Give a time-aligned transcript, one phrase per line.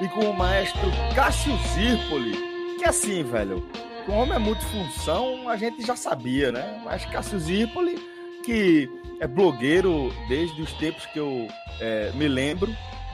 [0.00, 2.32] E com o maestro Cássio Zirpoli.
[2.78, 3.66] Que assim, velho,
[4.04, 6.80] como é multifunção, a gente já sabia, né?
[6.84, 7.96] Mas Cássio Zirpoli,
[8.44, 8.88] que
[9.20, 11.48] é blogueiro desde os tempos que eu
[11.80, 12.70] é, me lembro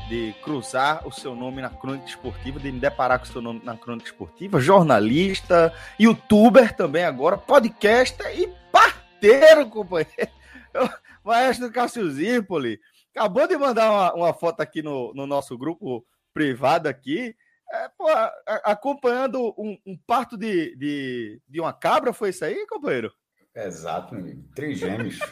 [0.09, 3.61] de cruzar o seu nome na crônica esportiva, de me deparar com o seu nome
[3.64, 10.31] na crônica esportiva, jornalista, youtuber também agora, podcaster e parteiro, companheiro.
[10.75, 10.89] O
[11.31, 12.81] maestro Cássio Zirpoli
[13.14, 17.35] acabou de mandar uma, uma foto aqui no, no, nosso grupo privado aqui,
[17.73, 18.33] é, pô, a,
[18.65, 23.13] acompanhando um, um parto de, de, de, uma cabra, foi isso aí, companheiro?
[23.55, 24.45] Exato, amigo.
[24.55, 25.19] Três gêmeos.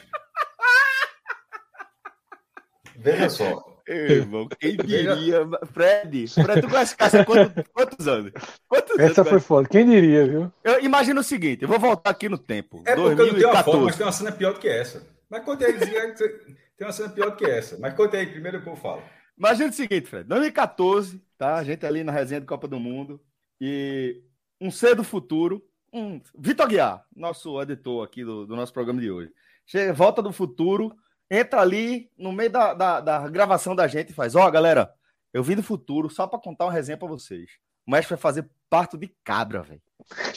[2.97, 5.47] Veja só, Irmão, quem diria?
[5.73, 8.33] Fred, Fred, tu conhece Cássio há quantos, quantos anos?
[8.69, 9.69] Quantos Essa anos, foi foda.
[9.69, 10.53] Quem diria, viu?
[10.63, 12.83] Eu imagino o seguinte, eu vou voltar aqui no tempo.
[12.87, 13.21] É porque 2014.
[13.21, 15.03] eu não tenho uma foto, mas tem uma cena pior do que essa.
[15.29, 17.79] Mas conta aí, tem uma cena pior do que essa.
[17.79, 19.03] Mas conta aí primeiro que eu falo.
[19.41, 20.29] Imagina o seguinte, Fred.
[20.29, 21.57] 2014, tá?
[21.57, 23.21] A gente ali na resenha do Copa do Mundo.
[23.61, 24.23] E
[24.61, 25.61] um ser do futuro,
[25.93, 29.33] um Vitor Guiar, nosso editor aqui do, do nosso programa de hoje.
[29.67, 30.97] Chega, volta do futuro
[31.31, 34.93] entra ali no meio da, da, da gravação da gente e faz: Ó, oh, galera,
[35.33, 37.49] eu vim do futuro só para contar uma resenha para vocês.
[37.87, 39.81] O mestre vai fazer parto de cabra, velho.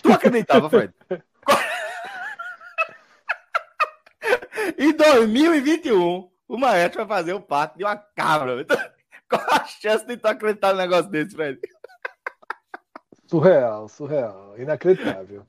[0.02, 0.94] Tu acreditava, Fred?
[4.78, 8.62] em 2021, o maestro vai fazer o parto de uma cabra.
[8.62, 8.78] Então,
[9.46, 11.60] qual a chance de tu acreditar no negócio desse, Fred?
[13.28, 14.56] Surreal, surreal.
[14.58, 15.46] Inacreditável.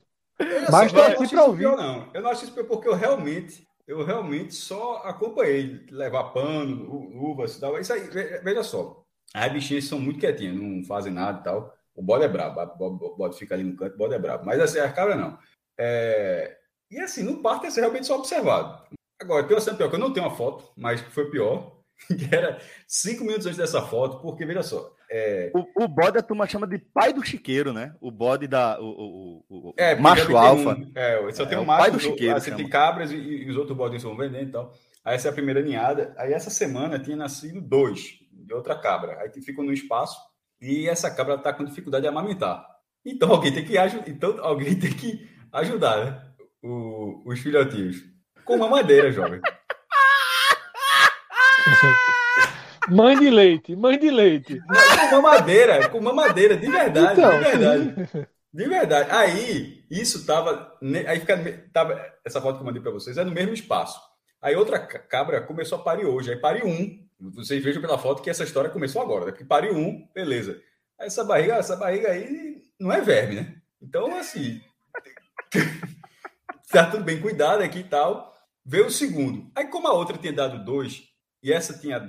[0.71, 1.59] Mas tô aqui para ouvir.
[1.59, 2.09] Pior, não.
[2.13, 7.59] Eu não acho isso porque eu realmente eu realmente só acompanhei levar pano, uvas e
[7.59, 7.79] tal.
[7.79, 8.01] Isso aí,
[8.43, 9.03] veja só.
[9.33, 11.77] As bichinhas são muito quietinhas, não fazem nada e tal.
[11.93, 14.45] O bode é brabo, o bode fica ali no canto, o bode é brabo.
[14.45, 15.37] Mas assim, a cabra não.
[15.77, 16.57] É...
[16.89, 18.83] E assim, no parque é realmente só observado.
[19.21, 21.74] Agora, tem uma cena pior, que eu não tenho uma foto, mas foi pior,
[22.07, 25.51] que era cinco minutos antes dessa foto, porque, veja só, é...
[25.53, 27.95] O, o bode a turma chama de pai do chiqueiro, né?
[28.01, 28.79] O bode da.
[28.79, 30.75] O, o, o é, macho alfa.
[30.75, 31.81] Um, é, só tem é, um macho.
[31.81, 32.35] Pai do chiqueiro.
[32.35, 34.73] Assim, tem cabras e, e, os outros bodes vão vendendo e tal.
[35.03, 36.13] Aí essa é a primeira ninhada.
[36.17, 39.19] Aí essa semana tinha nascido dois de outra cabra.
[39.19, 40.17] Aí ficam no espaço
[40.59, 42.65] e essa cabra está com dificuldade de amamentar.
[43.05, 46.21] Então alguém tem que, ajudar, então, alguém tem que ajudar né?
[46.63, 48.03] o, os filhotinhos.
[48.43, 49.39] Com uma madeira, jovem.
[52.89, 54.61] Mãe de leite, mãe de leite.
[55.09, 58.27] Com mamadeira, com mamadeira, de verdade, então, de verdade.
[58.53, 59.11] De verdade.
[59.11, 60.77] Aí, isso tava.
[61.07, 63.99] Aí fica, tava, essa foto que eu mandei para vocês é no mesmo espaço.
[64.41, 66.31] Aí outra cabra começou a parir hoje.
[66.31, 67.03] Aí pariu um.
[67.33, 69.31] Vocês vejam pela foto que essa história começou agora, né?
[69.31, 70.61] Porque pariu um, beleza.
[70.99, 73.55] Aí essa barriga, essa barriga aí não é verme, né?
[73.81, 74.61] Então, assim.
[76.71, 78.33] tá tudo bem, cuidado aqui e tal.
[78.63, 79.51] Veio o segundo.
[79.55, 81.03] Aí, como a outra tinha dado dois,
[81.45, 81.99] e essa tinha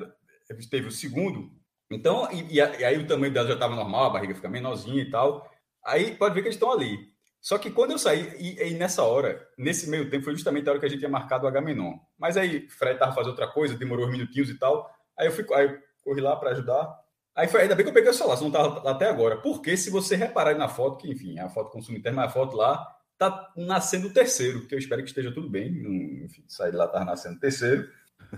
[0.70, 1.50] teve o segundo.
[1.90, 5.10] Então, e, e aí o tamanho dela já estava normal, a barriga fica menorzinha e
[5.10, 5.46] tal.
[5.84, 7.14] Aí pode ver que eles estão ali.
[7.40, 10.72] Só que quando eu saí, e, e, nessa hora, nesse meio tempo, foi justamente a
[10.72, 11.98] hora que a gente tinha marcado o H-Menon.
[12.18, 14.90] Mas aí Fred tava fazendo outra coisa, demorou uns minutinhos e tal.
[15.16, 16.98] Aí eu, fui, aí eu corri lá para ajudar.
[17.34, 19.36] Aí foi, ainda bem que eu peguei o celular, não tava lá até agora.
[19.36, 22.56] Porque se você reparar na foto, que enfim, a foto consumo interno, mas a foto
[22.56, 22.84] lá
[23.18, 26.24] tá nascendo o terceiro, que eu espero que esteja tudo bem.
[26.24, 27.86] Enfim, sair lá tá nascendo o terceiro.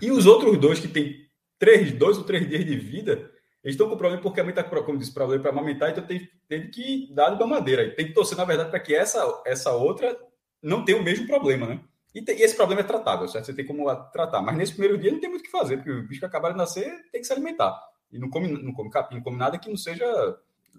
[0.00, 3.30] E os outros dois que tem três, dois ou três dias de vida,
[3.62, 6.28] eles estão com problema porque a mãe está com disse, problema para amamentar, então tem,
[6.48, 7.94] tem que dar de madeira.
[7.94, 10.16] Tem que torcer, na verdade, para que essa, essa outra
[10.62, 11.80] não tenha o mesmo problema, né?
[12.14, 13.46] E, tem, e, esse problema é tratável, certo?
[13.46, 14.40] Você tem como tratar.
[14.42, 16.52] Mas nesse primeiro dia não tem muito o que fazer, porque o bicho que acabar
[16.52, 17.78] de nascer tem que se alimentar.
[18.10, 20.06] E não come, não come capim, não come nada que não seja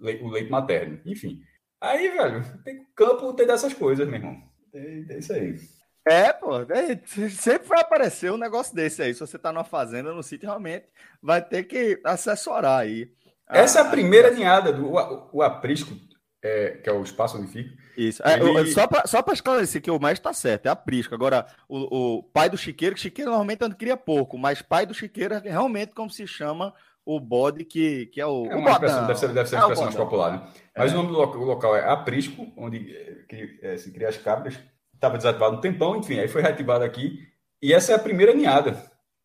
[0.00, 1.00] o leite materno.
[1.06, 1.42] Enfim.
[1.80, 4.42] Aí, velho, tem campo, tem dessas coisas, meu irmão.
[4.74, 5.56] É isso aí.
[6.06, 9.12] É, pô, é, sempre vai aparecer um negócio desse aí.
[9.12, 10.86] Se você tá numa fazenda, no sítio, realmente
[11.22, 13.10] vai ter que assessorar aí.
[13.48, 15.94] Essa é a primeira ninhada do o, o aprisco,
[16.42, 17.70] é, que é o espaço onde fica.
[17.96, 18.22] Isso.
[18.26, 18.72] É, Ele...
[18.72, 21.14] Só para só esclarecer que o mais tá certo, é aprisco.
[21.14, 24.94] Agora, o, o pai do chiqueiro, que chiqueiro normalmente não cria pouco, mas pai do
[24.94, 26.72] chiqueiro é realmente como se chama
[27.04, 28.46] o bode, que, que é o.
[28.46, 30.48] É uma o expressão, deve ser, deve ser uma expressão mais popular, né?
[30.76, 30.94] Mas é.
[30.94, 32.80] o nome do local, local é aprisco, onde
[33.28, 34.58] que, é, se cria as cabras.
[35.00, 37.26] Estava desativado um tempão, enfim, aí foi reativado aqui.
[37.62, 38.76] E essa é a primeira ninhada.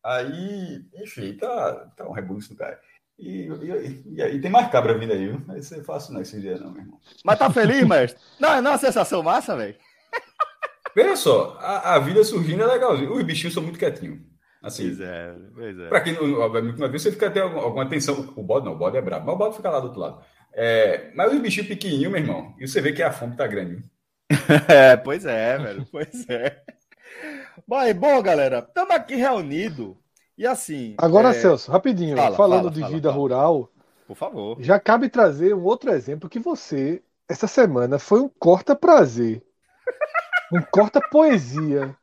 [0.02, 2.80] Aí, enfim, tá, tá um rebuliço do cara.
[3.18, 5.42] E, e, e, e, tem mais cabra vindo aí, viu?
[5.46, 6.98] Vai ser fácil não esse dia, não, meu irmão.
[7.22, 8.18] Mas tá feliz, mestre?
[8.40, 9.76] Não, não é uma sensação massa, velho?
[10.94, 13.12] Veja só, a, a, vida surgindo é legalzinho.
[13.12, 14.20] Os bichinhos são muito quietinhos.
[14.62, 15.88] Assim, pois é, pois é.
[15.88, 18.32] Pra quem não, obviamente, uma vez você fica até alguma, alguma atenção.
[18.34, 20.24] O bode não, o bode é brabo, mas o bode fica lá do outro lado.
[20.54, 23.82] É, mas os bichinhos pequenininhos, meu irmão, e você vê que a fome tá grande.
[24.68, 26.62] é, pois é, velho, pois é.
[27.66, 29.94] Bom, bom galera, estamos aqui reunidos
[30.36, 30.94] e assim.
[30.98, 31.32] Agora, é...
[31.32, 33.70] Celso, rapidinho, fala, falando fala, de fala, vida rural.
[34.06, 34.56] Por favor.
[34.60, 39.42] Já cabe trazer um outro exemplo que você, essa semana, foi um corta-prazer.
[40.52, 41.96] um corta-poesia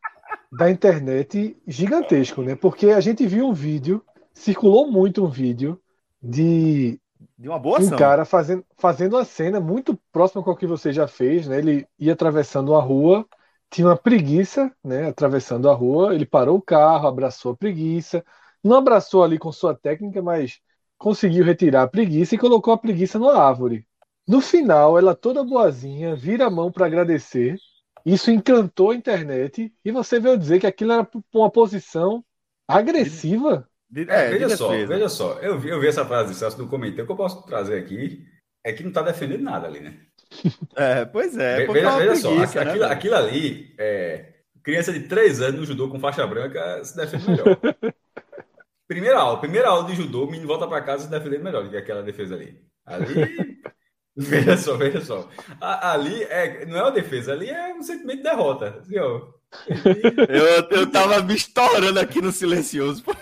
[0.51, 2.55] da internet gigantesco, né?
[2.55, 4.03] Porque a gente viu um vídeo,
[4.33, 5.79] circulou muito um vídeo
[6.21, 6.99] de,
[7.43, 10.93] de uma boa um cara fazendo, fazendo uma cena muito próxima com o que você
[10.93, 11.57] já fez, né?
[11.57, 13.27] Ele ia atravessando a rua
[13.73, 16.13] tinha uma preguiça, né, atravessando a rua.
[16.13, 18.23] Ele parou o carro, abraçou a preguiça,
[18.63, 20.61] não abraçou ali com sua técnica, mas
[20.97, 23.87] conseguiu retirar a preguiça e colocou a preguiça na árvore.
[24.27, 27.57] No final, ela toda boazinha vira a mão para agradecer.
[28.05, 32.23] Isso encantou a internet e você veio dizer que aquilo era uma posição
[32.67, 33.67] agressiva.
[34.07, 35.39] É, veja só, veja só.
[35.39, 38.25] Eu vi, eu vi essa frase de Celso no comentário que eu posso trazer aqui.
[38.63, 39.97] É que não está defendendo nada ali, né?
[40.75, 41.67] É, pois é.
[41.67, 45.89] Veja, é veja só, né, aquilo, aquilo, ali, é, criança de 3 anos no judô
[45.89, 47.59] com faixa branca se defende melhor.
[48.87, 51.69] primeira aula, primeira aula de judô, o menino volta para casa se defendendo melhor do
[51.69, 52.59] que aquela defesa ali.
[52.85, 53.61] Ali.
[54.17, 55.29] veja só, veja só.
[55.61, 58.79] ali é, não é uma defesa, ali é um sentimento de derrota.
[58.79, 59.27] Assim, ó.
[60.29, 63.03] Eu, eu tava me estourando aqui no silencioso.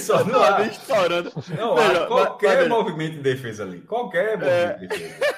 [0.00, 0.66] Só não há.
[0.66, 1.32] estourando.
[1.56, 3.80] Não qualquer mas, movimento de defesa ali.
[3.80, 4.78] Qualquer movimento é...
[4.78, 5.34] de defesa.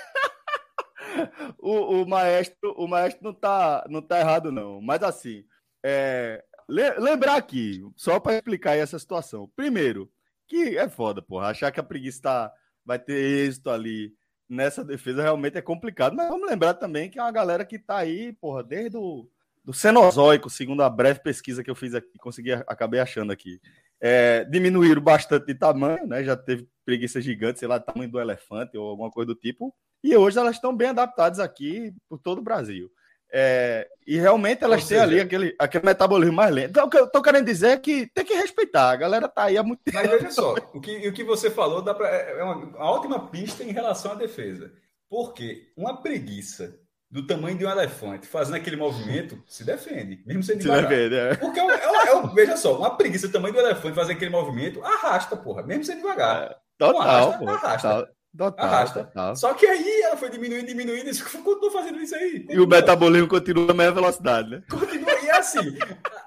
[1.59, 4.81] o, o, maestro, o maestro não tá, não tá errado, não.
[4.81, 5.45] Mas assim,
[5.85, 9.51] é, lembrar aqui, só para explicar essa situação.
[9.55, 10.11] Primeiro,
[10.49, 11.49] que é foda, porra.
[11.49, 12.53] Achar que a preguiça tá,
[12.85, 14.13] vai ter êxito ali
[14.49, 16.15] nessa defesa realmente é complicado.
[16.15, 19.29] Mas vamos lembrar também que é uma galera que tá aí, porra, desde o
[19.65, 23.59] do Cenozoico, segundo a breve pesquisa que eu fiz aqui, consegui, acabei achando aqui
[24.07, 26.23] é, diminuíram bastante de tamanho, né?
[26.23, 29.75] Já teve preguiça gigante, sei lá, tamanho do elefante ou alguma coisa do tipo.
[30.03, 32.91] E hoje elas estão bem adaptadas aqui por todo o Brasil.
[33.37, 36.71] É, e realmente elas Ou têm seja, ali aquele, aquele metabolismo mais lento.
[36.71, 38.91] Então, o que eu tô querendo dizer é que tem que respeitar.
[38.91, 39.99] A galera tá aí há muito tempo.
[39.99, 43.29] Mas veja só, o que, o que você falou dá pra, é uma, uma ótima
[43.29, 44.73] pista em relação à defesa.
[45.11, 46.79] Porque uma preguiça
[47.11, 50.85] do tamanho de um elefante fazendo aquele movimento, se defende, mesmo sendo devagar.
[50.85, 51.35] Se defende, é.
[51.35, 54.81] Porque, é, é, é, veja só, uma preguiça do tamanho do elefante fazendo aquele movimento,
[54.85, 56.51] arrasta, porra, mesmo sendo devagar.
[56.51, 57.89] É, total, arrasta, porra, arrasta.
[57.89, 59.05] Total, arrasta.
[59.05, 59.37] Total.
[59.37, 62.41] Só que aí ela foi diminuindo, diminuindo, e continuou fazendo isso aí.
[62.41, 62.55] Continua.
[62.55, 64.63] E o metabolismo continua na mesma velocidade, né?
[64.69, 65.77] Continua, e é assim,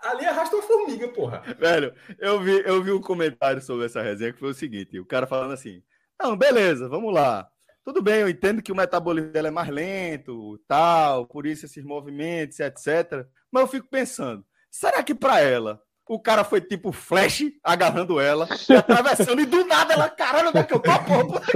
[0.03, 1.43] ali arrasta uma formiga, porra.
[1.59, 5.05] Velho, eu vi, eu vi um comentário sobre essa resenha que foi o seguinte, o
[5.05, 5.81] cara falando assim,
[6.21, 7.47] não, beleza, vamos lá.
[7.83, 11.83] Tudo bem, eu entendo que o metabolismo dela é mais lento, tal, por isso esses
[11.83, 13.25] movimentos, etc.
[13.51, 18.47] Mas eu fico pensando, será que para ela o cara foi tipo flash agarrando ela,
[18.69, 20.91] e atravessando, e do nada ela, caralho, onde é que eu tô?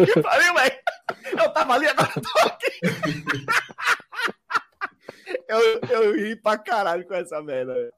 [0.05, 0.79] Que pariu, velho.
[1.39, 2.71] Eu tava ali, agora eu tô aqui.
[5.47, 7.73] Eu, eu ri pra caralho com essa merda.
[7.73, 7.93] Véio.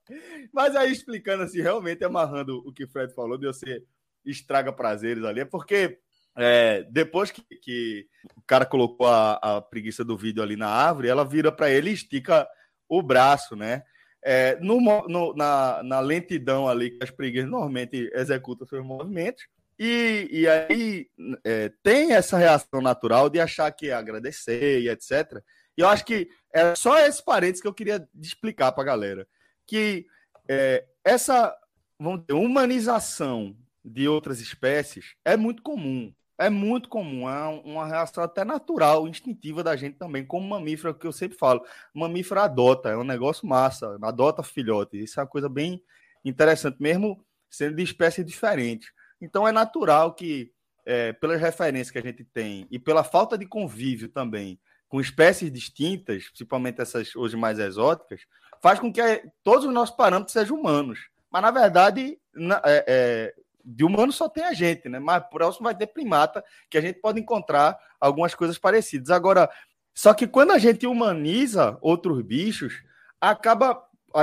[0.52, 3.84] Mas aí explicando assim, realmente amarrando o que o Fred falou, de você
[4.26, 6.00] estraga prazeres ali, é porque
[6.36, 11.08] é, depois que, que, o cara colocou a, a, preguiça do vídeo ali na árvore,
[11.08, 12.48] ela vira para ele e estica
[12.90, 13.84] o braço, né?
[14.26, 19.46] É, no, no, na, na, lentidão ali que as preguiças normalmente executam seus movimentos,
[19.78, 21.08] e, e aí
[21.44, 25.42] é, tem essa reação natural de achar que é agradecer e etc.
[25.78, 29.28] E eu acho que é só esse parênteses que eu queria explicar para a galera.
[29.66, 30.06] Que
[30.48, 31.54] é, essa
[32.00, 36.14] vamos dizer, humanização de outras espécies é muito comum.
[36.38, 41.06] É muito comum, é uma reação até natural, instintiva da gente também, como mamífero, que
[41.06, 41.64] eu sempre falo.
[41.94, 45.02] Mamífero adota, é um negócio massa, adota filhote.
[45.02, 45.82] Isso é uma coisa bem
[46.26, 48.92] interessante, mesmo sendo de espécies diferentes.
[49.22, 50.52] Então é natural que,
[50.86, 54.60] é, pelas referências que a gente tem e pela falta de convívio também
[54.90, 58.22] com espécies distintas, principalmente essas hoje mais exóticas,
[58.62, 59.02] faz com que
[59.44, 61.10] todos os nossos parâmetros sejam humanos.
[61.32, 65.00] Mas, na verdade, na, é, é, de humano só tem a gente, né?
[65.00, 69.10] Mas próximo vai ter primata, que a gente pode encontrar algumas coisas parecidas.
[69.10, 69.50] Agora,
[69.94, 72.84] só que quando a gente humaniza outros bichos,
[73.22, 73.82] acaba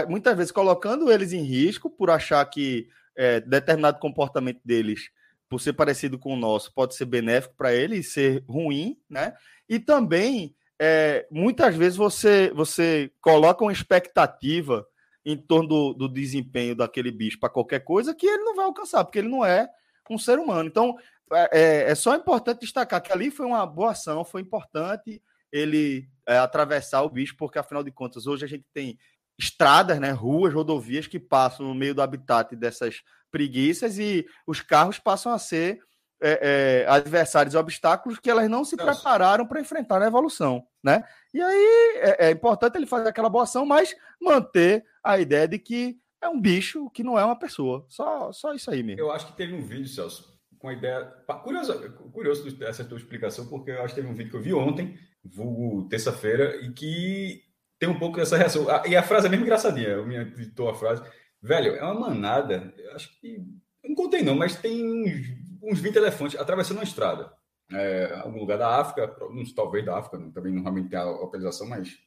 [0.08, 5.10] muitas vezes colocando eles em risco por achar que é, determinado comportamento deles,
[5.48, 9.34] por ser parecido com o nosso, pode ser benéfico para ele e ser ruim, né?
[9.68, 14.86] E também é, muitas vezes você, você coloca uma expectativa
[15.32, 19.04] em torno do, do desempenho daquele bicho para qualquer coisa que ele não vai alcançar,
[19.04, 19.68] porque ele não é
[20.10, 20.68] um ser humano.
[20.68, 20.96] Então,
[21.32, 25.22] é, é, é só importante destacar que ali foi uma boa ação, foi importante
[25.52, 28.98] ele é, atravessar o bicho, porque afinal de contas, hoje a gente tem
[29.38, 34.98] estradas, né, ruas, rodovias que passam no meio do habitat dessas preguiças e os carros
[34.98, 35.80] passam a ser
[36.20, 38.92] é, é, adversários e obstáculos que elas não se Nossa.
[38.92, 41.02] prepararam para enfrentar na evolução, né?
[41.32, 45.58] E aí é, é, importante ele fazer aquela boa ação, mas manter a ideia de
[45.58, 47.84] que é um bicho que não é uma pessoa.
[47.88, 49.00] Só, só isso aí mesmo.
[49.00, 51.04] Eu acho que teve um vídeo, Celso, com a ideia.
[51.42, 54.52] Curioso, curioso essa tua explicação, porque eu acho que teve um vídeo que eu vi
[54.52, 57.42] ontem, vulgo terça-feira, e que
[57.78, 58.66] tem um pouco dessa reação.
[58.86, 61.02] E a frase é mesmo engraçadinha, eu me editou a frase.
[61.42, 63.36] Velho, é uma manada, eu acho que.
[63.82, 67.32] Eu não contei, não, mas tem uns uns 20 elefantes atravessando uma estrada.
[67.72, 69.14] É, algum lugar da África,
[69.54, 71.98] talvez da África, também não realmente tem a localização, mas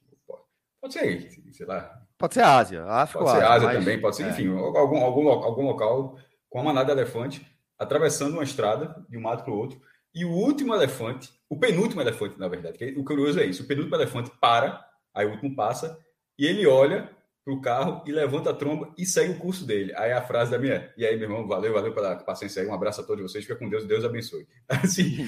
[0.81, 2.01] pode ser, sei lá.
[2.17, 3.77] Pode ser Ásia, África Pode ser Ásia mas...
[3.79, 4.29] também, pode ser, é.
[4.29, 6.17] enfim, algum, algum, algum local
[6.49, 7.45] com uma manada de elefante
[7.79, 9.81] atravessando uma estrada de um lado para o outro.
[10.13, 13.67] E o último elefante, o penúltimo elefante, na verdade, que o curioso é isso: o
[13.67, 15.97] penúltimo elefante para, aí o último passa,
[16.37, 17.09] e ele olha
[17.43, 19.93] pro carro e levanta a tromba e segue o curso dele.
[19.97, 22.73] Aí a frase da minha, e aí, meu irmão, valeu, valeu pela paciência aí, um
[22.73, 24.47] abraço a todos vocês, fica com Deus, Deus abençoe.
[24.69, 25.27] Assim,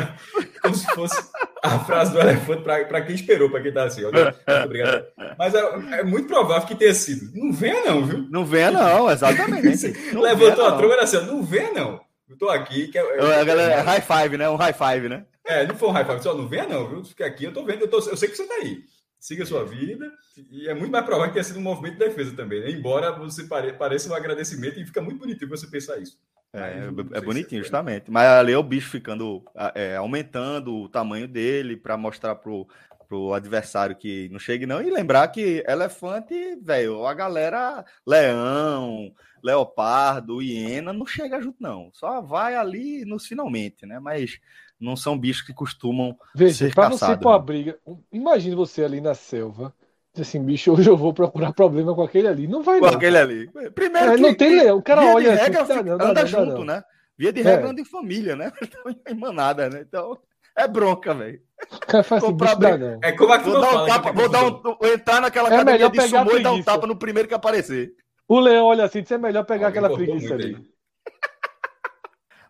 [0.60, 1.30] como se fosse
[1.62, 5.06] a frase do elefante para quem esperou, para quem tá assim, muito obrigado.
[5.38, 7.30] Mas é, é, muito provável que tenha sido.
[7.34, 8.26] Não venha, não, viu?
[8.30, 10.12] Não venha, não, exatamente.
[10.12, 12.00] Não Levantou venha, a tromba e assim, não venha, não.
[12.28, 12.88] Eu tô aqui.
[12.88, 14.48] Que é, a galera, é high five, né?
[14.50, 15.24] Um high five, né?
[15.46, 17.04] É, não foi um high five, só não venha, não, viu?
[17.04, 18.82] Fica aqui, eu tô vendo, eu, tô, eu sei que você tá aí
[19.24, 20.12] siga sua vida.
[20.50, 22.70] E é muito mais provável que tenha sido um movimento de defesa também, né?
[22.70, 26.18] Embora você pare, pareça um agradecimento e fica muito bonitinho você pensar isso.
[26.52, 28.10] É, é, é bonitinho, justamente.
[28.10, 29.42] Mas ali é o bicho ficando,
[29.74, 32.68] é, aumentando o tamanho dele para mostrar pro,
[33.08, 34.82] pro adversário que não chegue não.
[34.82, 39.10] E lembrar que elefante, velho, a galera, leão,
[39.42, 41.88] leopardo, hiena, não chega junto não.
[41.94, 43.98] Só vai ali nos finalmente, né?
[43.98, 44.38] Mas
[44.80, 47.16] não são bichos que costumam Veja, ser pra caçados.
[47.16, 47.44] você pôr a né?
[47.44, 47.78] briga,
[48.12, 49.74] imagine você ali na selva,
[50.12, 52.46] diz assim, bicho, hoje eu vou procurar problema com aquele ali.
[52.46, 52.92] Não vai com não.
[52.92, 53.50] Com aquele ali.
[53.74, 56.26] Primeiro é, que, não tem leão, o cara olha assim, regra, assim, não, anda não,
[56.26, 56.64] junto, não.
[56.64, 56.84] né?
[57.16, 57.70] Via de regra é.
[57.70, 58.52] anda em família, né?
[58.62, 59.84] Então, em manada, né?
[59.86, 60.18] Então,
[60.56, 61.40] é bronca, velho.
[61.88, 65.54] Assim, é como a que vou dar um tapa, vou dar um, entrar naquela é
[65.54, 67.92] academia de sumô e dar um tapa no primeiro que aparecer.
[68.28, 70.56] O leão olha assim, é melhor pegar aquela preguiça ali.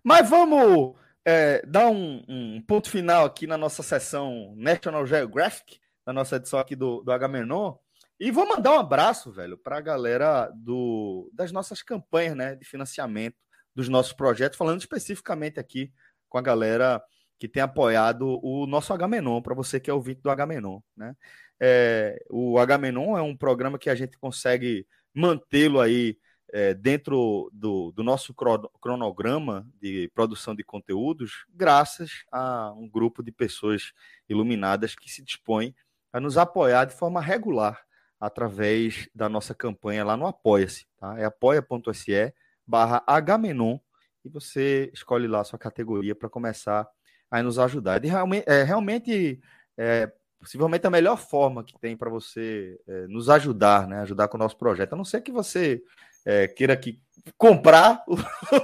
[0.02, 6.12] Mas vamos é, dar um, um, ponto final aqui na nossa sessão National Geographic, na
[6.12, 7.74] nossa edição aqui do, do Agamenon.
[8.20, 12.64] E vou mandar um abraço, velho, para a galera do, das nossas campanhas né, de
[12.64, 13.36] financiamento
[13.74, 15.92] dos nossos projetos, falando especificamente aqui
[16.28, 17.02] com a galera
[17.38, 20.80] que tem apoiado o nosso Agamenon, para você que é ouvinte do Agamenon.
[20.96, 21.14] Né?
[21.60, 26.16] É, o Agamenon é um programa que a gente consegue mantê-lo aí
[26.54, 28.32] é, dentro do, do, nosso
[28.80, 33.92] cronograma de produção de conteúdos, graças a um grupo de pessoas
[34.28, 35.74] iluminadas que se dispõem
[36.12, 37.84] a nos apoiar de forma regular
[38.20, 40.86] através da nossa campanha lá no Apoia-se.
[40.96, 41.18] Tá?
[41.18, 42.32] É apoia.se
[42.64, 43.80] barra Hmenon
[44.24, 46.88] e você escolhe lá a sua categoria para começar
[47.28, 48.04] a nos ajudar.
[48.04, 49.40] E realmente, é, realmente
[49.76, 54.02] é, possivelmente a melhor forma que tem para você é, nos ajudar, né?
[54.02, 54.92] Ajudar com o nosso projeto.
[54.92, 55.82] A não ser que você
[56.24, 57.00] é, queira que
[57.36, 58.16] comprar o,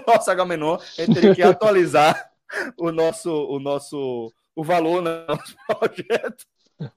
[0.07, 2.31] nosso Agamenon, a gente teria que atualizar
[2.77, 6.45] o nosso, o nosso o valor no nosso projeto.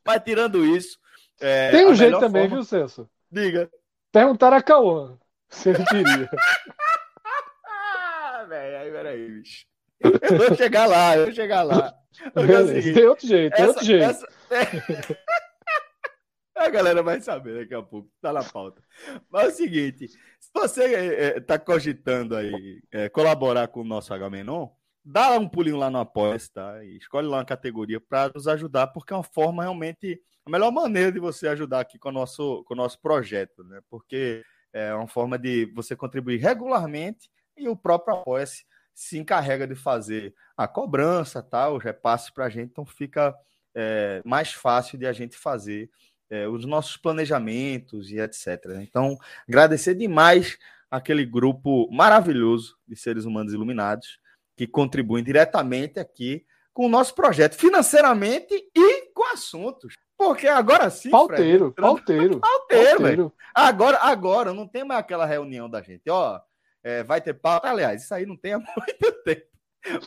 [0.05, 0.97] Mas tirando isso.
[1.39, 2.57] É, Tem um jeito também, forma...
[2.57, 3.09] viu, Celso?
[3.31, 3.69] Diga.
[4.11, 5.17] Perguntar a Cauã
[5.49, 6.29] se ele queria.
[7.65, 9.65] ah, velho, aí, peraí, bicho.
[9.99, 11.93] Eu vou chegar lá, eu vou chegar lá.
[12.35, 14.03] Beleza, tem outro jeito, tem outro jeito.
[14.03, 14.65] Essa, é...
[16.63, 18.81] A galera vai saber daqui a pouco, tá na pauta.
[19.29, 23.83] Mas é o seguinte, se você está é, é cogitando aí é, colaborar com o
[23.83, 24.69] nosso Agamenon,
[25.03, 26.81] dá um pulinho lá no apoia tá?
[26.85, 30.71] E escolhe lá uma categoria para nos ajudar, porque é uma forma realmente, a melhor
[30.71, 33.81] maneira de você ajudar aqui com o nosso, com o nosso projeto, né?
[33.89, 34.41] Porque
[34.71, 38.45] é uma forma de você contribuir regularmente e o próprio apoia
[38.93, 41.69] se encarrega de fazer a cobrança, tá?
[41.69, 43.35] Os repasses para a gente, então fica
[43.75, 45.89] é, mais fácil de a gente fazer
[46.33, 48.81] é, os nossos planejamentos e etc.
[48.81, 49.15] Então,
[49.47, 50.57] agradecer demais
[50.89, 54.19] aquele grupo maravilhoso de seres humanos iluminados
[54.57, 59.93] que contribuem diretamente aqui com o nosso projeto, financeiramente e com assuntos.
[60.17, 61.11] Porque agora sim.
[61.11, 62.39] Pauteiro, Fred, pauteiro.
[62.39, 63.33] Pauteiro, pauteiro.
[63.53, 66.09] Agora, agora não tem mais aquela reunião da gente.
[66.09, 66.39] Ó,
[66.83, 67.69] é, vai ter pauta.
[67.69, 69.45] Aliás, isso aí não tem há muito tempo.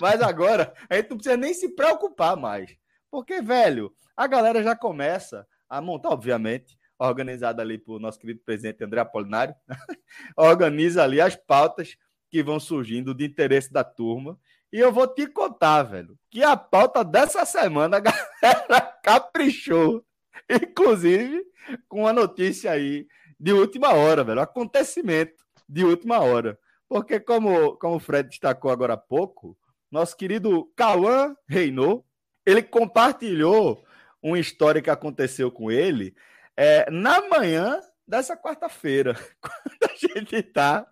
[0.01, 2.77] Mas agora a gente não precisa nem se preocupar mais.
[3.11, 8.83] Porque, velho, a galera já começa a montar, obviamente, organizada ali por nosso querido presidente
[8.83, 9.55] André Apolinário,
[10.37, 11.97] organiza ali as pautas
[12.31, 14.39] que vão surgindo de interesse da turma.
[14.73, 20.05] E eu vou te contar, velho, que a pauta dessa semana a galera caprichou.
[20.51, 21.43] Inclusive,
[21.89, 23.07] com uma notícia aí
[23.39, 24.41] de última hora, velho.
[24.41, 26.59] Acontecimento de última hora.
[26.89, 29.57] Porque, como, como o Fred destacou agora há pouco,
[29.91, 32.05] nosso querido Cauã Reinou,
[32.45, 33.85] ele compartilhou
[34.23, 36.15] uma história que aconteceu com ele
[36.57, 40.87] é, na manhã dessa quarta-feira, quando a gente está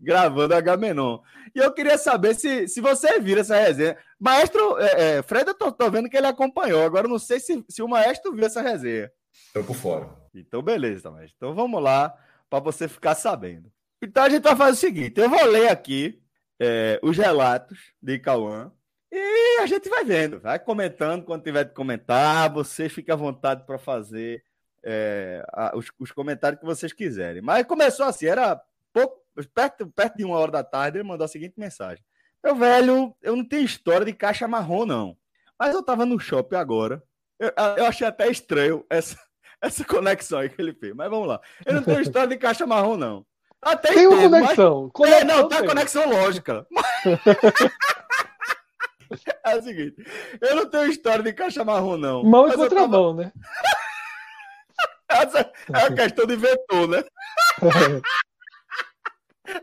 [0.00, 1.20] gravando a Menon.
[1.54, 3.96] E eu queria saber se, se você vira essa resenha.
[4.18, 6.82] Maestro, é, é, Fred, eu tô, tô, vendo que ele acompanhou.
[6.82, 9.10] Agora não sei se, se o maestro viu essa resenha.
[9.46, 10.08] Estou por fora.
[10.34, 11.36] Então, beleza, maestro.
[11.36, 12.14] Então vamos lá
[12.50, 13.70] para você ficar sabendo.
[14.02, 16.20] Então a gente vai fazer o seguinte: eu vou ler aqui
[16.60, 18.72] é, os relatos de Cauã
[19.10, 22.52] e a gente vai vendo, vai comentando quando tiver de comentar.
[22.52, 24.42] Você fica à vontade para fazer
[24.84, 27.42] é, a, os, os, comentários que vocês quiserem.
[27.42, 28.60] Mas começou assim, era
[28.92, 29.20] pouco,
[29.54, 32.04] perto, perto de uma hora da tarde, ele mandou a seguinte mensagem.
[32.42, 35.16] Meu velho, eu não tenho história de caixa marrom, não.
[35.58, 37.02] Mas eu tava no shopping agora.
[37.38, 39.16] Eu, eu achei até estranho essa,
[39.60, 40.94] essa conexão aí que ele fez.
[40.94, 41.40] Mas vamos lá.
[41.64, 43.26] Eu não tenho história de caixa marrom, não.
[43.62, 44.82] Até tem uma conexão.
[44.84, 44.92] Mas...
[44.92, 45.20] conexão.
[45.20, 46.66] É, não, tem a conexão lógica.
[49.44, 49.96] É o seguinte,
[50.40, 52.24] eu não tenho história de caixa marrom, não.
[52.24, 53.28] Mão e contramão, tava...
[53.28, 53.32] né?
[55.08, 57.04] Essa é a questão de vetor, né?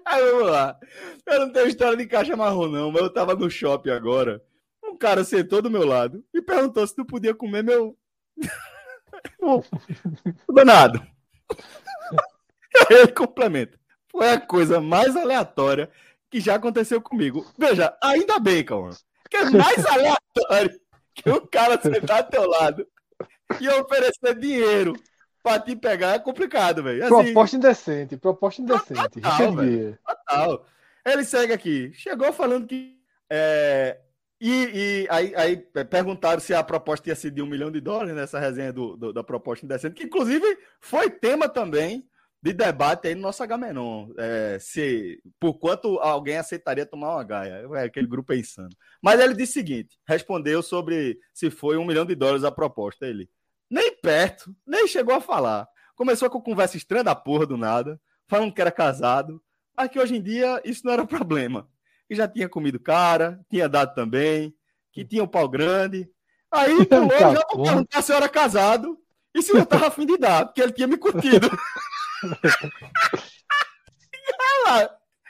[0.05, 0.79] Aí vamos lá.
[1.25, 4.41] Eu não tenho história de caixa marrom, não, mas eu tava no shopping agora.
[4.83, 7.97] Um cara sentou do meu lado e perguntou se tu podia comer meu.
[10.53, 11.05] Danado.
[12.89, 13.77] Aí ele complementa.
[14.09, 15.91] Foi a coisa mais aleatória
[16.29, 17.45] que já aconteceu comigo.
[17.57, 18.91] Veja, ainda bem, Calma
[19.33, 20.79] que é mais aleatório
[21.15, 22.87] que o cara sentar do teu lado
[23.59, 24.93] e oferecer dinheiro
[25.41, 27.03] pra te pegar é complicado, velho.
[27.03, 29.21] Assim, proposta indecente, proposta indecente.
[29.21, 29.55] Total,
[30.05, 30.65] total.
[31.05, 31.91] Ele segue aqui.
[31.93, 32.97] Chegou falando que.
[33.29, 33.99] É,
[34.39, 38.15] e, e aí, aí, perguntaram se a proposta ia ser de um milhão de dólares
[38.15, 40.45] nessa resenha do, do, da proposta indecente, que inclusive
[40.79, 42.07] foi tema também
[42.43, 44.09] de debate aí no nosso Agamenon.
[44.17, 47.65] É, se, por quanto alguém aceitaria tomar uma gaia.
[47.75, 48.75] É, aquele grupo é insano.
[49.01, 53.07] Mas ele disse o seguinte: respondeu sobre se foi um milhão de dólares a proposta.
[53.07, 53.29] Ele
[53.69, 55.65] nem perto, nem chegou a falar.
[55.95, 59.41] Começou com conversa estranha da porra do nada, falando que era casado,
[59.77, 61.69] mas que hoje em dia isso não era problema.
[62.09, 64.53] Que já tinha comido cara, tinha dado também,
[64.91, 66.09] que tinha um pau grande.
[66.51, 68.99] Aí tá já pra perguntar se eu era casado
[69.33, 71.49] e se eu tava afim de dar, porque ele tinha me curtido.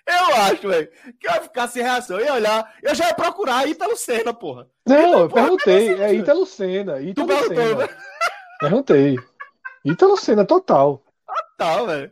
[0.07, 2.19] eu acho, velho, que eu ia ficar sem reação.
[2.19, 4.69] Eu ia olhar, eu já ia procurar Ítalo Senna, porra.
[4.85, 5.93] Não, eu perguntei.
[6.01, 7.01] É Ítalo Senna.
[7.01, 7.75] Ítalo tu Senna.
[7.75, 7.97] Né?
[8.59, 9.15] Perguntei.
[9.85, 11.03] Ítalo Senna, total.
[11.57, 12.11] Total, velho.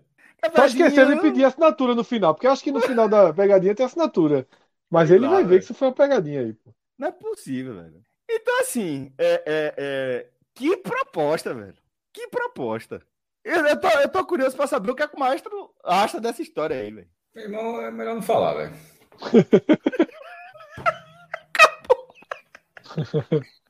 [0.53, 3.75] Tá esquecendo de pedir assinatura no final, porque eu acho que no final da pegadinha
[3.75, 4.47] tem assinatura.
[4.89, 6.73] Mas ele vai ver que isso foi uma pegadinha aí, pô.
[6.97, 8.01] Não é possível, velho.
[8.29, 10.29] Então, assim, é, é, é...
[10.53, 11.75] que proposta, velho.
[12.11, 13.01] Que proposta.
[13.43, 16.21] Eu, eu, tô, eu tô curioso pra saber o que, é que o maestro acha
[16.21, 17.07] dessa história aí, velho.
[17.33, 18.73] Meu irmão, é melhor não falar, velho.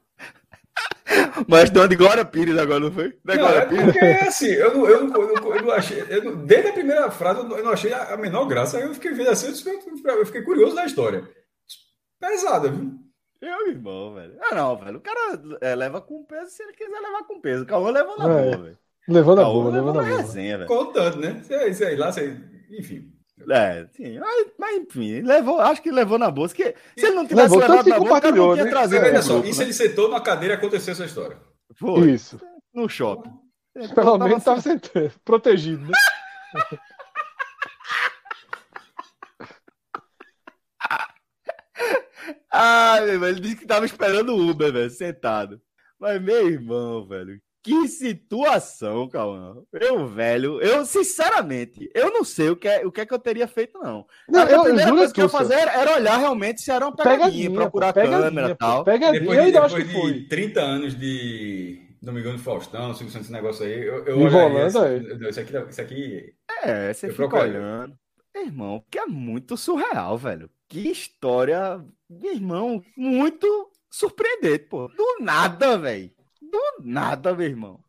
[1.48, 3.18] Mas estão de Glória Pires agora, não foi?
[3.24, 3.86] Da não, Glória é Pires.
[3.86, 6.04] porque assim, eu não, eu não, eu não, eu não achei.
[6.10, 8.78] Eu desde a primeira frase, eu não achei a, menor graça.
[8.78, 11.28] Aí eu fiquei vendo assim, eu fiquei curioso da história.
[12.20, 12.94] Pesada, viu?
[13.42, 14.38] Meu irmão, velho.
[14.40, 14.98] Ah, não, velho.
[14.98, 17.64] O cara é, leva com peso se ele quiser levar com peso.
[17.64, 18.44] O Calma leva na é.
[18.44, 18.78] boa, velho.
[19.08, 20.18] Levando a boa, levando a boa.
[20.18, 21.42] Resenha, Contando, né?
[21.44, 22.38] Sei, sei lá, sei.
[22.72, 23.12] Enfim.
[23.50, 24.20] É, sim.
[24.20, 26.54] Mas, mas, enfim, levou, acho que levou na bolsa.
[26.54, 28.70] Que, se ele não tivesse levou, levado na bolsa, ele não tinha né?
[28.70, 29.06] trazido.
[29.06, 31.38] É, só, e se ele sentou na cadeira e aconteceu essa história?
[31.76, 32.12] Foi.
[32.12, 32.40] Isso.
[32.74, 33.32] No shopping.
[33.96, 35.92] Pelo menos estava sentado, protegido, né?
[42.52, 45.62] Ai, meu, ele disse que tava esperando o Uber, velho, sentado.
[45.98, 49.56] Mas, meu irmão, velho, Que situação, Cauã.
[49.72, 53.20] Eu, velho, eu, sinceramente, eu não sei o que é, o que, é que eu
[53.20, 54.06] teria feito, não.
[54.28, 56.72] Não, a eu, primeira eu coisa que eu ia fazer era, era olhar realmente se
[56.72, 58.84] era uma pegadinha, Pegadinha, procurar pô, pegadinha, câmera e tal.
[58.84, 60.14] Pegadinha, Depois, eu de, ainda acho depois que foi.
[60.14, 64.80] de 30 anos de Domingão de Faustão, Silvio Santos, esse negócio aí, eu, eu Enrolando,
[64.80, 65.28] olharia é.
[65.28, 67.52] esse- Isso aqui, isso aqui É, você Eu fica procurei.
[67.58, 67.94] olhando.
[68.36, 70.50] Irmão, que é muito surreal, velho.
[70.68, 71.80] Que história,
[72.24, 74.88] irmão, muito surpreendente, pô.
[74.88, 76.10] Do nada, velho.
[76.52, 77.84] Do nada, meu irmão.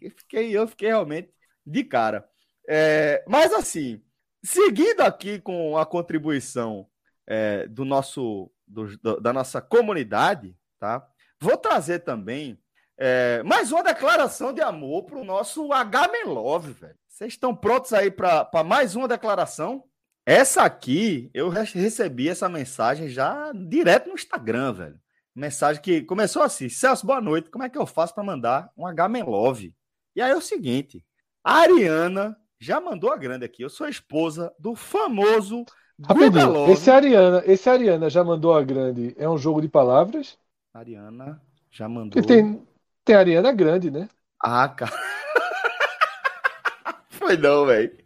[0.00, 1.32] Eu fiquei, eu fiquei realmente
[1.66, 2.28] de cara.
[2.68, 4.02] É, mas assim,
[4.44, 6.86] seguindo aqui com a contribuição
[7.26, 11.06] é, do nosso, do- da nossa comunidade, tá?
[11.40, 12.58] Vou trazer também
[12.98, 16.94] é, mais uma declaração de amor pro nosso H Love, velho.
[17.08, 19.84] Vocês estão prontos aí para mais uma declaração?
[20.24, 25.00] Essa aqui, eu re- recebi essa mensagem já direto no Instagram, velho.
[25.34, 27.50] Mensagem que começou assim: Celso, boa noite.
[27.50, 29.74] Como é que eu faço para mandar um H Love?
[30.14, 31.04] E aí é o seguinte:
[31.42, 33.62] a Ariana já mandou a grande aqui.
[33.62, 35.64] Eu sou esposa do famoso
[35.98, 36.72] Guga Love.
[36.72, 39.14] esse Ariana, esse Ariana já mandou a grande.
[39.16, 40.38] É um jogo de palavras?
[40.74, 41.40] Ariana
[41.70, 42.10] já mandou.
[42.10, 42.62] Porque tem,
[43.04, 44.08] tem Ariana grande, né?
[44.38, 44.92] Ah, cara.
[47.08, 47.96] foi não, velho.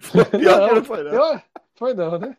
[0.00, 1.12] Foi pior que não foi, não.
[1.12, 1.42] eu-
[1.74, 2.36] foi não, né?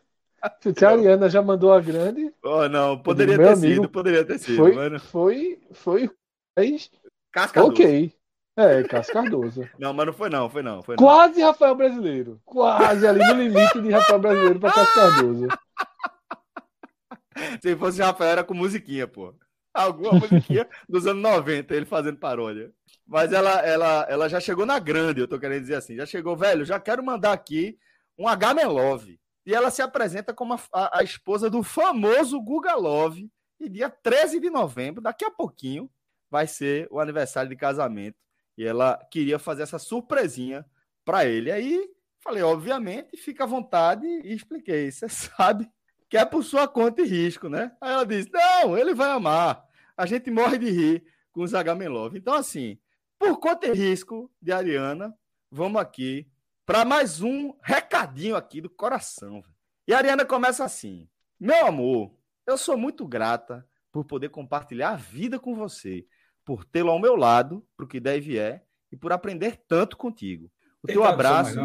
[0.76, 4.38] Se a Ariana já mandou a grande, Oh, não, poderia ter amigo, sido, poderia ter
[4.38, 5.00] sido, foi, mano.
[5.00, 6.10] foi, foi,
[6.56, 6.90] mas
[7.32, 8.12] Casca ok.
[8.56, 9.68] É, Cássio Cardoso.
[9.80, 11.04] Não, mas não foi não, foi não, foi não.
[11.04, 12.40] Quase Rafael Brasileiro.
[12.44, 15.48] Quase ali no limite de Rafael Brasileiro para Cássio Cardoso.
[17.60, 19.34] Se fosse Rafael, era com musiquinha, pô.
[19.74, 22.70] Alguma musiquinha dos anos 90, ele fazendo paródia.
[23.04, 25.96] Mas ela, ela, ela já chegou na grande, eu tô querendo dizer assim.
[25.96, 27.76] Já chegou, velho, já quero mandar aqui
[28.16, 29.18] um H Love.
[29.46, 33.30] E ela se apresenta como a, a- a esposa do famoso Guga Love.
[33.60, 35.90] E dia 13 de novembro, daqui a pouquinho,
[36.30, 38.16] vai ser o aniversário de casamento.
[38.58, 40.64] E ela queria fazer essa surpresinha
[41.04, 41.50] para ele.
[41.50, 41.88] Aí
[42.20, 44.90] falei, obviamente, fica à vontade e expliquei.
[44.90, 45.70] Você sabe
[46.08, 47.72] que é por sua conta e risco, né?
[47.80, 49.64] Aí ela disse: Não, ele vai amar.
[49.96, 52.18] A gente morre de rir com os H-Love.
[52.18, 52.78] Então, assim,
[53.18, 55.14] por conta e risco de Ariana,
[55.50, 56.28] vamos aqui
[56.66, 59.42] para mais um recadinho aqui do coração.
[59.86, 62.12] E a Ariana começa assim: Meu amor,
[62.46, 66.04] eu sou muito grata por poder compartilhar a vida com você,
[66.44, 70.50] por tê-lo ao meu lado, pro que deve é, e por aprender tanto contigo.
[70.82, 71.58] O teu abraço.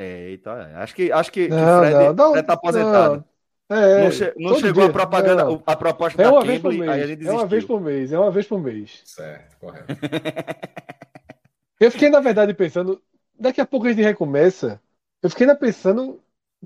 [0.00, 3.16] É, então, é, acho que, acho que, que Não, Fred, não, tá aposentado.
[3.16, 3.76] não.
[3.76, 4.86] É, não, che- não chegou dia.
[4.86, 5.62] a propaganda, Não.
[5.66, 7.28] a proposta É da uma vez por Cambly, aí a gente mês.
[7.28, 7.68] É uma vez desistiu.
[7.76, 8.12] por mês.
[8.12, 9.02] É uma vez por mês.
[9.04, 9.86] Certo, correto.
[11.78, 13.02] Eu fiquei, na verdade, pensando.
[13.38, 14.80] Daqui a pouco a gente recomeça.
[15.22, 16.20] Eu fiquei ainda pensando.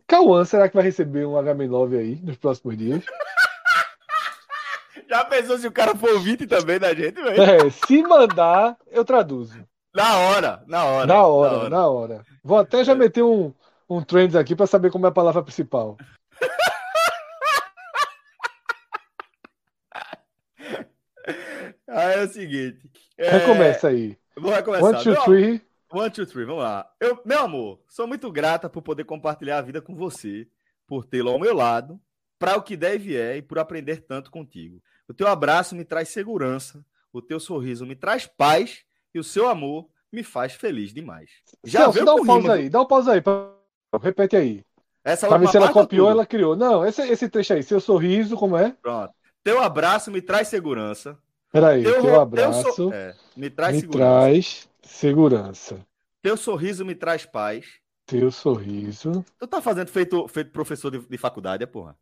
[0.07, 3.05] Cauã, será que vai receber um HM9 aí nos próximos dias?
[5.09, 7.43] Já pensou se o cara for ouvinte também da gente, velho?
[7.43, 9.63] É, se mandar, eu traduzo.
[9.95, 11.07] Na hora, na hora.
[11.07, 12.25] Na hora, na hora.
[12.43, 13.53] Vou até já meter um,
[13.91, 15.99] um trends aqui para saber como é a palavra principal.
[21.87, 22.91] Aí é o seguinte.
[23.19, 23.33] É...
[23.33, 24.17] Recomeça aí.
[24.35, 24.95] Vou recomeçar.
[24.95, 25.72] One, two, three.
[25.93, 26.89] One, two, three, vamos lá.
[26.99, 30.49] Eu, meu amor, sou muito grata por poder compartilhar a vida com você,
[30.87, 32.01] por tê-lo ao meu lado,
[32.39, 34.83] para o que deve é e por aprender tanto contigo.
[35.07, 39.49] O teu abraço me traz segurança, o teu sorriso me traz paz e o seu
[39.49, 41.31] amor me faz feliz demais.
[41.65, 43.21] Já Celso, dá um pausa aí, dá um pausa aí.
[43.21, 43.53] pra-
[44.01, 44.65] Repete aí.
[45.05, 46.17] Essa Pra ver se ela copiou, tudo?
[46.17, 46.57] ela criou.
[46.57, 48.71] Não, esse, esse trecho aí, seu sorriso, como é?
[48.81, 49.13] Pronto.
[49.45, 51.19] Teu abraço me traz segurança.
[51.53, 53.99] Peraí, Teu, teu abraço é, me traz me segurança.
[53.99, 55.87] traz segurança.
[56.21, 57.81] Teu sorriso me traz paz.
[58.07, 59.25] Teu sorriso.
[59.39, 61.97] Tu tá fazendo feito, feito professor de, de faculdade, é porra.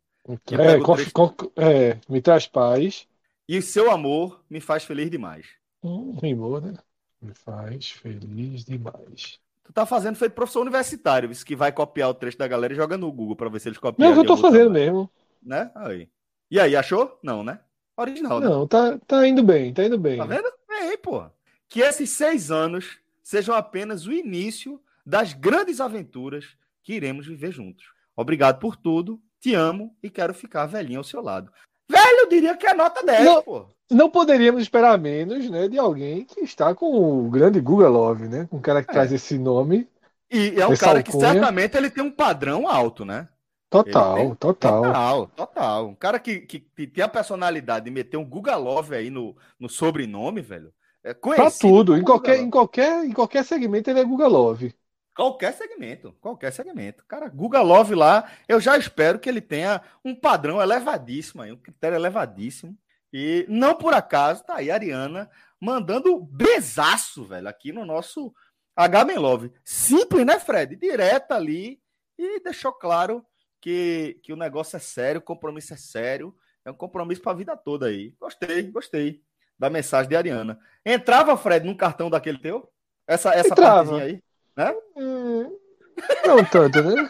[0.51, 1.11] É, trecho.
[1.11, 3.07] conf- é, me traz paz.
[3.47, 5.47] E o seu amor me faz feliz demais.
[5.83, 6.73] Hum, rimou, né?
[7.21, 9.39] Me faz feliz demais.
[9.63, 12.75] Tu tá fazendo feito professor universitário, isso que vai copiar o trecho da galera e
[12.75, 14.09] joga no Google pra ver se eles copiam.
[14.09, 15.09] Não, é eu tô fazendo tamanho, mesmo.
[15.41, 15.71] Né?
[15.75, 16.09] Aí.
[16.49, 17.19] E aí, achou?
[17.23, 17.59] Não, né?
[17.97, 18.47] Original, né?
[18.47, 20.17] Não, tá, tá indo bem, tá indo bem.
[20.17, 20.47] Tá vendo?
[20.69, 21.23] É aí, pô.
[21.69, 26.45] Que esses seis anos sejam apenas o início das grandes aventuras
[26.83, 27.85] que iremos viver juntos.
[28.15, 31.51] Obrigado por tudo, te amo e quero ficar velhinho ao seu lado.
[31.89, 33.41] Velho, eu diria que é nota 10, Não.
[33.43, 33.65] pô.
[33.89, 38.47] Não poderíamos esperar menos, né, de alguém que está com o grande Google Love, né?
[38.51, 38.93] Um cara que É.
[38.93, 39.87] traz esse nome.
[40.31, 41.33] E é um cara que alcunha.
[41.33, 43.27] certamente ele tem um padrão alto, né?
[43.71, 44.83] Total, tem- total.
[44.83, 45.87] Total, total.
[45.87, 49.35] Um cara que, que, que tem a personalidade de meter um Guga Love aí no,
[49.57, 50.73] no sobrenome, velho.
[51.03, 54.03] É Pra conhecido tudo, como em qualquer, Guga em qualquer, em qualquer segmento ele é
[54.03, 54.75] Google Love.
[55.15, 57.05] Qualquer segmento, qualquer segmento.
[57.07, 61.57] Cara, Guga Love lá, eu já espero que ele tenha um padrão elevadíssimo aí, um
[61.57, 62.77] critério elevadíssimo.
[63.13, 65.29] E não por acaso, tá aí a Ariana
[65.59, 68.33] mandando besaço, velho, aqui no nosso
[68.75, 69.51] H Love.
[69.63, 70.75] Simples, né, Fred?
[70.75, 71.79] Direta ali
[72.17, 73.25] e deixou claro
[73.61, 76.35] que, que o negócio é sério, o compromisso é sério.
[76.65, 78.13] É um compromisso para a vida toda aí.
[78.19, 79.21] Gostei, gostei
[79.57, 80.59] da mensagem de Ariana.
[80.85, 82.69] Entrava, Fred, num cartão daquele teu?
[83.07, 84.21] Essa, essa partezinha aí?
[84.57, 84.75] Né?
[84.97, 85.57] Hum,
[86.25, 87.09] não tanto, né?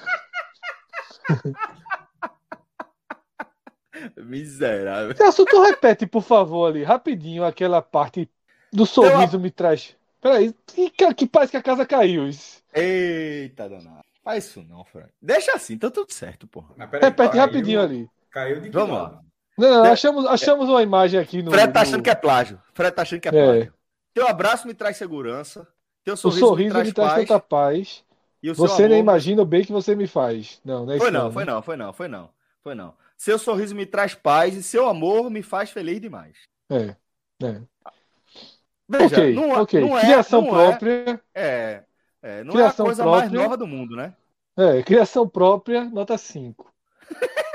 [4.17, 5.15] Miserável.
[5.15, 8.29] Celso, tu repete, por favor, ali, rapidinho, aquela parte
[8.71, 9.95] do sorriso me traz.
[10.19, 12.27] Peraí, que, que parece que a casa caiu.
[12.27, 12.63] Isso.
[12.73, 14.10] Eita, danado.
[14.23, 15.09] Faz isso não, Fred.
[15.21, 16.75] Deixa assim, tá tudo certo, porra.
[16.77, 18.09] Repete caiu, rapidinho ali.
[18.29, 19.21] Caiu de Vamos lá.
[19.57, 21.51] Não, não, achamos, achamos uma imagem aqui no.
[21.51, 22.61] Fred tá achando que é plágio.
[22.73, 23.43] Fred tá achando que é, é.
[23.43, 23.73] plágio.
[24.13, 25.67] Teu abraço me traz segurança.
[26.03, 27.27] Teu sorriso, o sorriso me traz, me traz paz.
[27.27, 28.03] tanta paz.
[28.55, 30.59] você nem imagina o bem que você me faz.
[30.63, 31.13] Não, não é foi isso.
[31.13, 32.29] Não, não, foi não, foi não, foi não,
[32.63, 32.93] foi não.
[33.17, 36.37] Seu sorriso me traz paz e seu amor me faz feliz demais.
[36.71, 36.95] É,
[37.43, 37.61] é.
[38.89, 39.81] Veja, ok, não, é- ok.
[39.81, 41.21] Não é, criação não própria.
[41.33, 41.83] É, é,
[42.43, 44.13] não criação é a coisa própria, mais nova do mundo, né?
[44.57, 46.71] É, criação própria, nota 5.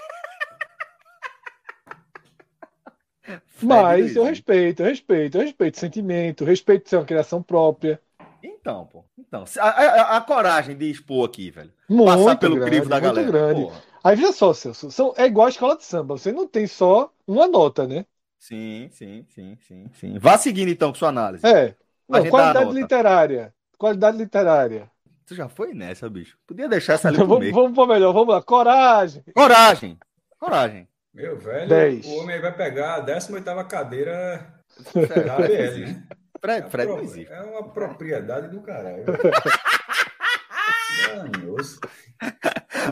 [3.63, 8.01] Mas eu respeito, eu respeito, eu respeito sentimento, respeito ser uma criação própria.
[8.43, 9.05] Então, pô.
[9.19, 11.73] Então, a, a, a coragem de expor aqui, velho.
[11.89, 13.27] Muito Passar pelo grande, crivo da muito galera.
[13.27, 13.63] grande.
[13.63, 13.83] Porra.
[14.05, 16.17] Aí veja só, Celso, são, é igual a escola de samba.
[16.17, 18.05] Você não tem só uma nota, né?
[18.39, 20.19] Sim, sim, sim, sim, sim.
[20.19, 21.45] Vá seguindo então com sua análise.
[21.47, 21.75] É.
[22.09, 23.53] Não, qualidade literária.
[23.79, 24.91] Qualidade literária.
[25.27, 26.39] Tu já foi nessa, bicho.
[26.47, 28.43] Podia deixar essa ali vamos, vamos para melhor, vamos lá.
[28.43, 29.23] Coragem.
[29.35, 29.99] Coragem.
[30.39, 30.89] Coragem.
[31.13, 32.07] Meu velho, 10.
[32.07, 34.55] o homem vai pegar a 18 cadeira
[34.95, 36.07] da ABL, né?
[36.39, 37.33] Fred, Fred não existe.
[37.33, 39.05] É uma propriedade do caralho.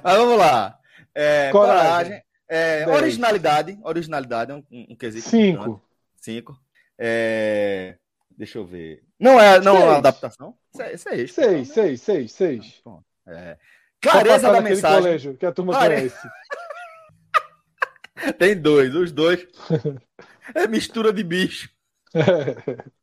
[0.02, 0.78] Mas vamos lá.
[1.14, 1.84] É, coragem.
[2.12, 3.78] coragem é, originalidade.
[3.82, 5.28] Originalidade é um, um quesito.
[5.28, 5.82] Cinco.
[6.20, 6.58] Cinco.
[6.98, 7.96] É,
[8.36, 9.02] deixa eu ver.
[9.18, 10.54] Não é, não é uma adaptação?
[10.70, 12.82] Seis, seis, seis, seis, seis, seis.
[13.26, 13.56] É.
[14.00, 15.02] Clareza da mensagem.
[15.02, 15.96] colégio que a turma Clare...
[15.96, 16.28] conhece.
[18.38, 19.46] Tem dois, os dois.
[20.54, 21.70] É mistura de bicho.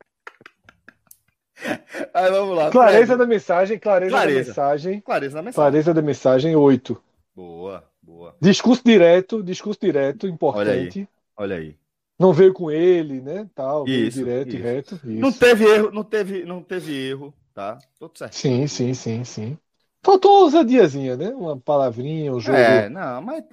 [2.14, 2.70] Aí vamos lá.
[2.70, 5.02] Clareza da mensagem, clareza, clareza, da mensagem.
[5.02, 5.72] Clareza da mensagem.
[5.72, 7.04] Clareza da mensagem, oito.
[7.36, 8.36] Boa, boa.
[8.40, 11.08] Discurso direto, discurso direto, importante.
[11.36, 11.58] Olha aí.
[11.58, 11.76] Olha aí.
[12.22, 13.50] Não veio com ele, né?
[13.56, 14.58] Tal, isso, direto isso.
[14.58, 14.96] e reto.
[14.96, 15.08] Isso.
[15.08, 17.80] Não teve erro, não teve, não teve erro, tá?
[17.98, 18.36] Tudo certo.
[18.36, 19.58] Sim, sim, sim, sim.
[20.04, 21.30] Faltou uma ousadiazinha, né?
[21.30, 22.60] Uma palavrinha, um jogo.
[22.60, 23.44] É, não, mas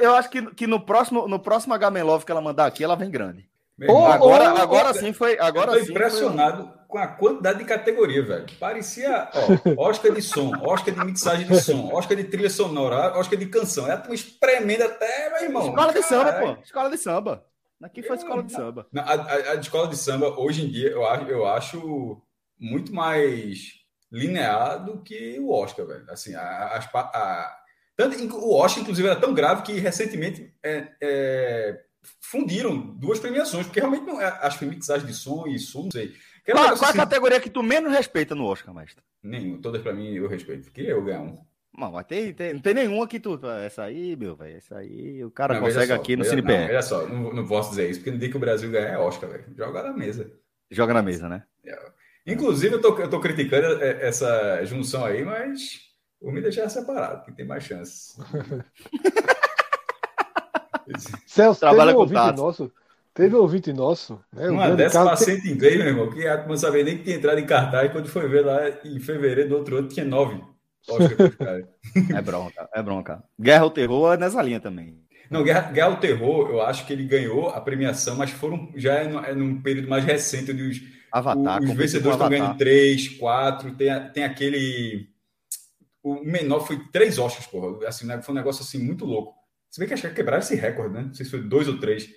[0.00, 2.94] eu acho que, que no próximo no próximo H Love que ela mandar aqui, ela
[2.94, 3.48] vem grande.
[3.88, 5.36] Ou, agora, ou, agora sim foi.
[5.40, 6.72] Agora eu tô sim impressionado foi...
[6.86, 8.46] com a quantidade de categoria, velho.
[8.60, 13.36] Parecia, ó, Oscar de som, Oscar de mixagem de som, Oscar de trilha sonora, Oscar
[13.36, 13.90] de canção.
[13.90, 15.68] É uma espremendo até, meu irmão.
[15.68, 16.62] Escola de samba, pô.
[16.62, 17.44] Escola de samba.
[17.82, 18.86] Aqui foi escola de samba.
[18.96, 22.22] A, a, a, escola de samba, hoje em dia, eu acho, eu acho
[22.58, 23.74] muito mais
[24.10, 26.10] linear do que o Oscar, velho.
[26.10, 27.56] Assim, a, a,
[27.96, 31.80] tanto, o Oscar, inclusive, era tão grave que recentemente é, é,
[32.20, 35.90] fundiram duas premiações, porque realmente não é, acho que mixagem de som e som, não
[35.90, 36.14] sei.
[36.44, 39.02] Qual, qual assim, a categoria que tu menos respeita no Oscar, mestre?
[39.22, 40.70] Nenhum, todas para mim eu respeito.
[40.70, 41.44] Queria eu ganhar um.
[41.76, 43.38] Não, mas tem, tem, não tem nenhuma que tu.
[43.64, 44.56] Essa aí, meu, velho.
[44.56, 46.24] Essa aí o cara não, consegue só, aqui no.
[46.24, 48.94] Não, olha só, não, não, posso dizer isso, porque no dia que o Brasil ganhar
[48.94, 49.44] é Oscar, velho.
[49.54, 50.32] Joga na mesa.
[50.70, 51.42] Joga na mesa, né?
[51.66, 51.78] É.
[52.26, 55.80] Inclusive, eu tô, eu tô criticando essa junção aí, mas
[56.20, 58.16] vou me deixar separado, que tem mais chances.
[61.26, 62.36] Celso, Trabalha teve um ouvinte tato.
[62.36, 62.72] nosso.
[63.12, 64.20] Teve um ouvinte nosso.
[64.32, 67.46] Né, Uma dessa paciente inglês, meu irmão, que não sabia nem que tinha entrado em
[67.46, 67.90] cartaz.
[67.92, 70.40] Quando foi ver lá em fevereiro do outro ano, tinha nove.
[72.14, 73.24] É bronca, é bronca.
[73.40, 74.98] Guerra ao Terror é nessa linha também.
[75.30, 78.94] Não, Guerra, Guerra ao Terror, eu acho que ele ganhou a premiação, mas foram já
[78.94, 83.08] é, no, é num período mais recente, onde os, Avatar, os vencedores estão ganhando três,
[83.08, 85.08] quatro, tem, tem aquele.
[86.02, 87.88] O menor foi três Oscars, porra.
[87.88, 89.34] Assim, né, foi um negócio assim muito louco.
[89.70, 91.02] Se bem que acho que quebraram esse recorde, né?
[91.02, 92.08] Não sei se foi dois ou três.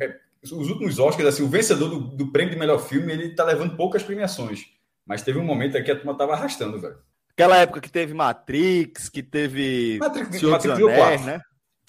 [0.00, 3.44] É, os últimos Oscars, assim, o vencedor do, do, prêmio de melhor filme, ele tá
[3.44, 4.66] levando poucas premiações.
[5.06, 6.96] Mas teve um momento aqui que a turma tava arrastando, velho.
[7.36, 11.40] Aquela época que teve Matrix, que teve Matrix, Senhor Matrix dos Anéis, né?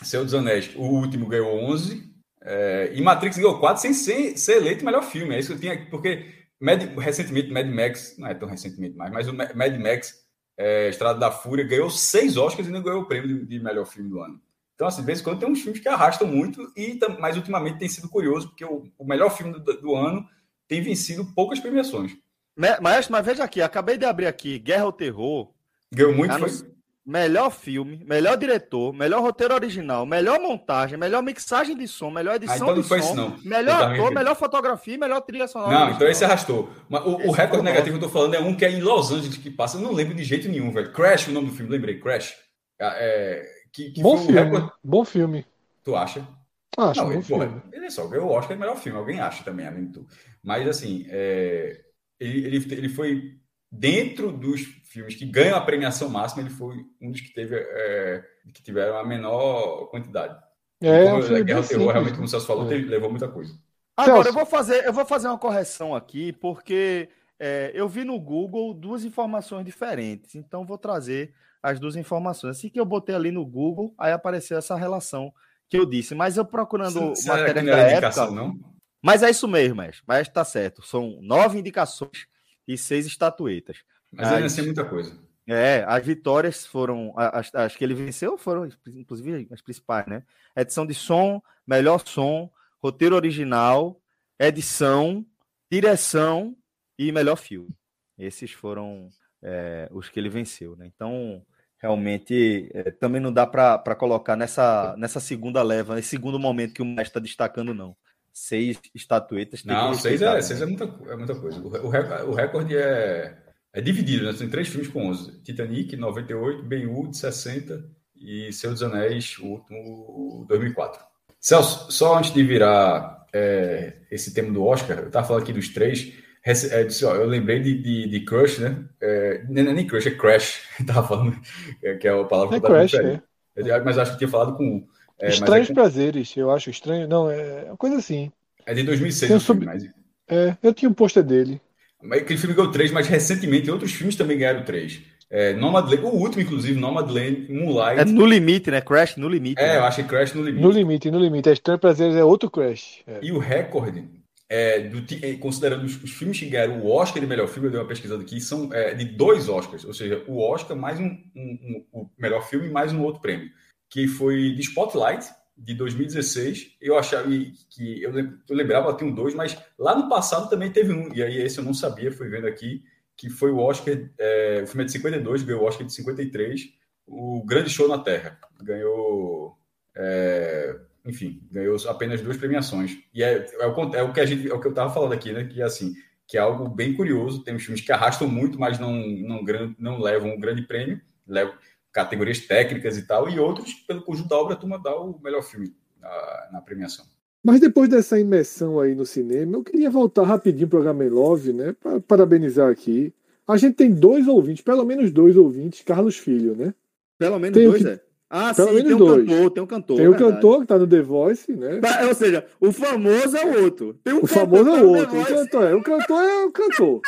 [0.02, 2.14] Senhor dos Anéis, o último ganhou 11.
[2.42, 5.36] É, e Matrix ganhou 4 sem ser, ser eleito melhor filme.
[5.36, 5.90] É isso que eu tinha.
[5.90, 6.26] Porque
[6.60, 10.14] Mad, recentemente, Mad Max, não é tão recentemente mais, mas o Mad Max,
[10.58, 13.86] é, Estrada da Fúria, ganhou seis Oscars e não ganhou o prêmio de, de melhor
[13.86, 14.42] filme do ano.
[14.76, 17.80] Então, assim, de vez em quando tem uns filmes que arrastam muito, e mas ultimamente
[17.80, 20.28] tem sido curioso, porque o, o melhor filme do, do, ano
[20.68, 22.18] tem vencido poucas premiações.
[22.56, 25.52] Mas, mas veja aqui, acabei de abrir aqui, Guerra ao Terror.
[25.92, 26.76] Ganhou muito, tá foi?
[27.06, 32.54] melhor filme, melhor diretor, melhor roteiro original, melhor montagem, melhor mixagem de som, melhor edição
[32.54, 33.38] ah, então não de foi som, isso, não.
[33.44, 35.72] melhor ator, melhor fotografia, melhor trilha sonora.
[35.72, 36.70] Não, então esse arrastou.
[36.90, 39.12] Mas o, o recorde negativo que eu tô falando é um que é em Los
[39.12, 39.78] Angeles que passa.
[39.78, 40.92] Eu não lembro de jeito nenhum, velho.
[40.92, 42.00] Crash, o nome do filme, lembrei.
[42.00, 42.36] Crash.
[42.80, 44.42] É, que, que bom filme.
[44.42, 44.72] Recorde...
[44.84, 45.46] Bom filme.
[45.84, 46.28] Tu acha?
[46.76, 47.46] Acho, não, bom ele, filme.
[47.46, 48.98] Porra, ele é só, eu acho que é o melhor filme.
[48.98, 50.08] Alguém acha também, além de tu.
[50.44, 51.85] Mas assim, é,
[52.20, 53.40] ele, ele, ele foi
[53.72, 58.24] dentro dos filmes que ganham a premiação máxima, ele foi um dos que teve é,
[58.54, 60.40] que tiveram a menor quantidade.
[60.82, 62.70] É, como a Guerra ao Terror, realmente, como o Celso falou, é.
[62.70, 63.54] teve, levou muita coisa.
[63.98, 68.20] Agora, eu vou fazer, eu vou fazer uma correção aqui, porque é, eu vi no
[68.20, 70.36] Google duas informações diferentes.
[70.36, 72.58] Então, vou trazer as duas informações.
[72.58, 75.34] Assim que eu botei ali no Google, aí apareceu essa relação
[75.70, 76.14] que eu disse.
[76.14, 78.32] Mas eu procurando matéria da época...
[78.32, 78.75] Não?
[79.06, 80.82] Mas é isso mesmo, mas, mas tá certo.
[80.82, 82.26] São nove indicações
[82.68, 83.84] e seis estatuetas.
[84.12, 85.16] Mas ainda assim é muita coisa.
[85.48, 90.24] É, as vitórias foram, as, as que ele venceu foram, inclusive, as principais, né?
[90.58, 92.50] Edição de som, melhor som,
[92.82, 94.02] roteiro original,
[94.40, 95.24] edição,
[95.72, 96.58] direção
[96.98, 97.70] e melhor filme.
[98.18, 100.88] Esses foram é, os que ele venceu, né?
[100.88, 101.46] Então,
[101.78, 106.82] realmente, é, também não dá para colocar nessa, nessa segunda leva, nesse segundo momento que
[106.82, 107.96] o mestre está destacando, não
[108.36, 109.64] seis estatuetas.
[109.64, 111.58] Não, seis é, seis é, muita, é muita coisa.
[111.62, 111.88] O,
[112.30, 113.38] o, recorde é,
[113.72, 114.34] é dividido, né?
[114.38, 115.40] Tem três filmes com 11.
[115.42, 117.86] Titanic, 98, Ben-Hur, 60
[118.18, 121.02] e Seu dos Anéis, o último, 2004.
[121.40, 125.70] Celso, só antes de virar é, esse tema do Oscar, eu estava falando aqui dos
[125.70, 126.12] três,
[126.44, 128.84] é, disse, ó, eu lembrei de, de, de Crush, né?
[129.02, 130.62] É, não é nem Crush, é Crash.
[130.80, 131.40] Estava falando,
[131.82, 133.80] é, que é a palavra é que eu Crash, é.
[133.84, 134.86] Mas acho que tinha falado com
[135.20, 137.08] é, Estranhos é Prazeres, eu acho estranho.
[137.08, 138.32] Não, é uma coisa assim.
[138.66, 139.88] É de 2006 o filme, mas...
[140.28, 141.62] É, eu tinha um pôster dele.
[142.02, 145.02] Mas aquele filme ganhou três, mas recentemente outros filmes também ganharam três.
[145.30, 148.02] É, Nomadland, o último, inclusive, Nomadland, Moonlight.
[148.02, 148.80] É no limite, né?
[148.82, 149.60] Crash no limite.
[149.60, 149.78] É, né?
[149.78, 150.64] eu acho que Crash no limite.
[150.64, 151.50] No limite, no limite.
[151.50, 153.02] É Estranho Prazeres é outro Crash.
[153.08, 153.20] É.
[153.24, 154.08] E o recorde,
[154.48, 157.72] é, do, é, considerando os, os, filmes que ganharam o Oscar de melhor filme, eu
[157.72, 159.84] dei uma pesquisada aqui, são é, de dois Oscars.
[159.84, 163.50] Ou seja, o Oscar mais um, um, um, o melhor filme mais um outro prêmio.
[163.90, 165.26] Que foi de Spotlight,
[165.58, 167.30] de 2016, eu achava
[167.70, 168.12] que eu,
[168.50, 171.60] lembrava que tinha um dois, mas lá no passado também teve um, e aí esse
[171.60, 172.84] eu não sabia, fui vendo aqui,
[173.16, 176.74] que foi o Oscar, é, o filme é de 52, ganhou o Oscar de 53,
[177.08, 179.58] o Grande Show na Terra, ganhou,
[179.96, 184.50] é, enfim, ganhou apenas duas premiações, e é, é, o, é o que a gente,
[184.50, 185.94] é o que eu estava falando aqui, né, que assim,
[186.28, 189.46] que é algo bem curioso, tem filmes que arrastam muito, mas não, não,
[189.80, 191.54] não levam um grande prêmio, levam,
[191.96, 195.42] categorias técnicas e tal, e outros, pelo conjunto da obra, a turma dá o melhor
[195.42, 197.06] filme na, na premiação.
[197.42, 201.54] Mas depois dessa imersão aí no cinema, eu queria voltar rapidinho para o Game Love,
[201.54, 201.74] né?
[201.82, 203.14] Para parabenizar aqui.
[203.48, 206.74] A gente tem dois ouvintes, pelo menos dois ouvintes, Carlos Filho, né?
[207.18, 207.88] Pelo menos tem dois, que...
[207.88, 208.00] é.
[208.30, 209.30] Ah, pelo sim, menos tem um dois.
[209.30, 209.98] cantor, tem um cantor.
[209.98, 211.80] Tem o um cantor que tá no The Voice, né?
[212.08, 213.94] Ou seja, o famoso é o outro.
[214.04, 215.22] Tem um o famoso é o outro.
[215.22, 217.02] O cantor é, o cantor é o cantor.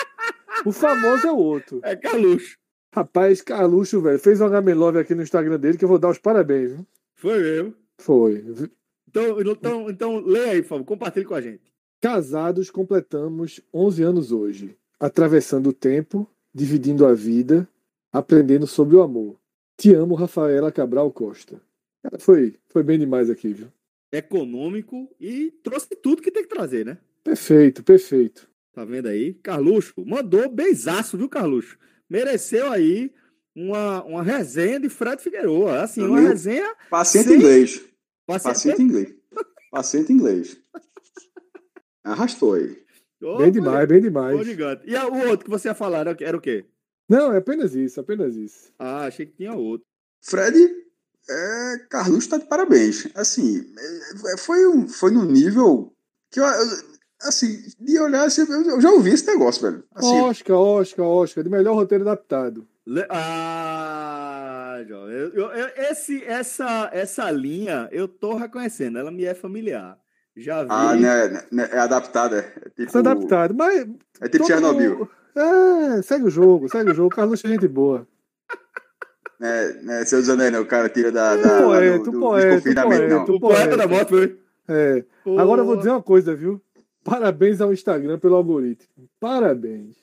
[0.65, 1.81] o famoso é o outro.
[1.83, 2.55] É Carluxo.
[2.97, 6.17] Rapaz, Carluxo, velho, fez um Gamelove aqui no Instagram dele que eu vou dar os
[6.17, 6.71] parabéns.
[6.71, 6.87] Viu?
[7.13, 7.75] Foi mesmo?
[7.99, 8.43] Foi.
[9.07, 11.61] Então, então, então leia aí, por favor, compartilhe com a gente.
[12.01, 17.69] Casados, completamos 11 anos hoje, atravessando o tempo, dividindo a vida,
[18.11, 19.35] aprendendo sobre o amor.
[19.77, 21.61] Te amo, Rafaela Cabral Costa.
[22.01, 23.67] Cara, foi, foi bem demais aqui, viu?
[24.11, 26.97] Econômico e trouxe tudo que tem que trazer, né?
[27.23, 28.49] Perfeito, perfeito.
[28.73, 29.35] Tá vendo aí?
[29.35, 31.77] Carluxo mandou beijaço, viu, Carluxo?
[32.09, 33.13] Mereceu aí
[33.55, 35.81] uma, uma resenha de Fred Figueroa.
[35.81, 36.75] Assim, uma resenha.
[36.89, 37.37] Paciente sem...
[37.37, 37.85] inglês.
[38.25, 39.15] Paciente, Paciente inglês.
[39.71, 40.57] Paciente inglês.
[42.03, 42.85] Arrastou aí.
[43.21, 44.47] Oh, bem demais, bem demais.
[44.85, 46.65] E o outro que você ia falar era o quê?
[47.09, 48.71] Não, é apenas isso, apenas isso.
[48.77, 49.85] Ah, achei que tinha outro.
[50.21, 50.57] Fred,
[51.29, 53.07] é, Carlos está de parabéns.
[53.15, 53.65] Assim,
[54.33, 55.93] é, foi, um, foi no nível
[56.31, 56.45] que eu,
[57.21, 59.83] assim, de olhar, assim, eu já ouvi esse negócio, velho.
[59.93, 62.67] Assim, Oscar, Oscar, Oscar, de melhor roteiro adaptado.
[63.09, 69.97] Ah, João, eu, eu, esse, essa, essa linha eu tô reconhecendo, ela me é familiar.
[70.35, 70.69] Já vi.
[70.71, 72.45] Ah, né, né é adaptada.
[72.63, 73.87] É, tipo, é adaptado, mas.
[74.21, 75.09] É tipo Chernobyl.
[75.35, 77.15] É, segue o jogo, segue o jogo.
[77.15, 78.07] Carlos é gente boa.
[79.39, 81.35] É, né, seu Zanelli, né, o cara tira da.
[81.35, 83.39] da poeta, do, do, poeta, poeta, não.
[83.39, 84.39] Poeta da moto, foi.
[84.67, 85.03] É.
[85.37, 86.61] Agora eu vou dizer uma coisa, viu?
[87.07, 89.07] Parabéns ao Instagram pelo algoritmo.
[89.17, 89.95] Parabéns.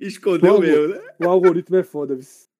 [0.00, 1.02] Escondeu o mesmo, né?
[1.18, 2.16] O algoritmo é foda.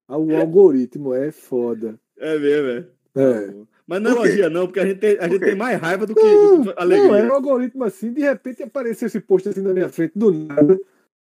[0.09, 2.01] O algoritmo é foda.
[2.19, 2.85] É mesmo, é.
[3.15, 3.55] É.
[3.87, 6.21] Mas não elogia, não, porque a gente, tem, a gente tem mais raiva do que,
[6.21, 7.09] não, do que alegria.
[7.09, 10.33] Não, é um algoritmo assim, de repente apareceu esse post assim na minha frente, do
[10.33, 10.81] nada.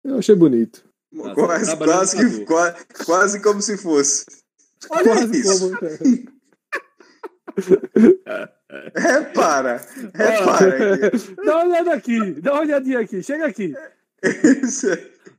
[0.04, 0.84] Eu achei bonito.
[1.16, 4.26] Tá quase, quase, que, quase, quase como se fosse.
[4.90, 5.72] Olha quase isso.
[5.72, 5.80] Como...
[8.96, 9.82] repara,
[10.14, 11.12] repara.
[11.44, 13.74] Dá uma olhada aqui, dá uma olhadinha aqui, chega aqui.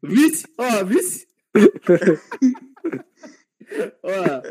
[0.03, 1.27] Vice, ó, vice.
[4.03, 4.43] ó,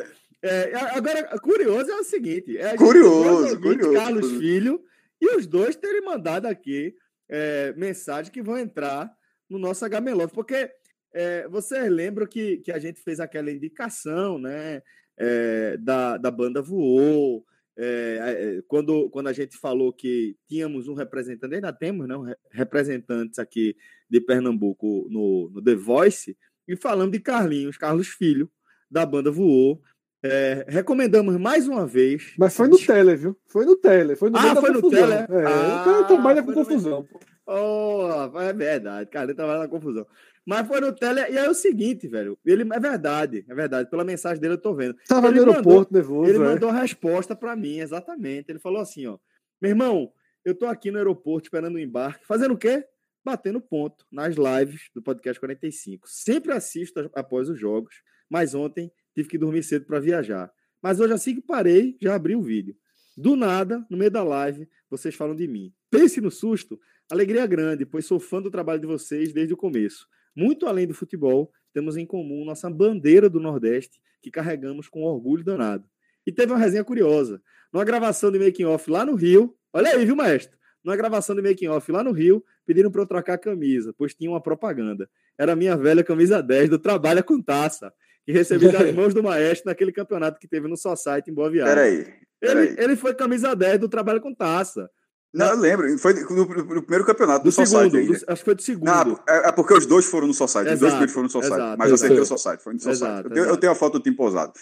[0.41, 3.93] é, agora, curioso é o seguinte: é curioso, curioso.
[3.93, 4.83] Carlos Filho
[5.21, 6.95] e os dois terem mandado aqui
[7.29, 9.11] é, mensagens que vão entrar
[9.49, 10.69] no nosso HMLove, porque
[11.13, 14.81] é, vocês lembram que, que a gente fez aquela indicação né,
[15.17, 17.45] é, da, da banda Voou,
[17.77, 22.25] é, é, quando, quando a gente falou que tínhamos um representante, ainda temos né, um
[22.51, 23.75] representantes aqui
[24.09, 28.49] de Pernambuco no, no The Voice, e falando de Carlinhos, Carlos Filho,
[28.89, 29.81] da banda Voou.
[30.25, 32.33] É, recomendamos mais uma vez.
[32.37, 33.37] Mas foi no tele, viu?
[33.47, 34.15] Foi no tele.
[34.15, 35.13] Foi no ah, foi no tele?
[35.13, 37.05] É, ah, o cara trabalha com confusão.
[37.45, 40.07] Oh, é verdade, cara, ele trabalha na confusão.
[40.45, 42.37] Mas foi no tele, e é o seguinte, velho.
[42.45, 43.89] Ele é verdade, é verdade.
[43.89, 44.95] Pela mensagem dele eu tô vendo.
[45.07, 46.29] Tava ele no aeroporto nervoso.
[46.29, 48.49] Ele mandou a resposta para mim, exatamente.
[48.49, 49.17] Ele falou assim, ó:
[49.61, 50.11] "Meu irmão,
[50.43, 52.85] eu tô aqui no aeroporto esperando o embarque, fazendo o quê?
[53.25, 56.09] Batendo ponto nas lives do podcast 45.
[56.09, 57.95] Sempre assisto após os jogos,
[58.29, 60.51] mas ontem tive que dormir cedo para viajar.
[60.81, 62.75] Mas hoje assim que parei, já abri o vídeo.
[63.15, 65.71] Do nada, no meio da live, vocês falam de mim.
[65.89, 66.77] Pense no susto,
[67.11, 70.07] alegria grande, pois sou fã do trabalho de vocês desde o começo.
[70.35, 75.43] Muito além do futebol, temos em comum nossa bandeira do Nordeste, que carregamos com orgulho
[75.43, 75.85] danado.
[76.25, 77.41] E teve uma resenha curiosa.
[77.71, 80.57] Numa gravação de making off lá no Rio, olha aí, viu, maestro?
[80.83, 84.13] Numa gravação de making off lá no Rio, pediram para eu trocar a camisa, pois
[84.13, 85.09] tinha uma propaganda.
[85.37, 87.91] Era a minha velha camisa 10 do Trabalha com Taça,
[88.25, 91.73] que recebi das mãos do maestro naquele campeonato que teve no Society em Boa Viagem.
[91.73, 92.23] Peraí.
[92.39, 92.67] Peraí.
[92.67, 94.89] Ele, ele foi camisa 10 do Trabalha com Taça.
[95.33, 95.97] Não, eu lembro.
[95.97, 98.85] Foi no, no primeiro campeonato do, do segundo, do, acho que foi do segundo.
[98.85, 100.73] Não, é, é, porque os dois foram no Society.
[100.73, 101.55] Os dois primeiros foram no Society.
[101.55, 102.63] Exato, mas eu acertei o Society.
[102.63, 103.23] Foi no Society.
[103.25, 104.53] eu, tenho, eu, tenho, a foto do time pousado.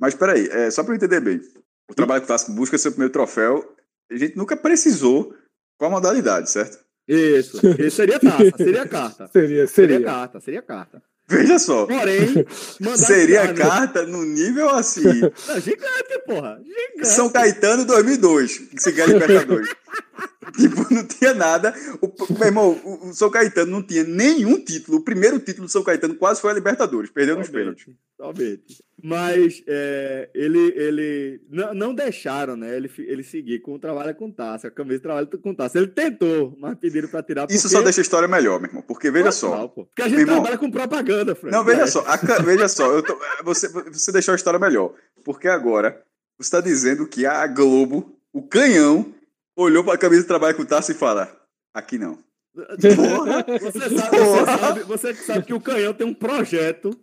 [0.00, 1.40] Mas peraí, é, só para eu entender bem.
[1.90, 3.74] O trabalho que Tasco busca seu primeiro troféu.
[4.10, 5.34] A gente nunca precisou
[5.78, 6.78] qual a modalidade, certo?
[7.06, 7.60] Isso.
[7.78, 9.28] Isso seria taça, seria carta.
[9.32, 9.96] seria, seria.
[9.96, 11.02] Seria carta, seria carta.
[11.26, 11.86] Veja só.
[11.86, 12.46] Porém,
[12.96, 15.02] seria carta no nível assim.
[15.02, 16.60] Não, gigante, porra.
[16.62, 17.08] Gigante.
[17.08, 19.68] São Caetano 2002, que se ganha Libertadores.
[20.58, 21.74] tipo, não tinha nada.
[22.00, 24.98] O, meu irmão, o, o São Caetano não tinha nenhum título.
[24.98, 27.86] O primeiro título do São Caetano quase foi a Libertadores, perdeu nos pênaltis.
[28.18, 28.60] Talvez.
[29.02, 32.74] Mas é, ele, ele não, não, deixaram, né?
[32.76, 35.78] Ele, ele seguir com o trabalho com taça, a camisa de trabalho com taça.
[35.78, 37.42] Ele tentou, mas pediram para tirar.
[37.42, 37.54] Porque...
[37.54, 38.82] Isso só deixa a história melhor, meu irmão.
[38.82, 39.58] Porque veja só.
[39.58, 41.54] Não, porque a gente irmão, trabalha com propaganda, Fred.
[41.54, 42.04] Não, veja só.
[42.06, 43.02] A, veja só.
[43.02, 44.94] Tô, você, você deixou a história melhor.
[45.24, 46.02] Porque agora
[46.38, 49.12] você está dizendo que a Globo, o canhão,
[49.56, 51.34] olhou para a camisa de trabalho com taça e fala:
[51.74, 52.18] aqui não.
[52.54, 53.44] Porra.
[53.60, 54.44] Você, sabe, Porra.
[54.44, 56.96] Você, sabe, você sabe que o canhão tem um projeto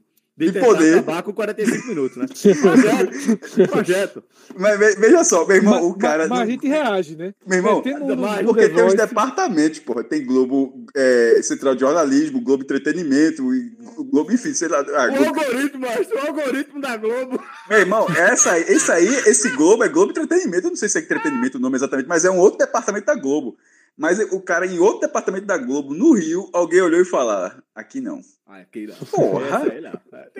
[0.45, 0.93] de, de poder.
[0.97, 2.25] acabar com 45 minutos, né?
[2.61, 3.67] Projeto.
[3.69, 4.23] projeto.
[4.57, 6.27] Mas veja só, meu irmão, mas, o cara.
[6.27, 7.33] Mas, a gente reage, né?
[7.45, 10.03] Meu irmão, no, porque tem os departamentos, porra.
[10.03, 13.71] Tem Globo é, Central de Jornalismo, Globo Entretenimento, e
[14.09, 14.79] Globo, enfim, sei lá.
[14.79, 15.39] Ah, o Globo...
[15.39, 17.43] algoritmo, mas o algoritmo da Globo.
[17.69, 20.67] Meu irmão, essa, esse aí, esse Globo é Globo Entretenimento.
[20.67, 23.15] Eu não sei se é entretenimento o nome exatamente, mas é um outro departamento da
[23.15, 23.55] Globo.
[23.97, 28.01] Mas o cara em outro departamento da Globo, no Rio, alguém olhou e falou: aqui
[28.01, 28.21] não.
[28.47, 28.95] Ah, aqui não.
[28.95, 29.63] Porra!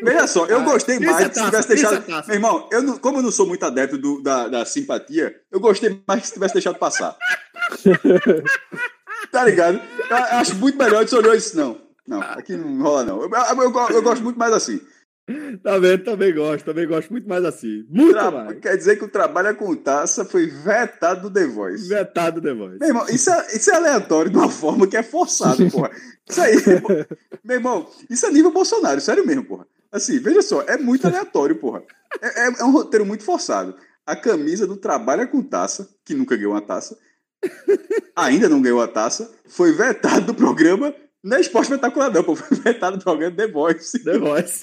[0.03, 2.07] Veja só, eu gostei mais se tivesse deixado.
[2.27, 5.59] Meu irmão, eu não, como eu não sou muito adepto do, da, da simpatia, eu
[5.59, 7.15] gostei mais se tivesse deixado passar.
[9.31, 9.79] tá ligado?
[10.09, 11.79] Eu acho muito melhor que você olhou isso, não.
[12.07, 13.21] Não, aqui não rola, não.
[13.21, 14.81] Eu, eu, eu, eu gosto muito mais assim.
[15.63, 16.03] Tá vendo?
[16.03, 17.85] Também gosto, também gosto muito mais assim.
[17.89, 18.59] Muito Tra mais.
[18.59, 21.87] Quer dizer que o trabalho com taça foi vetado do The Voice.
[21.87, 22.79] Vetado do The Voice.
[22.79, 25.91] Meu irmão, isso é, isso é aleatório de uma forma que é forçado, porra.
[26.29, 26.55] Isso aí,
[27.43, 29.67] meu irmão, isso é nível Bolsonaro, sério mesmo, porra.
[29.91, 31.83] Assim, veja só, é muito aleatório, porra.
[32.21, 33.75] É, é, é um roteiro muito forçado.
[34.05, 36.97] A camisa do Trabalha com Taça, que nunca ganhou uma taça,
[38.15, 40.93] ainda não ganhou a taça, foi vetado do programa.
[41.23, 42.35] Não é esporte espetacular, não, pô.
[42.35, 44.03] Foi vetado do programa The Voice.
[44.03, 44.61] The Voice.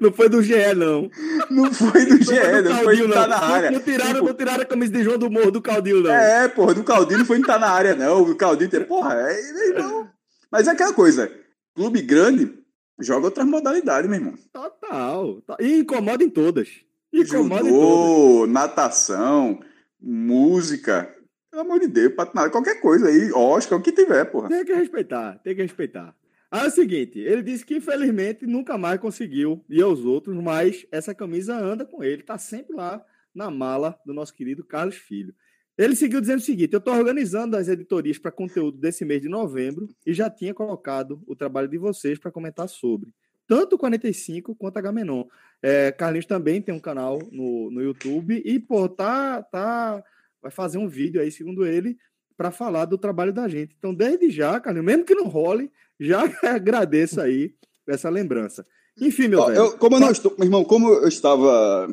[0.00, 1.10] Não foi do GE, não.
[1.50, 3.70] Não foi do GE, não, não foi do tá na área.
[3.70, 4.26] Não tiraram, tipo...
[4.26, 6.10] não tiraram a camisa de João do Morro do Caldinho, não.
[6.10, 8.22] É, porra, do Caldinho não foi estar tá na área, não.
[8.22, 10.08] O Caldinho, porra, é, não.
[10.50, 11.32] Mas é aquela coisa,
[11.74, 12.60] clube grande
[13.00, 14.34] joga outras modalidades, meu irmão.
[14.52, 15.42] Total.
[15.58, 16.68] E incomoda em todas.
[17.12, 18.52] Incomoda Judô, em todas.
[18.52, 19.60] natação,
[20.00, 21.14] música.
[21.50, 24.48] Pelo amor de Deus, patinada, qualquer coisa aí, Oscar, o que tiver, porra.
[24.48, 26.14] Tem que respeitar, tem que respeitar.
[26.50, 30.84] Aí é o seguinte, ele disse que infelizmente nunca mais conseguiu ir aos outros, mas
[30.90, 35.32] essa camisa anda com ele, tá sempre lá na mala do nosso querido Carlos Filho.
[35.78, 39.28] Ele seguiu dizendo o seguinte: eu estou organizando as editorias para conteúdo desse mês de
[39.28, 43.14] novembro e já tinha colocado o trabalho de vocês para comentar sobre.
[43.46, 45.24] Tanto o 45 quanto a Gamenon.
[45.62, 50.02] É, Carlinhos também tem um canal no, no YouTube e, pô, tá, tá.
[50.42, 51.98] Vai fazer um vídeo aí, segundo ele,
[52.36, 53.74] para falar do trabalho da gente.
[53.78, 55.70] Então, desde já, Carlinhos, mesmo que não role,
[56.00, 57.52] já agradeço aí
[57.88, 58.66] essa lembrança.
[59.00, 59.58] Enfim, meu Ó, velho.
[59.58, 61.88] eu- como eu não estou, meu irmão, como eu estava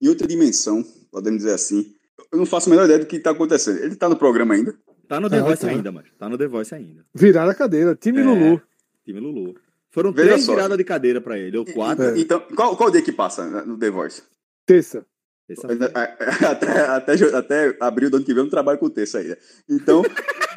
[0.00, 1.94] em outra dimensão, podemos dizer assim,
[2.32, 3.78] eu não faço a menor ideia do que está acontecendo.
[3.78, 4.74] Ele está no programa ainda?
[5.08, 5.68] Tá no The Ah, Voice tá.
[5.68, 7.04] ainda, mas tá no The Voice ainda.
[7.14, 7.94] Viraram a cadeira.
[7.96, 8.24] Time É.
[8.24, 8.62] Lulu.
[9.04, 9.54] Time Lulu.
[9.90, 10.54] Foram Veja três só.
[10.54, 12.04] viradas de cadeira para ele, ou quatro.
[12.04, 12.18] É.
[12.18, 14.22] Então, qual, qual dia que passa né, no The Voice?
[14.64, 15.04] Terça.
[15.48, 15.66] Essa-
[16.48, 19.36] Até, até, jo- até abril do ano que vem eu não trabalho com texto ainda.
[19.68, 20.02] Então,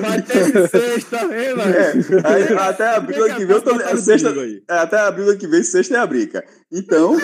[0.00, 1.74] Vai ter sexta, hein, mano?
[1.74, 1.92] é,
[2.24, 3.70] aí, até abril do ano que vem eu tô.
[3.70, 4.62] A no Sexta, aí.
[4.68, 6.44] é, até abril do ano que vem, sexta é a brica.
[6.72, 7.16] Então.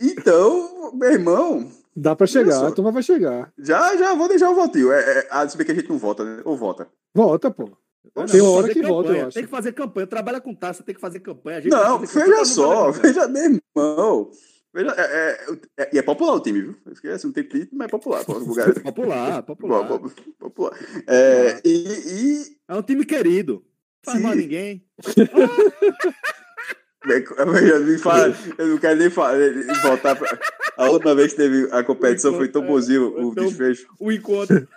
[0.00, 2.64] Então, meu irmão, Dá pra chegar, Isso.
[2.64, 3.52] a turma vai chegar.
[3.58, 4.90] já, já vou deixar o votinho.
[4.92, 6.40] É, é, ah, se bem que a gente não vota, né?
[6.44, 6.88] Ou vota.
[7.14, 7.70] Volta, pô.
[8.16, 9.34] Não, Tem uma hora que volta, eu acho.
[9.34, 10.06] Tem que fazer campanha.
[10.06, 11.58] Trabalha com taça, tem que fazer campanha.
[11.58, 13.42] A gente Não, veja só, veja, meu
[13.76, 14.30] irmão.
[14.72, 16.76] Veja, é, é, é- e é popular o time, viu?
[16.92, 18.24] Esquece, não tem título, mas é popular.
[18.28, 19.88] o lugar- Popular, popular.
[19.88, 20.72] Pop- pop- popular.
[21.08, 23.64] É, e, e É um time querido.
[24.04, 24.22] Faz Sim.
[24.22, 24.84] mal a ninguém.
[27.68, 29.34] eu, me fala, eu não quero nem falar,
[29.82, 30.38] voltar pra.
[30.76, 33.86] A última vez que teve a competição foi tão bonzinho o Então- desfecho.
[33.98, 34.68] O encontro.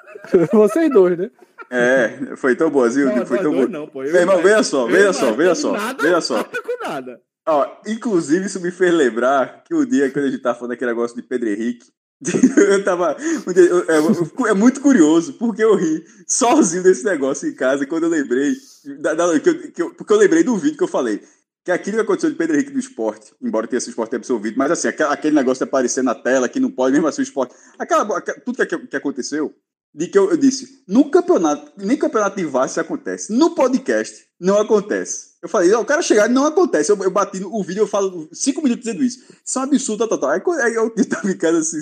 [0.53, 1.29] Vocês dois, né?
[1.69, 3.07] É, foi tão bonzinho.
[3.13, 3.71] Não, foi tão dois bom.
[3.71, 4.03] não, pô.
[4.03, 6.35] Eu Meu irmão, veja só, veja só, veja teve só, Nada, veja só.
[6.37, 7.21] nada com nada.
[7.47, 10.91] Ó, inclusive, isso me fez lembrar que o dia que a gente tava falando daquele
[10.91, 11.85] negócio de Pedro Henrique,
[12.57, 13.17] eu tava.
[13.55, 18.53] eu- é muito curioso, porque eu ri sozinho desse negócio em casa quando eu lembrei.
[19.01, 21.21] da- da- que eu- que porque eu lembrei do vídeo que eu falei.
[21.65, 24.69] Que aquilo que aconteceu de Pedro Henrique no esporte, embora tenha sido esporte absolvido, mas
[24.71, 27.55] assim, aquele negócio de aparecer na tela que não pode, mesmo assim o esporte.
[27.79, 29.53] Aquela- tudo que, que aconteceu,
[29.95, 33.31] de que eu, eu disse, no campeonato, nem campeonato de VAR isso acontece.
[33.31, 35.32] No podcast, não acontece.
[35.43, 36.89] Eu falei, não, o cara chegar não acontece.
[36.89, 39.19] Eu, eu bati no o vídeo, eu falo cinco minutos dizendo isso.
[39.45, 40.29] Isso é um absurdo total.
[40.29, 41.79] Aí, aí eu tava ficando assim,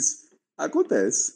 [0.57, 1.33] acontece.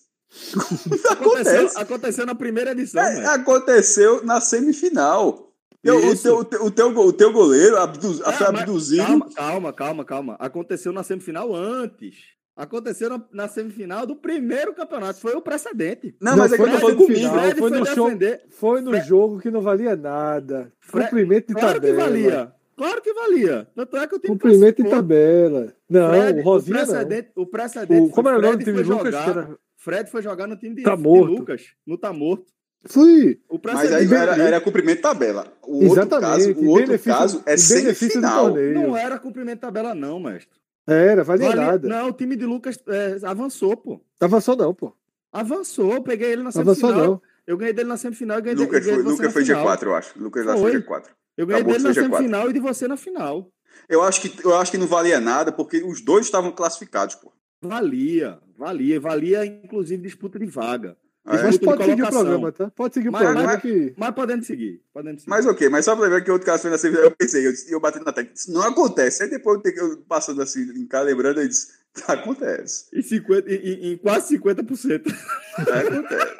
[1.08, 1.78] Aconteceu, acontece.
[1.80, 5.54] aconteceu na primeira edição, É, aconteceu na semifinal.
[5.84, 9.06] Teu- o, teu, o, teu, o, teu, o teu goleiro abdu, Ah, foi abduzido.
[9.06, 10.36] Calma, calma, calma, calma.
[10.40, 12.16] Aconteceu na semifinal antes.
[12.56, 15.20] Aconteceu na, na semifinal do primeiro campeonato.
[15.20, 16.16] Foi o precedente.
[16.22, 17.44] Não, mas é que eu foi na falando semifinal, comigo.
[17.44, 18.12] Fred foi foi no show.
[18.50, 20.72] Foi no Fre- jogo que não valia nada.
[20.90, 22.04] Cumprimento de Claro que tabela.
[22.10, 22.52] valia.
[22.78, 23.68] Claro que valia.
[23.76, 25.74] Tanto é que o time Cumprimento de tabela.
[25.90, 27.46] Não, Fred, o Rosinha o precedente, o não.
[27.48, 29.14] precedente O, como foi era o nome do time de foi Lucas?
[29.14, 31.32] jogar- que era- Fred foi jogar no time de, Tá de morto.
[31.34, 31.62] Lucas.
[31.86, 32.46] No Tá Morto.
[32.88, 33.40] Fui.
[33.50, 35.48] O Mas aí era, era cumprimento de tabela.
[35.64, 36.54] O outro Exatamente.
[36.54, 38.54] caso, o outro caso é semifinal.
[38.56, 40.58] não era cumprimento de tabela, não, mestre.
[40.88, 41.88] Era, valia Valia- nada.
[41.88, 44.02] Não, o time de Lucas é, avançou, pô.
[44.20, 44.96] Tava só não, pô.
[45.32, 47.06] Avançou, eu peguei ele na Avançou semifinal.
[47.08, 47.22] não.
[47.48, 49.46] Eu ganhei dele na semifinal e ganhei, Lucas de, ganhei foi, de você Lucas foi
[49.46, 49.66] final.
[49.78, 50.20] G4, eu acho.
[50.20, 50.72] Lucas lá Foi.
[50.72, 51.06] foi G4.
[51.38, 52.16] Eu ganhei Acabou dele na de ser G4.
[52.18, 53.52] semifinal e de você na final.
[53.90, 57.32] Eu acho, que, eu acho que não valia nada, porque os dois estavam classificados, pô.
[57.62, 60.96] Valia, valia, valia inclusive disputa de vaga.
[61.28, 61.42] É.
[61.44, 62.70] Mas de pode seguir o programa, tá?
[62.76, 63.94] Pode seguir o Mas- programa mas- que.
[63.98, 65.30] Mas podendo seguir, podendo seguir.
[65.30, 67.52] Mas ok, mas só pra lembrar que outro caso foi na semifinal, eu pensei, eu,
[67.70, 69.24] eu bati na tecla, isso não acontece.
[69.24, 71.74] Aí depois eu, tenho- eu passando assim em casa, lembrando, eu disse,
[72.08, 72.86] acontece.
[72.94, 75.12] Em, 50, em, em- quase 50%.
[75.58, 76.36] acontece.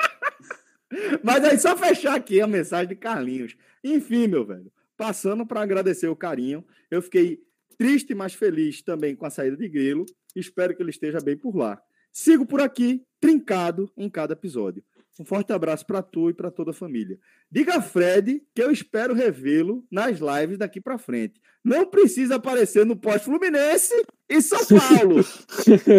[1.24, 3.56] Mas aí, só fechar aqui a mensagem de Carlinhos.
[3.84, 7.40] Enfim, meu velho, passando para agradecer o carinho, eu fiquei
[7.78, 10.06] triste, mas feliz também com a saída de Grilo.
[10.36, 11.82] Espero que ele esteja bem por lá.
[12.12, 14.84] Sigo por aqui, trincado em cada episódio.
[15.20, 17.18] Um forte abraço para tu e para toda a família.
[17.50, 21.40] Diga a Fred que eu espero revê-lo nas lives daqui para frente.
[21.64, 23.94] Não precisa aparecer no pós-Fluminense
[24.30, 25.24] e São Paulo.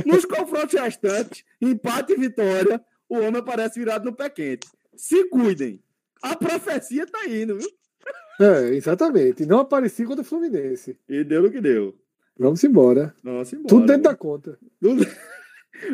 [0.04, 4.68] Nos confrontos restantes, empate e vitória, o homem aparece virado no pé quente.
[4.94, 5.82] Se cuidem.
[6.22, 7.68] A profecia tá indo, viu?
[8.40, 9.46] É, exatamente.
[9.46, 10.98] Não apareci contra o Fluminense.
[11.08, 11.96] E deu no que deu.
[12.38, 13.14] Vamos embora.
[13.22, 13.68] Nossa, embora.
[13.68, 14.58] Tudo dentro da conta.
[14.80, 15.06] Tudo-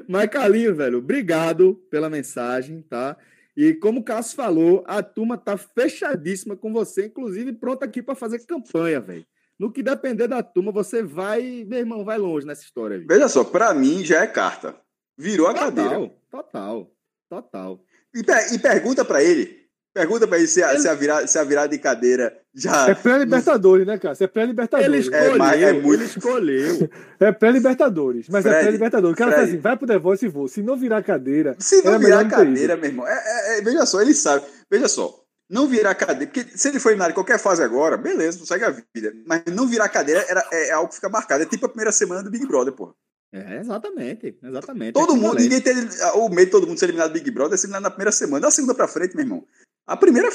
[0.09, 0.29] Mas,
[0.77, 3.17] velho, obrigado pela mensagem, tá?
[3.57, 8.15] E como o Cássio falou, a turma tá fechadíssima com você, inclusive pronta aqui para
[8.15, 9.27] fazer campanha, velho.
[9.59, 12.99] No que depender da turma, você vai, meu irmão, vai longe nessa história.
[12.99, 13.07] Viu?
[13.07, 14.75] Veja só, pra mim já é carta.
[15.17, 15.91] Virou a cadeira.
[15.91, 16.91] Total, total,
[17.29, 17.85] total.
[18.15, 19.61] E, per- e pergunta pra ele.
[19.95, 22.89] Pergunta pra ele se a, Ele- se a, virada, se a virada de cadeira já.
[22.91, 24.13] É pré-Libertadores, né, cara?
[24.15, 25.05] Isso é Ele pré-Libertadores.
[25.07, 26.91] escolheu, É, mas é muito- ele escolheu.
[27.21, 28.29] É pré-Libertadores.
[28.29, 29.15] Mas é Fred, pré-Libertadores.
[29.15, 29.49] O cara Fred.
[29.51, 30.49] assim: vai pro The Voice e vou.
[30.49, 31.57] Se não virar cadeira.
[31.59, 33.07] Se não virar não cadeira, meu irmão.
[33.07, 34.45] É, é- é- veja só, ele sabe.
[34.71, 35.19] Veja só.
[35.51, 36.31] Não virar cadeira.
[36.33, 39.13] Porque se ele for eliminado em qualquer fase agora, beleza, segue a vida.
[39.27, 41.43] Mas não virar cadeira era, é, é algo que fica marcado.
[41.43, 42.95] É tipo a primeira semana do Big Brother, porra.
[43.35, 44.93] É, exatamente, exatamente.
[44.93, 45.75] Todo mundo, ninguém tem
[46.17, 48.13] o medo de todo mundo ser eliminado do Big Brother, é ser eliminado na primeira
[48.13, 48.41] semana.
[48.43, 49.45] Da segunda pra frente, meu irmão.
[49.87, 50.33] A primeira é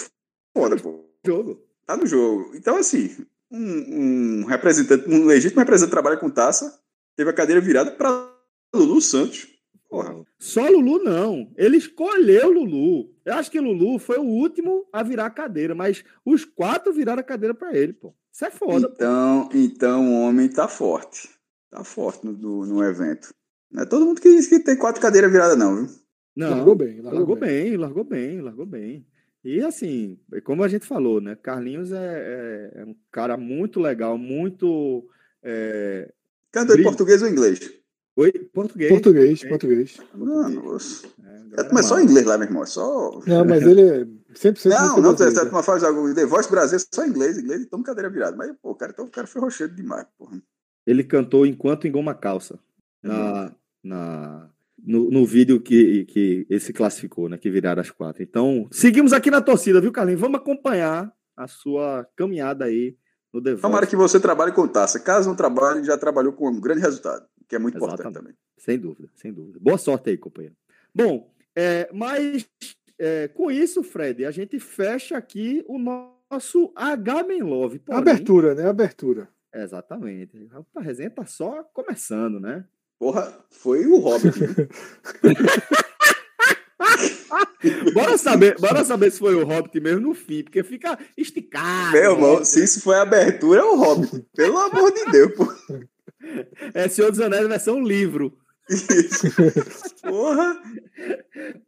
[0.58, 1.06] foda, pô.
[1.26, 1.62] jogo.
[1.88, 2.52] Tá no jogo.
[2.54, 3.16] Então, assim,
[3.50, 6.80] um, um representante, um legítimo representante trabalha com taça,
[7.16, 8.30] teve a cadeira virada pra
[8.76, 9.48] Lulu Santos.
[9.90, 10.22] Porra.
[10.38, 11.50] Só Lulu não.
[11.56, 13.10] Ele escolheu Lulu.
[13.24, 17.22] Eu acho que Lulu foi o último a virar a cadeira, mas os quatro viraram
[17.22, 18.14] a cadeira pra ele, pô.
[18.34, 18.90] Isso é foda.
[18.90, 18.94] pô.
[18.96, 21.30] Então, então o homem tá forte.
[21.72, 23.34] Tá forte no, no, no evento.
[23.72, 25.96] Não é todo mundo que diz que tem quatro cadeiras viradas, não, viu?
[26.36, 27.50] Não, Largou bem, largou, largou bem.
[27.64, 29.08] bem, largou bem, largou bem.
[29.50, 31.38] E assim, como a gente falou, né?
[31.42, 35.08] Carlinhos é, é- é um cara muito legal, muito.
[35.42, 36.12] É...
[36.52, 37.60] Cantou em português ou inglês?
[38.18, 38.90] Oi, português.
[38.92, 39.48] Português, É.
[39.48, 39.98] português.
[40.14, 41.08] Não, nossa.
[41.24, 42.64] É, É, mas só inglês lá, meu irmão.
[42.64, 43.22] É só.
[43.26, 45.50] Não, mas ele é 100% Não, não, você brasileira.
[45.50, 46.14] uma faz algo.
[46.14, 48.36] The Voice Brasil é só inglês, inglês, então cadeira virada.
[48.36, 50.42] Mas, pô, o cara, então, o cara foi rochedo demais, porra.
[50.86, 52.60] Ele cantou enquanto engoma calça.
[53.02, 54.50] Na, na,
[54.88, 57.38] no, no vídeo que, que esse classificou, né?
[57.38, 58.24] Que viraram as quatro.
[58.24, 60.22] Então, seguimos aqui na torcida, viu, Carlinhos?
[60.22, 62.96] Vamos acompanhar a sua caminhada aí
[63.34, 63.62] no The Voice.
[63.62, 65.00] Tomara que você trabalhe com taça.
[65.00, 68.24] Caso não trabalhe, já trabalhou com um grande resultado, que é muito importante Exatamente.
[68.24, 68.38] também.
[68.58, 69.60] Sem dúvida, sem dúvida.
[69.62, 70.56] Boa sorte aí, companheiro.
[70.96, 72.48] Bom, é, mas
[72.98, 77.80] é, com isso, Fred, a gente fecha aqui o nosso H Men Love.
[77.80, 78.68] porém- Abertura, né?
[78.68, 79.28] Abertura.
[79.54, 80.48] Exatamente.
[80.76, 82.66] A resenha tá só começando, né?
[83.00, 84.40] Porra, foi o Hobbit.
[87.94, 91.92] Bora saber, bora saber se foi o Hobbit mesmo no fim, porque fica esticado.
[91.92, 92.46] Meu irmão, né?
[92.46, 94.26] se isso foi a abertura, é o Hobbit.
[94.36, 95.46] Pelo amor de Deus, pô.
[96.74, 98.38] É Senhor dos Anéis versão livro.
[98.70, 99.28] Isso.
[100.02, 100.62] Porra.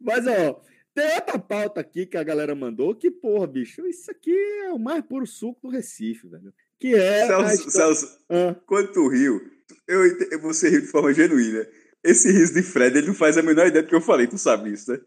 [0.00, 0.60] Mas, ó,
[0.94, 4.78] tem outra pauta aqui que a galera mandou que, porra, bicho, isso aqui é o
[4.78, 6.52] mais puro suco do Recife, velho.
[6.78, 7.26] Que é.
[7.26, 9.40] Celso, história- Celso, Ah, quando tu riu,
[9.90, 11.66] eu, você riu de forma genuína.
[12.02, 14.38] Esse riso de Fred, ele não faz a menor ideia do que eu falei, tu
[14.38, 14.98] sabe isso, né?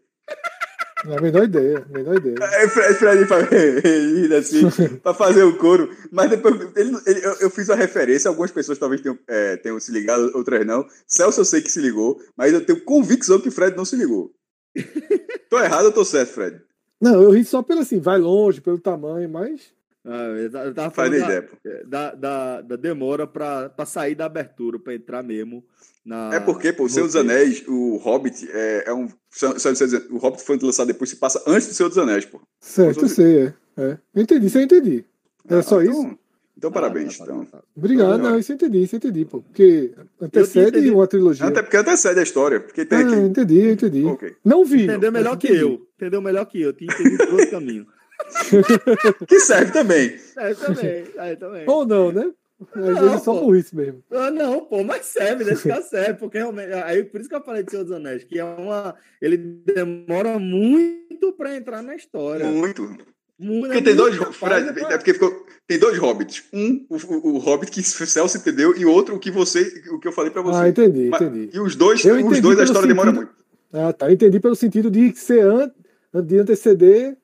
[1.04, 2.36] Não é a menor ideia, a menor ideia.
[2.40, 3.46] Aí Fred, Fred faz
[3.84, 4.68] rindo assim,
[5.02, 8.78] pra fazer o coro, mas depois ele, ele- eu, eu fiz uma referência, algumas pessoas
[8.78, 10.86] talvez tenham, é, tenham se ligado, outras não.
[11.06, 14.32] Celso eu sei que se ligou, mas eu tenho convicção que Fred não se ligou.
[15.50, 16.60] tô errado ou tô certo, Fred?
[17.00, 19.73] Não, eu ri só pelo assim, vai longe, pelo tamanho, mas.
[20.04, 20.26] Ah,
[20.66, 21.40] eu tava falando da,
[21.84, 25.64] da, da, da demora pra, pra sair da abertura, pra entrar mesmo
[26.04, 26.34] na.
[26.34, 27.16] É porque, pô, o Senhor dos.
[27.16, 29.08] Anéis, o Hobbit é, é um.
[30.10, 32.40] O Hobbit foi lançado depois, se passa antes do Senhor dos Anéis, pô.
[32.60, 33.54] Certo, eu sei, é.
[33.78, 33.98] é.
[34.14, 35.04] Eu entendi, isso eu entendi.
[35.48, 36.18] Era só então, isso?
[36.56, 37.18] Então, Ah, parabéns.
[37.18, 37.44] tá, tá, então.
[37.46, 37.64] tá, tá.
[37.76, 39.42] Obrigado, Então, não, isso eu entendi, isso eu entendi, pô.
[39.42, 41.46] Porque antecede uma trilogia.
[41.46, 42.60] Até porque antecede a história.
[42.60, 43.16] Porque tem Ah, aqui.
[43.16, 44.04] entendi, eu entendi.
[44.04, 44.36] Ok.
[44.44, 44.84] Não vi.
[44.84, 45.62] Entendeu melhor que entendi.
[45.62, 45.86] eu.
[45.96, 46.72] Entendeu melhor que eu.
[46.72, 47.86] Tinha entendido por outro caminho.
[49.26, 50.16] Que serve também.
[50.36, 51.04] É, também.
[51.16, 51.64] É, também.
[51.68, 52.30] Ou não, né?
[52.74, 54.02] Às Não, vezes é só por isso mesmo.
[54.12, 56.72] Ah, não, pô, mas serve, nesse caso serve, porque realmente.
[56.72, 58.94] Aí, por isso que eu falei de Senhor dos Anéis, que é uma.
[59.20, 62.46] Ele demora muito pra entrar na história.
[62.46, 62.82] Muito.
[63.36, 64.14] Muito, Porque tem dois.
[64.16, 66.44] Fred, pra- é porque ficou, tem dois hobbits.
[66.52, 69.82] Um, o, o, o hobbit que o Celso entendeu, e outro o que você.
[69.90, 70.56] O que eu falei pra você.
[70.60, 71.50] Ah, entendi, Mas- entendi.
[71.52, 73.44] E os dois, Eu os dois a história demora sentido- muito.
[73.72, 74.06] Ah, tá.
[74.08, 75.68] Eu entendi pelo sentido de ser an...
[76.24, 77.16] de anteceder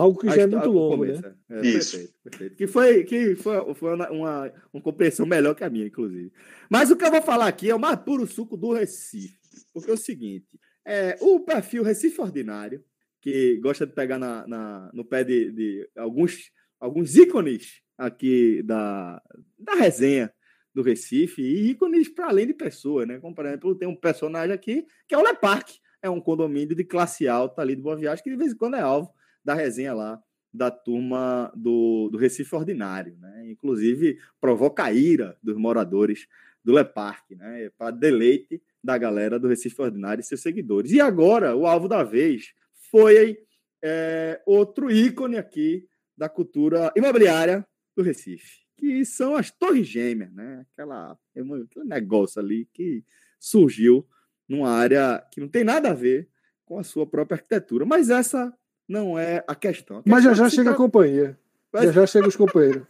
[0.00, 1.34] algo que já é muito longo, né?
[1.50, 1.66] é.
[1.66, 1.96] Isso.
[1.96, 2.56] Perfeito, perfeito.
[2.56, 6.32] Que foi, que foi, foi uma, uma, uma compreensão melhor que a minha, inclusive.
[6.70, 9.36] Mas o que eu vou falar aqui é o mais puro suco do Recife.
[9.72, 12.82] Porque é o seguinte: é, o perfil Recife Ordinário,
[13.20, 19.20] que gosta de pegar na, na- no pé de, de alguns, alguns ícones aqui da,
[19.58, 20.32] da resenha
[20.72, 23.18] do Recife, e ícones para além de pessoa, né?
[23.18, 25.68] Como, por exemplo, tem um personagem aqui que é o Lepark,
[26.00, 28.76] é um condomínio de classe alta ali de Boa Viagem, que de vez em quando
[28.76, 29.10] é alvo
[29.48, 30.22] da resenha lá
[30.52, 33.50] da turma do, do Recife Ordinário, né?
[33.50, 36.28] Inclusive provoca a ira dos moradores
[36.62, 37.70] do Lepark, né?
[37.78, 40.92] Para deleite da galera do Recife Ordinário e seus seguidores.
[40.92, 42.52] E agora, o alvo da vez
[42.90, 43.38] foi
[43.82, 50.66] é, outro ícone aqui da cultura imobiliária do Recife, que são as Torres Gêmeas, né?
[50.72, 53.02] Aquela, aquele negócio ali que
[53.40, 54.06] surgiu
[54.46, 56.28] numa área que não tem nada a ver
[56.66, 57.86] com a sua própria arquitetura.
[57.86, 58.52] Mas essa
[58.88, 59.98] não é a questão.
[59.98, 61.38] A Mas já questão já é se chega a tra- companhia.
[61.72, 62.82] Mas- Já já chega os companheiros.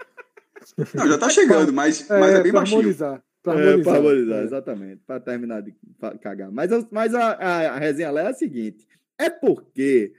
[0.94, 2.78] Não, já tá chegando, mas, É, mas é bem pra baixinho.
[2.78, 3.22] harmonizar.
[3.42, 3.82] Pra É, harmonizar.
[3.84, 4.44] pra harmonizar, É.
[4.44, 5.02] exatamente.
[5.06, 5.74] Para terminar de
[6.20, 6.50] cagar.
[6.52, 8.86] Mas, a- mas a, a, a resenha lá é a seguinte:
[9.18, 10.12] é porque,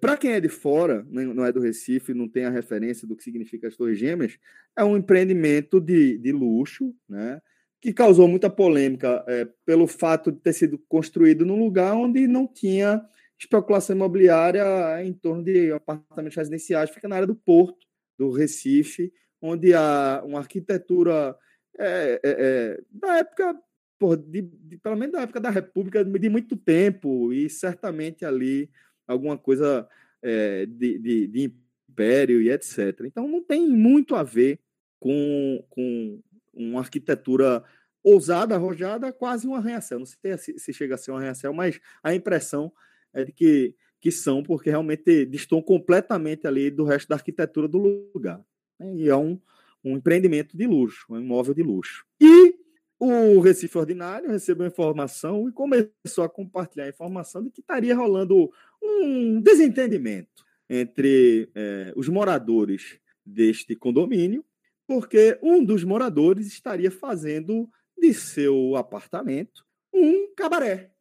[0.00, 3.14] para quem é de fora, né, não é do Recife, não tem a referência do
[3.14, 4.38] que significa as Torres Gêmeas,
[4.76, 7.40] é um empreendimento de, de luxo, né?
[7.82, 12.46] Que causou muita polêmica é, pelo fato de ter sido construído num lugar onde não
[12.46, 13.00] tinha
[13.40, 17.86] especulação imobiliária em torno de apartamentos residenciais, fica na área do Porto,
[18.18, 21.34] do Recife, onde há uma arquitetura
[21.78, 23.58] é, é, é, da época
[23.98, 28.70] por, de, de, pelo menos da época da República, de muito tempo, e certamente ali
[29.06, 29.88] alguma coisa
[30.22, 31.52] é, de, de, de,
[31.88, 33.00] império e etc.
[33.04, 34.60] Então não tem muito a ver
[34.98, 36.20] com, com
[36.52, 37.64] uma arquitetura
[38.02, 39.98] ousada, arrojada, quase um arranha-céu.
[39.98, 42.72] Não sei se, se chega a ser um arranha-céu, mas a impressão
[43.12, 48.10] é de que, que são, porque realmente estão completamente ali do resto da arquitetura do
[48.14, 48.40] lugar.
[48.78, 48.94] Né?
[48.96, 49.40] E é um,
[49.84, 52.04] um empreendimento de luxo, um imóvel de luxo.
[52.20, 52.54] E
[52.98, 58.50] o Recife Ordinário recebeu informação e começou a compartilhar a informação de que estaria rolando
[58.82, 64.44] um desentendimento entre é, os moradores deste condomínio,
[64.86, 70.92] porque um dos moradores estaria fazendo de seu apartamento um cabaré.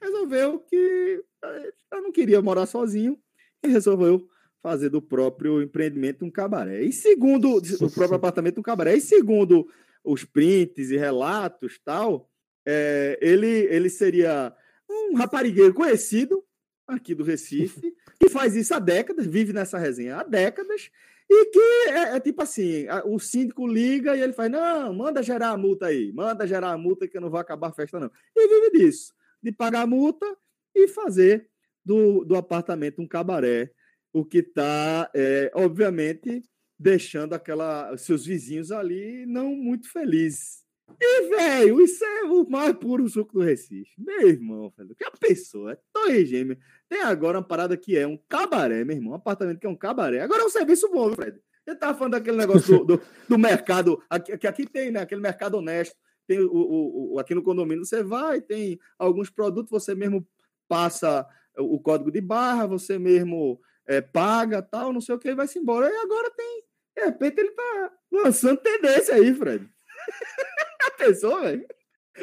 [0.00, 3.18] Resolveu que eh, eu não queria morar sozinho
[3.62, 4.28] e resolveu
[4.62, 6.82] fazer do próprio empreendimento um cabaré.
[6.82, 9.68] E segundo o próprio apartamento um cabaré, e segundo
[10.02, 12.30] os prints e relatos tal,
[12.66, 14.52] é, ele, ele seria
[14.90, 16.44] um raparigueiro conhecido
[16.86, 20.90] aqui do Recife, que faz isso há décadas, vive nessa resenha há décadas,
[21.28, 25.50] e que é, é, tipo assim: o síndico liga e ele faz: não, manda gerar
[25.50, 28.10] a multa aí, manda gerar a multa que eu não vou acabar a festa, não.
[28.34, 29.12] E vive disso,
[29.42, 30.26] de pagar multa
[30.74, 31.48] e fazer
[31.84, 33.70] do, do apartamento um cabaré,
[34.12, 36.42] o que está, é, obviamente,
[36.78, 40.66] deixando aquela, seus vizinhos ali não muito felizes.
[41.00, 43.90] E, velho, isso é o mais puro suco do Recife.
[43.98, 46.58] Meu irmão, velho, que a pessoa é torre gêmea.
[46.88, 49.12] Tem agora uma parada que é um cabaré, meu irmão.
[49.12, 50.20] Um apartamento que é um cabaré.
[50.20, 51.38] Agora é um serviço bom, Fred?
[51.64, 55.00] Você tava falando daquele negócio do, do, do mercado, aqui, que aqui tem, né?
[55.00, 55.96] Aquele mercado honesto.
[56.26, 60.26] Tem o, o, o, aqui no condomínio você vai, tem alguns produtos, você mesmo
[60.68, 65.34] passa o código de barra, você mesmo é, paga, tal, não sei o que, e
[65.34, 65.88] vai-se embora.
[65.88, 66.62] E agora tem,
[66.96, 69.66] de repente ele tá lançando tendência aí, Fred.
[70.86, 71.66] A pessoa, velho?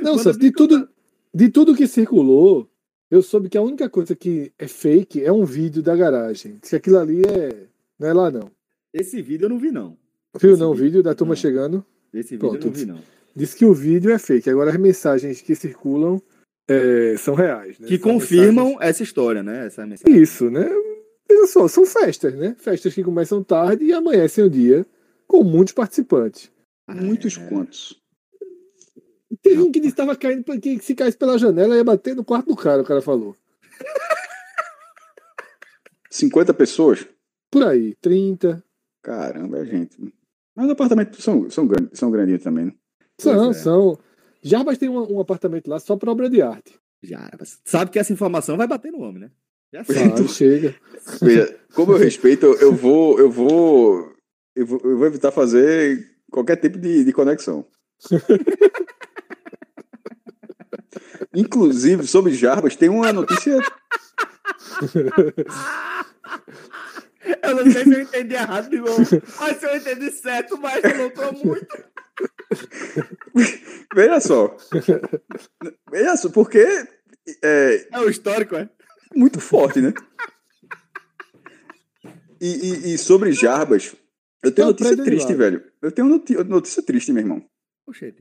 [0.02, 0.90] Não, de tudo,
[1.34, 2.70] de tudo que circulou,
[3.10, 6.58] eu soube que a única coisa que é fake é um vídeo da garagem.
[6.64, 7.68] Se aquilo ali é.
[8.00, 8.52] Não é lá, não.
[8.92, 9.98] Esse vídeo eu não vi, não.
[10.40, 11.40] Viu não o vídeo da turma não.
[11.40, 11.86] chegando?
[12.12, 12.66] Esse vídeo Pronto.
[12.66, 13.00] eu não vi, não.
[13.36, 14.50] Diz que o vídeo é fake.
[14.50, 16.22] Agora as mensagens que circulam
[16.68, 17.80] é, são reais.
[17.80, 17.88] Né?
[17.88, 18.90] Que são confirmam mensagens...
[18.90, 19.66] essa história, né?
[19.66, 20.22] Essa mensagem.
[20.22, 20.70] Isso, né?
[21.28, 22.56] Veja só, são festas, né?
[22.60, 24.86] Festas que começam tarde e amanhecem o dia
[25.28, 26.52] com muitos participantes.
[26.88, 27.48] Muitos é...
[27.48, 28.02] quantos?
[29.42, 32.24] Teve um que disse que estava caindo, que se caísse pela janela ia bater no
[32.24, 33.36] quarto do cara, o cara falou.
[36.10, 37.08] 50 pessoas?
[37.50, 38.64] Por aí, 30.
[39.02, 39.98] Caramba, é gente.
[40.56, 42.74] Mas os apartamentos são, são, grandes, são grandinhos também, né?
[43.20, 43.54] São, é.
[43.54, 44.00] são.
[44.42, 46.80] Jarbas tem um, um, apartamento lá só para obra de arte.
[47.02, 47.60] Jarbas.
[47.64, 49.32] Sabe que essa informação vai bater no homem, né?
[49.72, 50.76] Já sabe, chega.
[51.74, 54.14] Como eu respeito, eu vou, eu vou,
[54.56, 57.66] eu vou, eu vou evitar fazer qualquer tipo de, de conexão.
[61.34, 63.58] Inclusive, sobre Jarbas, tem uma notícia.
[67.42, 69.02] Eu não sei se eu entendi errado, de novo.
[69.40, 71.93] Mas se eu entendi certo, mas eu não tô muito.
[73.96, 74.56] Veja só.
[75.92, 76.66] Veja só, porque.
[77.44, 78.70] É, é o histórico, é?
[79.16, 79.94] Muito forte, né?
[82.42, 83.96] E, e, e sobre Jarbas,
[84.44, 85.64] eu tenho notícia triste, velho.
[85.82, 87.46] Eu tenho notícia triste, meu irmão.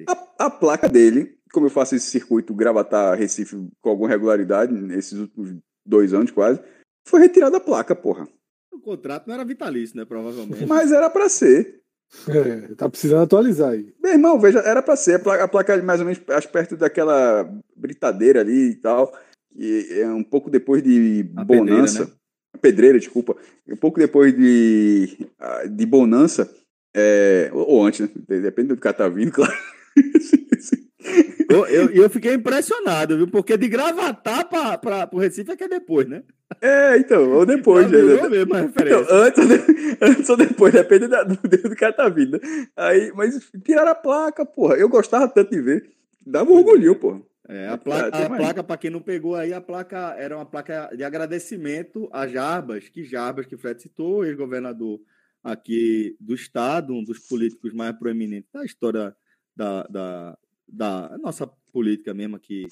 [0.09, 5.19] A, a, placa dele, como eu faço esse circuito Gravatar Recife com alguma regularidade, nesses
[5.19, 6.61] últimos dois anos quase,
[7.07, 8.29] foi retirada a placa, porra.
[8.73, 10.05] O contrato não era vitalício, né?
[10.05, 10.67] Provavelmente.
[10.67, 11.82] Mas era para ser.
[12.29, 13.93] É, tá precisando atualizar aí.
[14.03, 15.15] Meu irmão, veja, era para ser.
[15.15, 19.13] A placa, a placa mais ou menos perto daquela britadeira ali e tal.
[19.51, 22.01] Que é um pouco depois de a Bonança.
[22.01, 22.61] Pedreira, né?
[22.61, 23.37] Pedreira, desculpa.
[23.69, 25.27] Um pouco depois de,
[25.71, 26.51] de Bonança
[26.95, 28.09] é, ou antes, né?
[28.29, 29.53] Depende do que tá vindo, claro.
[31.49, 33.29] Eu, eu, eu, fiquei impressionado, viu?
[33.29, 36.23] Porque de gravatar para o Recife é que é depois, né?
[36.61, 37.91] É, então, ou depois.
[37.91, 37.99] Né?
[38.29, 39.45] Mesmo então, antes,
[40.01, 42.41] antes ou depois, depende da, do dedo do cara tá vindo.
[42.77, 44.77] Aí, mas tiraram a placa, porra.
[44.77, 45.91] Eu gostava tanto de ver.
[46.27, 47.21] Dava um orgulho, porra.
[47.49, 50.91] É, a placa, a placa para quem não pegou aí, a placa era uma placa
[50.97, 55.01] de agradecimento a Jarbas, que Jarbas, que Fred citou, ex-governador
[55.43, 59.15] aqui do Estado, um dos políticos mais proeminentes da história
[59.57, 60.39] da, da,
[60.73, 62.67] da nossa política mesmo aqui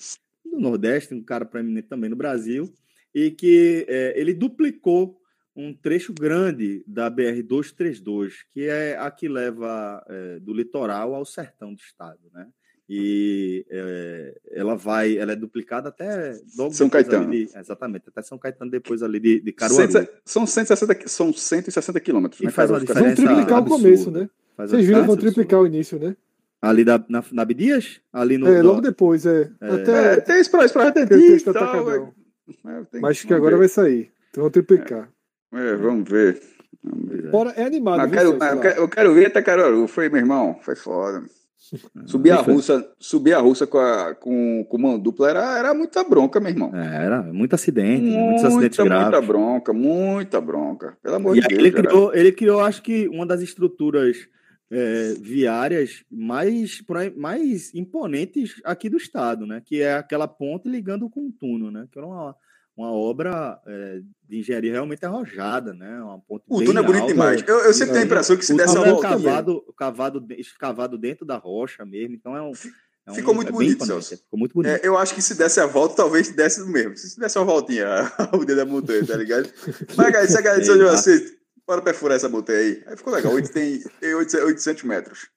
[0.45, 2.73] do Nordeste, um cara proeminente também no Brasil,
[3.15, 5.21] e que é, ele duplicou
[5.55, 11.75] um trecho grande da BR-232, que é a que leva é, do litoral ao sertão
[11.75, 12.49] do estado, né?
[12.93, 16.35] e é, ela vai, ela é duplicada até
[16.73, 17.31] São Caetano.
[17.31, 20.09] De, exatamente, até São Caetano depois ali de, de Caruaru.
[20.25, 22.41] são 160, são 160 quilômetros.
[22.41, 24.29] E né, faz uma diferença Vão triplicar o começo, né?
[24.59, 26.17] Vocês viram, vão triplicar o início, né?
[26.63, 28.01] Ali da, na, na Abdias?
[28.13, 28.47] Ali no.
[28.47, 29.51] É, logo depois, é.
[29.61, 29.71] É.
[29.75, 30.69] Até É, tem esse pra,
[32.91, 33.61] tem- Mas que agora ver.
[33.61, 34.11] vai sair.
[34.31, 35.09] Então vou triplicar.
[35.53, 36.41] É, vamos ver.
[36.83, 37.31] Vamos ver.
[37.31, 37.99] Fora, é animado.
[37.99, 39.87] Mas viu, quero, eu quero, eu quero ver até Caruaru.
[39.89, 41.23] Foi, meu irmão, foi foda.
[42.07, 46.03] Subir a russa, subir a russa com, a, com, com mão dupla era, era muita
[46.03, 46.75] bronca, meu irmão.
[46.75, 49.27] É, era muito acidente, muitos acidentes Muita, muita graves.
[49.29, 50.97] bronca, muita bronca.
[51.03, 51.61] Pelo amor E de Deus.
[51.61, 51.87] ele cara.
[51.89, 54.17] criou, ele criou, acho que, uma das estruturas
[54.71, 56.81] é, viárias mais,
[57.17, 59.61] mais imponentes aqui do estado, né?
[59.65, 61.89] Que é aquela ponte ligando com o túnel, né?
[61.91, 62.37] Que era uma,
[62.77, 66.01] uma obra é, de engenharia realmente arrojada, né?
[66.03, 67.13] Uma ponte O túnel é bonito alta.
[67.13, 67.45] demais.
[67.47, 70.27] Eu, eu sempre tenho a impressão que se O desse uma túnel é cavado, cavado,
[70.39, 72.53] escavado dentro da rocha mesmo, então é um.
[73.07, 74.17] é um- Ficou muito é bonito, Celso.
[74.19, 74.71] Ficou muito bonito.
[74.71, 76.97] É, eu acho que se desse a volta, talvez desse mesmo.
[76.97, 77.87] Se desse uma voltinha
[78.31, 79.51] ao dedo da montanha, tá ligado?
[79.97, 80.97] Mas, cara, se a galera de São João
[81.71, 82.83] bora perfurar essa montanha aí.
[82.87, 83.33] Aí ficou legal.
[83.33, 85.29] Oito- Tem, tem 800 800 metros.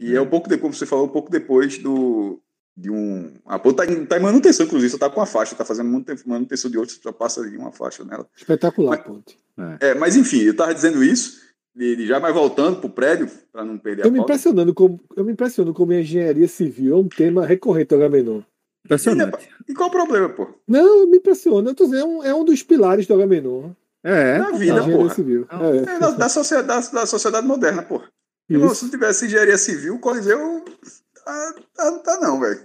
[0.00, 2.40] E é um pouco depois, como você falou, um pouco depois do.
[2.74, 3.34] De um.
[3.44, 5.90] A ponte tá em, tá em manutenção, inclusive, só tá com a faixa, tá fazendo
[5.90, 8.26] manuten- manutenção de outros, só passa ali uma faixa nela.
[8.34, 9.38] Espetacular, Mas- ponte.
[9.80, 11.38] É, mas enfim, eu tava dizendo isso,
[11.76, 14.32] de, de já mais voltando pro prédio, para não perder Eu a me, pauta.
[14.32, 18.40] impressionando como, eu me impressiono como a engenharia civil é um tema recorrente do Agamenon.
[18.86, 19.48] Impressionante.
[19.68, 20.48] E qual o problema, pô?
[20.66, 21.68] Não, me impressiona.
[21.70, 23.72] Eu tô dizendo, é um, é um dos pilares do Agamenon.
[24.04, 25.14] É, Na vida, engenharia porra.
[25.14, 25.46] civil.
[25.50, 28.02] É, É, da, da, sociedade, da sociedade moderna, pô.
[28.50, 30.64] Irmão, se não tivesse engenharia civil, o Coliseu
[31.24, 32.60] tá, tá, tá não, velho.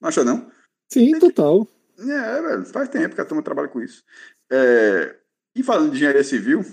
[0.00, 0.50] Não acha não?
[0.92, 1.66] Sim, total.
[1.98, 4.04] É, velho, faz tempo que a turma trabalha com isso.
[4.52, 5.16] É,
[5.56, 6.64] e falando de engenharia civil,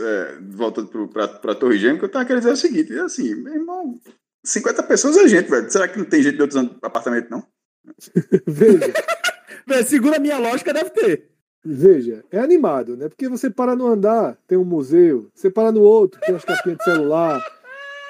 [0.00, 2.92] é, voltando para a Torre Gêmea, o que eu tava querendo dizer é o seguinte,
[2.92, 4.00] é assim, meu irmão,
[4.44, 5.70] 50 pessoas é gente, velho.
[5.70, 7.46] Será que não tem gente de outros apartamentos, não?
[8.46, 8.92] Veja,
[9.86, 11.30] Segura a minha lógica, deve ter.
[11.66, 13.08] Veja, é animado, né?
[13.08, 16.78] Porque você para no andar, tem um museu, você para no outro, tem umas capinhas
[16.78, 17.40] de celular,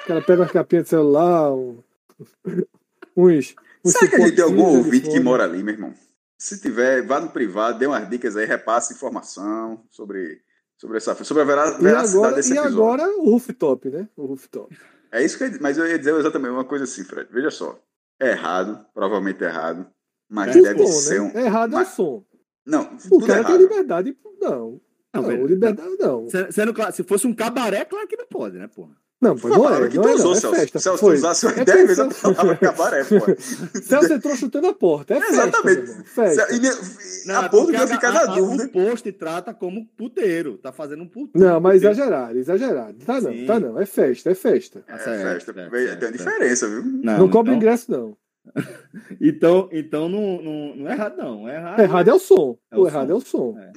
[0.03, 1.77] o cara pega umas capinhas de celular, um-
[3.15, 3.55] uns.
[3.83, 5.93] uns Será que a gente tem algum ouvinte que mora ali, meu irmão?
[6.37, 10.39] Se tiver, vá no privado, dê umas dicas aí, repasse informação sobre,
[10.77, 12.77] sobre essa sobre a vera- E veracidade agora, desse e episódio.
[12.77, 14.07] agora o rooftop, né?
[14.15, 14.77] O rooftop.
[15.11, 17.27] É isso que eu, mas eu ia dizer exatamente uma coisa assim, Fred.
[17.31, 17.79] Veja só.
[18.19, 19.87] É errado, provavelmente é errado,
[20.29, 21.31] mas É deve o som, ser né?
[21.33, 21.37] um.
[21.39, 22.23] É errado é o mas- som.
[22.67, 23.61] Não, O cara tem errado.
[23.61, 24.17] liberdade.
[24.41, 24.81] Não.
[25.13, 26.29] Não, Não, velho, liberdade não.
[26.29, 28.91] Se- Sendo claro, se fosse um cabaré, claro que não pode, né, porra?
[29.19, 29.89] Não, pô, Foi a não é.
[29.89, 30.55] que Não tu é, usou, não, é Celso.
[30.57, 30.79] festa.
[30.79, 31.15] Celso, tu Foi.
[31.15, 33.15] usasse umas É 10 vezes a palavra cabaré, pô.
[33.81, 35.15] Celso entrou chutando a porta.
[35.15, 36.03] É festa, Exatamente.
[36.03, 36.47] Festa.
[36.53, 38.65] E, e, Não, a ponto porque de eu ficar na a- dúvida.
[38.65, 40.59] O post trata como puteiro.
[40.59, 41.47] Tá fazendo um puteiro.
[41.47, 41.95] Não, mas puteiro.
[41.95, 42.93] exagerado, exagerado.
[43.05, 43.45] Tá não, Sim.
[43.47, 43.79] tá não.
[43.79, 44.83] É festa, é festa.
[44.87, 45.53] É, certo, festa.
[45.53, 46.83] certo, Tem certo, uma diferença, viu?
[46.83, 48.15] Não, Não, cobra então, ingresso, não.
[49.21, 51.47] Então, então não, não, não é errado, não.
[51.49, 51.79] É errado.
[51.79, 52.57] Errado é o som.
[52.71, 53.13] É o o errado som.
[53.13, 53.57] é o som.
[53.59, 53.71] É.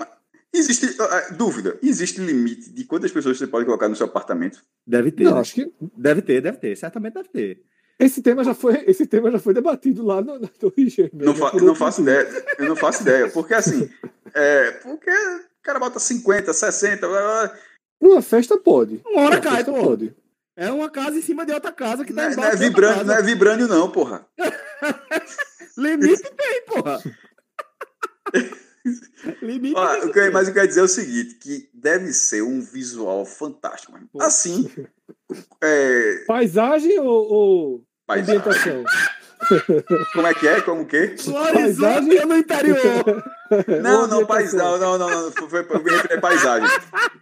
[0.53, 0.97] Existe.
[1.01, 1.79] ah, Dúvida.
[1.83, 4.63] Existe limite de quantas pessoas você pode colocar no seu apartamento?
[4.87, 5.25] Deve ter.
[5.25, 5.41] Não, né?
[5.41, 6.77] acho que Deve ter, deve ter.
[6.77, 7.63] Certamente deve ter.
[7.99, 11.11] esse tema já foi, esse tema já foi debatido lá no- na Torre Gêmea.
[11.13, 12.21] Não, já fa não faço motivo.
[12.21, 12.45] ideia.
[12.59, 13.29] Eu não faço ideia.
[13.31, 13.89] Porque assim.
[14.35, 17.07] É, porque o cara bota 50, 60.
[17.07, 17.55] blá, blá.
[18.01, 19.01] Numa festa pode.
[19.07, 20.15] Uma hora Numa cai, pode.
[20.61, 22.59] É uma casa em cima de outra casa que Não, tá é- não embaixo é
[22.59, 24.27] de outra vibrando, não é vibrando, não, porra.
[25.79, 27.03] Limite tem, porra.
[29.41, 30.05] Limite tem.
[30.05, 33.25] o que eu, mas eu ia dizer é o seguinte: que deve ser um visual
[33.25, 33.99] fantástico.
[34.21, 34.71] Assim.
[35.63, 37.85] É, Paisagem ou, ou
[38.15, 38.37] paisagem.
[38.37, 38.85] ambientação?
[40.13, 40.61] Como é que é?
[40.61, 40.97] Como que?
[40.97, 43.25] É no interior.
[43.83, 44.79] Não, não, paisagem.
[44.79, 45.33] Não, não, não.
[45.33, 46.69] Foi, eu me referi a paisagem.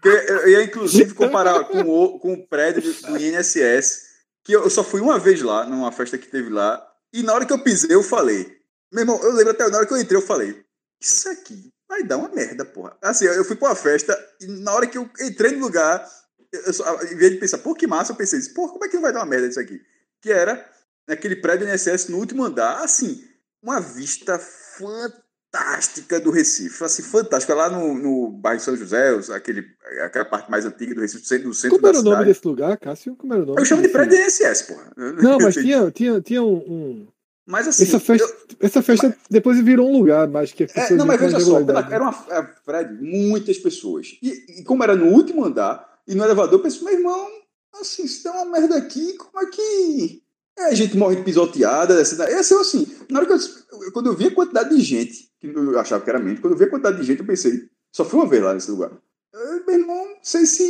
[0.05, 4.03] Eu ia, inclusive, comparar com o, com o prédio do, INSS,
[4.45, 7.47] que eu só fui uma vez lá, numa festa que teve lá, e na hora
[7.47, 8.59] que eu pisei, eu falei.
[8.93, 10.62] Meu irmão, eu lembro até na hora que eu entrei, eu falei.
[11.01, 12.97] Isso aqui vai dar uma merda, porra.
[13.03, 16.07] Assim, eu fui pra uma festa, e na hora que eu entrei no lugar,
[16.53, 18.95] eu, só, em vez de pensar, pô, que massa, eu pensei pô, como é que
[18.95, 19.80] não vai dar uma merda isso aqui?
[20.20, 20.62] Que era
[21.09, 23.24] naquele prédio do INSS no último andar, assim,
[23.62, 29.64] uma vista fantástica do Recife, assim, fantástica, lá no, no bairro São José, os- aquele,
[30.04, 32.30] aquela parte mais antiga do Recife, do centro, Como da era o nome cidade.
[32.30, 33.16] desse lugar, Cássio?
[33.16, 33.61] Como era o nome?
[33.61, 34.92] Eu chamo de prédio do INSS, porra.
[35.22, 36.56] Não, mas tinha, tinha, tinha um.
[36.56, 37.09] um-
[37.46, 41.06] Mas assim, Essa festa, eu- essa festa depois virou um lugar mais que É, não,
[41.06, 42.12] mas veja só, era uma
[42.64, 44.18] prédio, muitas pessoas.
[44.22, 47.26] E, e como era no último andar, e no elevador, eu pensei, meu irmão,
[47.80, 50.22] assim, se der uma merda aqui, como é que.
[50.59, 52.00] É, a gente morre pisoteada.
[52.00, 52.32] Assim, né?
[52.32, 55.78] Esse, assim, na hora que eu, quando eu vi a quantidade de gente, que eu
[55.78, 58.18] achava que era menos, quando eu vi a quantidade de gente, eu pensei, só fui
[58.20, 58.90] uma vez lá nesse lugar.
[59.32, 60.64] Eu, meu irmão, não sei se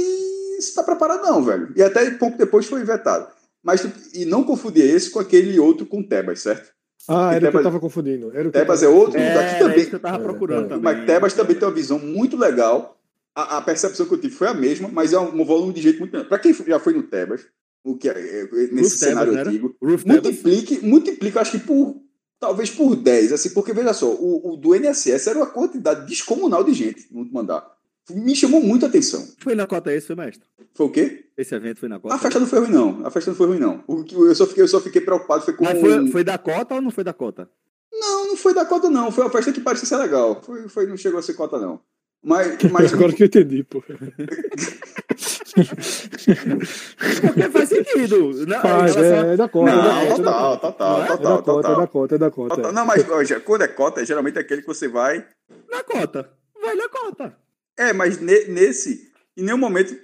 [0.59, 1.72] está preparado, não, velho.
[1.76, 3.28] E até pouco depois foi vetado.
[3.62, 6.70] Mas, tipo, e não confundir esse com aquele outro com Tebas, certo?
[7.09, 8.30] Ah, era o que eu Tebas- tava confundindo.
[8.34, 9.55] Era que Tebas é outro, É, também.
[9.70, 10.68] era isso que eu tava É, procurando é.
[10.68, 10.82] também.
[10.82, 12.99] Mas Tebas também tem uma visão muito legal.
[13.34, 15.80] A, a percepção que eu tive foi a mesma, mas é um, um volume de
[15.80, 16.28] gente muito grande.
[16.28, 17.47] Para quem já foi no Tebas,
[17.85, 19.49] o que é, é, Ruth nesse cenário era?
[19.49, 22.01] antigo, multiplique, multiplique, eu acho que por
[22.39, 26.62] talvez por 10, assim, porque veja só, o, o do NSS era uma quantidade descomunal
[26.62, 27.66] de gente no último andar.
[28.11, 29.26] Me chamou muito a atenção.
[29.39, 30.47] Foi na cota esse, foi, mestre?
[30.74, 31.26] Foi o quê?
[31.37, 32.14] Esse evento foi na cota?
[32.14, 33.07] A festa não foi ruim, não.
[33.07, 33.85] A festa não foi ruim, não.
[33.87, 35.64] O que eu só fiquei, eu só fiquei preocupado foi com.
[35.64, 37.51] Mas foi, foi da cota ou não foi da cota?
[37.93, 39.12] Não, não foi da cota, não.
[39.12, 40.41] Foi uma festa que parecia ser legal.
[40.43, 41.81] Foi, foi, não chegou a ser cota, não.
[42.23, 43.83] Mas, mas Agora que eu entendi, pô.
[47.29, 48.47] Porque faz sentido.
[48.47, 49.71] Não, Faz, relação é, é da cota.
[49.71, 50.61] é Não, é total, cota.
[50.73, 51.05] total, é?
[51.05, 51.89] É da total, cota, é da total.
[51.89, 52.55] cota, é da cota.
[52.57, 52.73] Total.
[52.73, 53.05] Não, mas
[53.45, 55.25] quando é cota, geralmente é aquele que você vai.
[55.71, 56.31] Na cota.
[56.61, 57.37] Vai na cota.
[57.77, 59.97] É, mas ne- nesse, em nenhum momento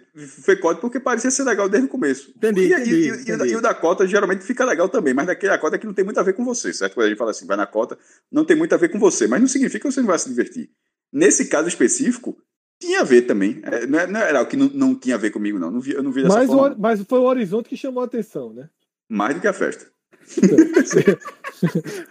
[0.45, 2.33] foi cota porque parecia ser legal desde o começo.
[2.37, 3.53] Entendi, E, e- entendi, e- o da- entendi.
[3.53, 5.95] e o da cota geralmente fica legal também, mas daquele da cota é que não
[5.95, 6.95] tem muito a ver com você, certo?
[6.95, 7.99] Quando a gente fala assim, vai na cota,
[8.31, 10.29] não tem muito a ver com você, mas não significa que você não vai se
[10.29, 10.71] divertir.
[11.15, 12.37] Nesse caso específico,
[12.81, 13.61] tinha a ver também.
[13.63, 15.71] É, não, é- não era algo que não, não tinha a ver comigo, não.
[15.71, 16.63] não vi, eu não vi dessa Mas, o, forma.
[16.71, 18.69] hor- mas foi o horizonte que chamou a atenção, né?
[19.09, 19.87] Mais do que a festa.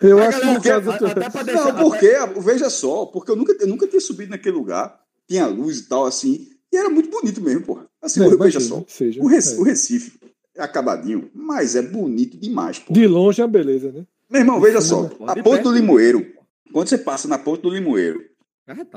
[0.01, 1.05] Eu A acho que galera, no caso.
[1.05, 2.09] até pra deixar, Não, porque,
[2.41, 6.05] veja só, porque eu nunca, eu nunca tinha subido naquele lugar, tinha luz e tal,
[6.05, 7.85] assim, e era muito bonito mesmo, porra.
[8.01, 9.21] Assim, É, veja só, que seja.
[9.21, 9.55] o, Rec- É.
[9.59, 10.13] o Recife
[10.55, 12.93] é acabadinho, mas é bonito demais, pô.
[12.93, 14.05] De longe é uma beleza, né?
[14.29, 16.25] Meu irmão, veja só, a ponte do Limoeiro,
[16.71, 18.23] quando você passa na ponte do Limoeiro.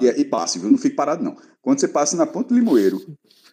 [0.01, 0.71] E, e passe, viu?
[0.71, 1.37] Não fique parado, não.
[1.61, 3.01] Quando você passa na ponte do Limoeiro,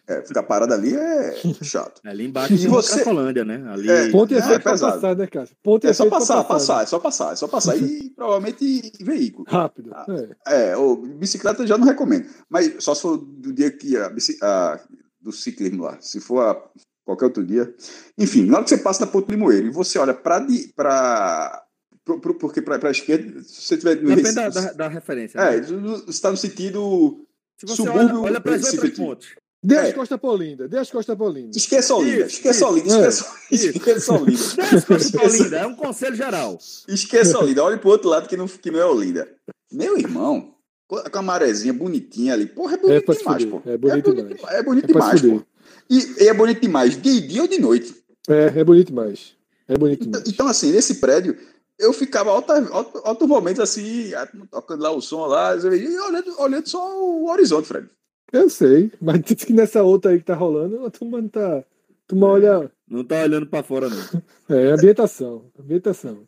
[0.06, 2.00] é, ficar parado ali é chato.
[2.04, 2.96] Ali embaixo tem você-.
[2.96, 3.64] Cracolândia, né?
[3.68, 3.90] Ali...
[3.90, 5.56] É, Ponte é é passar, né, Cássio?
[5.62, 6.44] Ponte é, É só passar, né?
[6.44, 7.76] passar, é só passar, é só passar.
[7.76, 9.46] E provavelmente veículo.
[9.48, 9.90] Rápido.
[9.94, 10.06] Ah.
[10.46, 10.70] É.
[10.70, 12.26] É, ou bicicleta eu já não recomendo.
[12.48, 14.12] Mas só se for do dia que a,
[14.42, 14.80] a-
[15.20, 15.96] do ciclismo lá.
[16.00, 16.62] Se for a-
[17.04, 17.74] qualquer outro dia.
[18.18, 21.63] Enfim, na hora que você passa na Ponte Limoeiro e você olha para
[22.04, 24.88] pro, pro, porque para a esquerda, se você tiver no Depende da, Recife- da, da
[24.88, 25.38] referência.
[25.38, 25.62] É, né?
[25.62, 27.24] você está no sentido.
[27.58, 29.28] Se você subúrbio olha, olha para as outras pontes.
[29.66, 29.80] Dê É.
[29.80, 31.56] as costas pra Olinda, dê as costas pra Olinda.
[31.56, 32.66] Esqueça Olinda, Isso, esqueça isso.
[32.66, 33.08] Olinda, É.
[33.08, 34.32] esqueça, Olinda.
[34.70, 36.58] Desce com essa Olinda, é um conselho geral.
[36.86, 39.26] Esqueça Olinda, olha pro outro lado que não, que não é Olinda.
[39.72, 40.54] Meu irmão,
[40.86, 43.70] com a marezinha bonitinha ali, porra, é bonito É demais, fuder, pô.
[43.70, 44.36] é bonito demais.
[44.36, 45.38] dema- É bonito É demais, fuder.
[45.40, 45.46] pô.
[45.88, 47.94] E, e é bonito demais de dia ou de noite.
[48.28, 49.34] É, é bonito demais.
[49.66, 50.28] É bonito Então, demais.
[50.34, 51.38] então, assim, nesse prédio,
[51.78, 54.10] eu ficava alta, alto, altos momentos assim,
[54.50, 57.88] tocando lá o som lá, e olhando, olhando só o horizonte, Fred.
[58.32, 61.58] Eu sei, mas diz que nessa outra aí que tá rolando, a turma não tá.
[61.58, 61.64] A
[62.08, 62.70] turma olha.
[62.88, 63.96] Não tá olhando para fora, não.
[64.48, 65.50] É, ambientação.
[65.58, 66.26] Ambientação.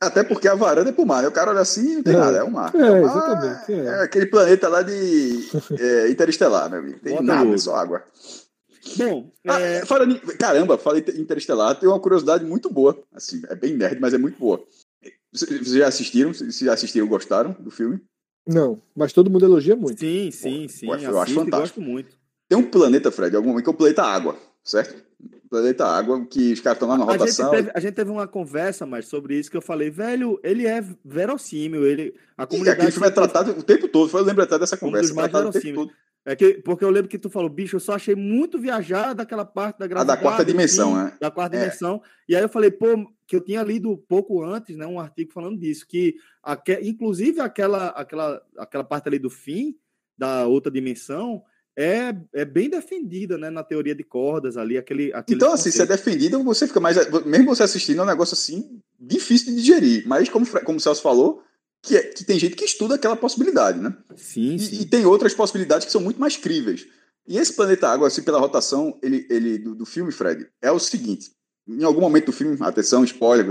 [0.00, 1.28] Até porque a varanda é pro mar, né?
[1.28, 2.18] O cara olha assim e não tem É.
[2.18, 2.74] nada, é um mar.
[2.74, 3.84] É, o mar exatamente, é.
[3.86, 5.48] É aquele planeta lá de
[5.78, 6.98] é, interestelar, meu amigo.
[7.00, 8.02] Tem Bota nada, só água.
[8.96, 12.98] Bom, Ah, é, em- caramba, falei Interestelar, tem uma curiosidade muito boa.
[13.12, 14.62] Assim, é bem nerd, mas é muito boa.
[15.32, 16.32] Vocês já assistiram?
[16.34, 18.00] Se já assistiram, gostaram do filme?
[18.46, 20.00] Não, mas todo mundo elogia muito.
[20.00, 20.86] sim, sim, sim.
[20.86, 21.58] eu acho assisto e fantástico.
[21.60, 22.16] gosto muito.
[22.48, 25.04] Tem um planeta, Fred, algum momento que é o planeta Água, certo?
[25.48, 27.50] Planeta Água, que os caras estão lá na A gente, rotação.
[27.50, 30.82] teve, a gente teve uma conversa, mas sobre isso que eu falei, velho, ele é
[31.04, 34.42] verossímil, ele, a E comunidade aquele filme é tratado o tempo todo, foi eu lembro
[34.42, 35.08] até dessa Um conversa.
[35.08, 35.52] dos mais tratado
[36.24, 39.44] É que, porque eu lembro que tu falou, bicho, eu só achei muito viajada daquela
[39.44, 40.18] parte da A gravidade.
[40.18, 41.16] da quarta dimensão, né?
[41.20, 41.60] Da quarta É.
[41.60, 42.02] dimensão.
[42.28, 42.86] E aí eu falei, pô,
[43.26, 47.88] que eu tinha lido pouco antes, né, um artigo falando disso, que aque, inclusive aquela,
[47.88, 49.74] aquela, aquela parte ali do fim
[50.18, 51.42] da outra dimensão
[51.78, 55.80] é, é bem defendida, né, na teoria de cordas ali, aquele, aquele Então, assim, se
[55.80, 56.96] é defendido, você fica mais.
[57.24, 60.06] Mesmo você assistindo, é um negócio assim, difícil de digerir.
[60.06, 61.42] Mas, como, como o Celso falou,
[61.82, 63.96] que, é- que tem gente que estuda aquela possibilidade, né?
[64.16, 64.80] Sim, E, sim.
[64.82, 66.86] e tem outras possibilidades que são muito mais críveis.
[67.26, 70.78] E esse planeta Água, assim, pela rotação ele, ele, do, do filme, Fred, é o
[70.78, 71.30] seguinte.
[71.68, 73.46] Em algum momento do filme, atenção, spoiler,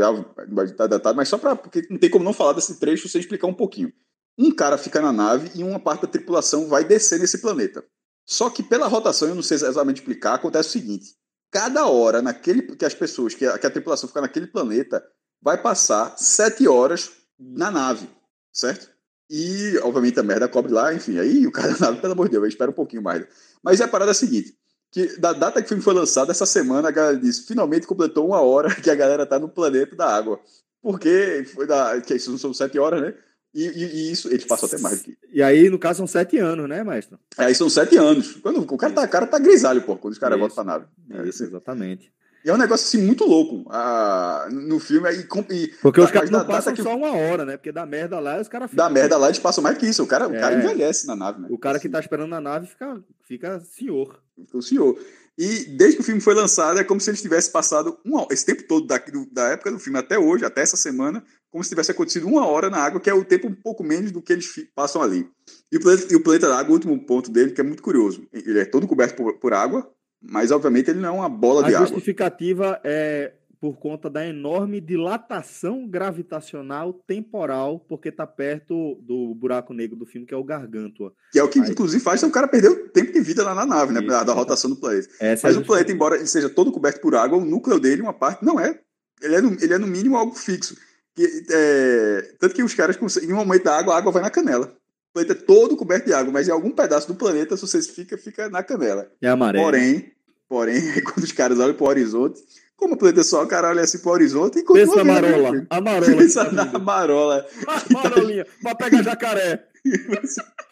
[0.52, 3.22] vai estar datado, mas só para porque não tem como não falar desse trecho sem
[3.22, 3.94] explicar um pouquinho.
[4.38, 7.84] Um cara fica na nave e uma parte da tripulação vai descer nesse planeta.
[8.26, 11.16] Só que pela rotação, eu não sei exatamente explicar, acontece o seguinte:
[11.52, 15.04] cada hora naquele que as pessoas, que a, que a tripulação fica naquele planeta,
[15.42, 18.10] vai passar sete horas na nave,
[18.52, 18.89] certo?
[19.30, 21.20] E, obviamente, a merda cobre lá, enfim.
[21.20, 23.26] Aí o cara na nave, pelo amor de Deus, eu espero um pouquinho mais.
[23.64, 24.56] Mas a parada é a seguinte:
[24.91, 28.28] que da data que o filme foi lançado, essa semana, a galera disse, finalmente completou
[28.28, 30.39] uma hora que a galera tá no planeta da água.
[30.82, 32.00] Porque foi da.
[32.02, 33.14] Que isso são sete horas, né?
[33.54, 35.18] E, e- e isso, eles passam até mais que.
[35.34, 37.20] E aí, no caso, são sete anos, né, maestro?
[37.38, 38.36] Aí são sete anos.
[38.38, 40.86] Quando o cara tá, o cara tá grisalho, pô, quando os caras voltam pra nave.
[41.10, 41.52] É, Isso, assim.
[41.52, 42.14] exatamente.
[42.44, 45.24] E é um negócio assim muito louco ah, no filme.
[45.24, 47.58] Com- e, Porque os caras não passam que- só uma hora, né?
[47.58, 48.86] Porque da merda lá, os caras ficam.
[48.86, 50.04] Da merda lá, eles passam mais que isso.
[50.04, 50.60] O cara, o cara É.
[50.60, 51.48] envelhece na nave, né?
[51.52, 51.92] O cara que Assim.
[51.92, 54.22] tá esperando na nave fica, fica senhor.
[54.54, 54.98] o senhor.
[55.38, 58.46] E desde que o filme foi lançado, é como se eles tivessem passado uma, esse
[58.46, 61.92] tempo todo da, da época do filme até hoje, até essa semana, como se tivesse
[61.92, 64.50] acontecido uma hora na água, que é o tempo um pouco menos do que eles
[64.76, 65.28] passam ali.
[65.72, 67.82] E o planeta, e o planeta da água, o último ponto dele, que é muito
[67.84, 68.28] curioso.
[68.34, 69.90] Ele é todo coberto por, por água,
[70.22, 71.88] Mas, obviamente, ele não é uma bola A de água.
[71.88, 79.97] justificativa é por conta da enorme dilatação gravitacional temporal, porque está perto do buraco negro
[79.97, 81.11] do filme, que é o Gargantua.
[81.32, 83.53] Que é o que, Aí- inclusive, faz o cara perder o tempo de vida lá
[83.53, 83.99] na nave, né?
[83.99, 85.09] Isso, Da, rotação do planeta.
[85.20, 87.80] Essa Mas é a o planeta, embora ele seja todo coberto por água, o núcleo
[87.80, 88.80] dele, uma parte, não é.
[89.22, 90.76] Ele é no, ele é no mínimo algo fixo.
[91.13, 94.22] Que, é, tanto que os caras, conseguem- em um momento da água, a água vai
[94.22, 94.74] na canela.
[95.20, 97.82] O planeta é todo coberto de água, mas em algum pedaço do planeta, se você
[97.82, 99.11] fica, fica na canela.
[99.22, 99.65] É amarelo.
[99.65, 100.11] Porém,
[100.47, 102.41] porém, quando os caras olham para o horizonte,
[102.76, 105.03] como o planeta é só, o cara olha assim para o horizonte e continua Pensa
[105.03, 105.67] vendo, a meu marola.
[105.70, 106.15] A marola.
[106.15, 107.45] Pensa tá na marola.
[107.67, 109.67] A marolinha, pra pegar jacaré.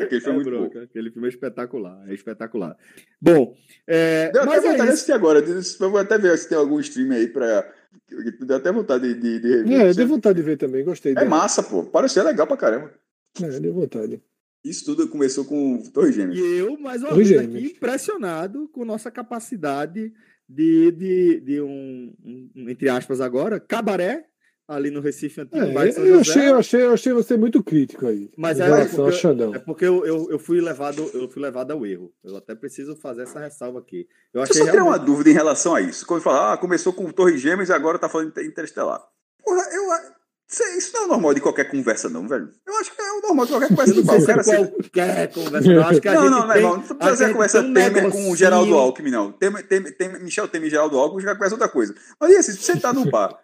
[0.00, 0.84] Aquele foi É muito bronca, bom.
[0.84, 2.76] Aquele filme é espetacular, é espetacular.
[3.20, 3.54] Bom,
[3.86, 5.42] é, Deu mas até é de assistir agora.
[5.78, 7.70] Vou até ver se tem algum stream aí pra.
[8.40, 9.80] Deu até vontade de, de, de rever.
[9.80, 11.12] É, deu vontade de ver também, gostei.
[11.12, 11.28] É dela.
[11.28, 11.84] massa, pô.
[11.84, 12.92] Pareceu legal pra caramba.
[13.40, 14.20] É, deu vontade.
[14.64, 16.38] Isso tudo começou com Torre Gêmeas.
[16.38, 17.54] E eu, mais uma Oi, vez, gêmeos.
[17.54, 20.12] aqui, impressionado com nossa capacidade
[20.48, 24.26] de, de, de um, um, entre aspas agora, cabaré,
[24.72, 26.20] ali no Recife Antigo, É, eu, José.
[26.20, 28.30] achei, eu, achei, eu achei você muito crítico aí.
[28.36, 29.54] Mas em é porque- a Xandão.
[29.54, 32.12] É porque eu, eu, eu fui levado, eu fui levado ao erro.
[32.22, 34.06] Eu até preciso fazer essa ressalva aqui.
[34.32, 36.06] Eu Eu achei só tenho uma realmente- dúvida em relação a isso.
[36.06, 39.02] Quando fala, ah, começou com Torre Gêmeas e agora tá falando Interestelar.
[39.44, 39.92] Porra, eu.
[39.92, 40.20] a-
[40.76, 42.48] Isso não é normal de qualquer conversa, não, velho.
[42.66, 44.18] Eu acho que é o normal de qualquer conversa Eu do não sei pau.
[44.18, 45.72] O se cara sempre- qualquer conversa.
[45.72, 46.62] Eu acho que a Não, gente não, não, tem.
[46.62, 49.30] Não a precisa ser gente conversa tem um Temer com o Geraldo Alckmin, não.
[49.32, 51.94] Temer, Temer, Temer, Michel Temer e Geraldo Alckmin já conversa outra coisa.
[52.20, 53.38] Mas e assim, se você tá no bar.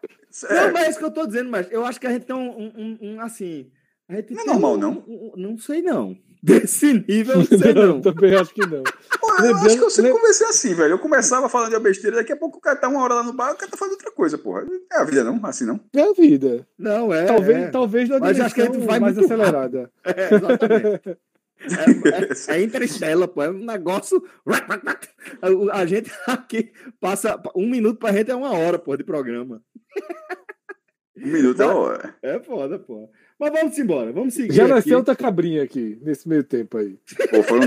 [0.44, 2.26] Não, é, mas é isso que eu tô dizendo, mas eu acho que a gente
[2.26, 3.70] tem um, um- um- assim.
[4.08, 4.90] A gente Não é normal, um- não?
[5.06, 6.16] um- um- não sei, não.
[6.42, 8.00] Desse nível, não sei, não.
[8.00, 8.82] Também acho que não.
[9.20, 10.92] Pô, eu Lembrando- acho que eu sempre comecei assim, velho.
[10.92, 13.32] Eu começava falando de besteira, daqui a pouco o cara tá uma hora lá no
[13.32, 14.64] bar, o cara tá fazendo outra coisa, porra.
[14.92, 15.40] É a vida, não?
[15.44, 15.80] Assim, não?
[15.94, 16.66] É a vida.
[16.78, 17.24] Não, é.
[17.24, 17.68] talvez, é.
[17.68, 19.90] talvez na Mas acho que a gente vai mais acelerada.
[20.04, 21.18] É, exatamente.
[21.58, 23.42] É, é, é Interestela, pô.
[23.42, 24.22] É um negócio.
[25.42, 26.70] A, a gente aqui
[27.00, 27.40] passa.
[27.56, 29.62] Um minuto pra gente é uma hora, pô, de programa.
[31.16, 32.14] Um minuto é uma hora.
[32.22, 33.10] É foda, pô.
[33.40, 34.52] Mas vamos embora, vamos seguir.
[34.54, 34.72] Já aqui.
[34.74, 36.98] nasceu outra cabrinha aqui, nesse meio tempo aí.
[37.30, 37.66] Pô, foram.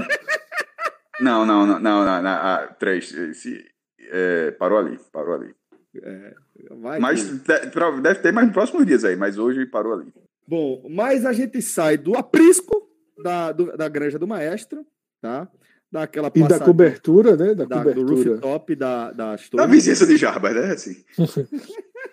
[1.19, 3.11] Não, não, não, não, não, não, ah, três.
[3.13, 3.65] Esse,
[3.99, 5.53] é, parou ali, parou ali.
[6.01, 6.33] É,
[6.79, 10.13] vai Mas que- deve ter mais nos próximos dias aí, mas hoje parou ali.
[10.47, 12.87] Bom, mas a gente sai do aprisco
[13.23, 14.85] da, do- da granja do maestro,
[15.21, 15.47] tá?
[15.91, 17.55] Daquela E da passada- cobertura, né?
[17.55, 18.31] Da, da- do cobertura.
[18.33, 19.71] rooftop da, Na torres.
[19.71, 20.71] vizinhança de Jarbas, né?
[20.71, 21.03] Assim.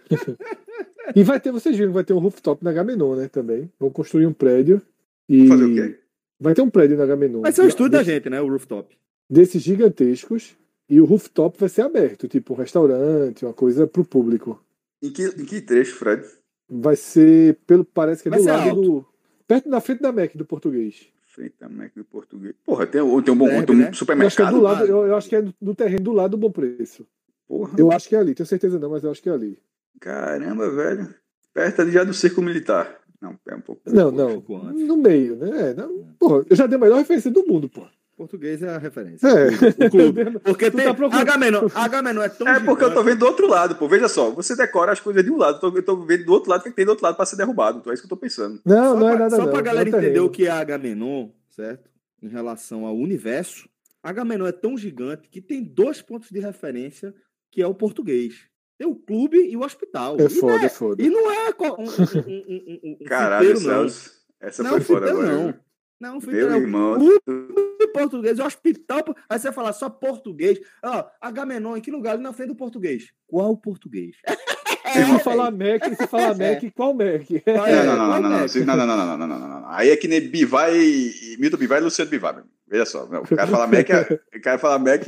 [1.14, 3.28] E vai ter, vocês viram, vai ter um rooftop na Gamenon, né?
[3.28, 3.70] Também.
[3.78, 4.82] Vão construir um prédio.
[5.28, 5.98] E Fazer o quê?
[6.38, 7.42] vai ter um prédio na Gamenon.
[7.42, 8.40] Vai ser o estúdio da gente, né?
[8.40, 8.96] O rooftop.
[9.28, 10.56] Desses gigantescos.
[10.88, 14.62] E o rooftop vai ser aberto, tipo um restaurante, uma coisa pro público.
[15.02, 16.24] Em que, em que trecho, Fred?
[16.68, 18.82] Vai ser, pelo parece que é Vai do lado alto.
[18.82, 19.06] do.
[19.48, 21.06] Perto da frente da Mac do português.
[21.22, 22.54] Frente à Mac do português.
[22.64, 23.84] Porra, tem, tem um bom Deve, tem um né?
[23.84, 24.54] Eu acho que é supermercado.
[24.54, 27.04] do lado, eu, eu acho que é no terreno do lado do bom preço.
[27.48, 29.58] Porra, Eu acho que é ali, tenho certeza não, mas eu acho que é ali.
[30.00, 31.14] Caramba, velho.
[31.54, 32.98] Perto ali já do círculo militar.
[33.20, 33.82] Não, é um pouco.
[33.86, 34.28] Não, um não.
[34.42, 34.86] pouco antes.
[34.86, 35.70] No meio, né?
[35.70, 37.86] É, não, porra, eu já dei a melhor referência do mundo, pô.
[38.16, 39.26] Português é a referência.
[39.28, 39.48] É.
[39.86, 40.24] O clube.
[40.40, 40.86] Porque Tu tem.
[40.86, 42.48] tá procurando- Agamenon, Agamenon é tão.
[42.48, 43.04] É porque eu tô gigante.
[43.10, 43.86] vendo do outro lado, pô.
[43.88, 46.32] Veja só, você decora as coisas de um lado, eu tô, eu tô vendo do
[46.32, 47.78] outro lado que tem do outro lado pra ser derrubado.
[47.78, 48.58] Então é isso que eu tô pensando.
[48.64, 49.50] Não, Só não é pra, nada só não.
[49.50, 50.06] pra é galera um terreno.
[50.08, 51.90] entender o que é Agamenon, certo?
[52.22, 53.68] Em relação ao universo,
[54.02, 57.14] Agamenon é tão gigante que tem dois pontos de referência,
[57.52, 58.46] que é o português.
[58.78, 60.16] Tem o clube e o hospital.
[60.20, 61.02] É foda, é, é foda.
[61.02, 64.10] E não é um, um, um, um Caralho, Celso.
[64.40, 65.32] Essa não, foi foda agora.
[65.32, 65.54] Não.
[65.98, 66.56] Não, fui Meu não.
[66.58, 66.98] irmão.
[66.98, 69.02] Clube português, hospital.
[69.28, 70.60] Aí você vai falar só português.
[70.84, 72.14] Ó, Agamenon, em que lugar?
[72.14, 73.12] Ali na frente do português.
[73.26, 74.16] Qual português?
[74.92, 75.72] Se for falar é.
[75.72, 76.54] Mac, se falar é.
[76.54, 77.28] Mac, qual Mac?
[77.46, 81.56] Não, não, não, não, não, não, não, não, Aí é que nem Bivai, e Milton
[81.56, 82.36] Bivai e Luciano Bivai.
[82.68, 85.02] Veja só, o cara fala Mac, é, o cara fala Mac,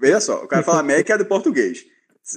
[0.00, 1.84] veja só, o cara fala Mac é do português.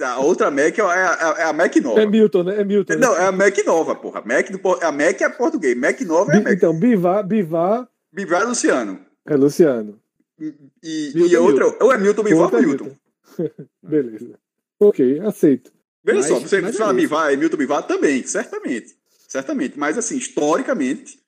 [0.02, 2.00] A outra Mac é a, é a Mac nova.
[2.00, 2.60] É Milton, né?
[2.60, 2.92] É Milton.
[2.94, 2.98] né?
[3.00, 4.22] Não, é a Mac nova, porra.
[4.24, 6.52] Mac do, a Mac é português, Mac nova é a Mac.
[6.52, 9.00] Então, Bivar, Bivar Bivai e Luciano.
[9.26, 9.98] é Luciano.
[10.38, 11.84] E, e, Milton e outra, Milton.
[11.84, 12.96] ou é Milton Bivai ou é Milton.
[13.82, 14.38] Beleza.
[14.78, 15.72] Ok, aceito.
[16.04, 17.00] Veja Mas- só, você mas é fala isso.
[17.00, 18.96] Bivai, Milton Bivai também, certamente.
[19.28, 19.78] Certamente.
[19.78, 21.18] Mas assim, historicamente,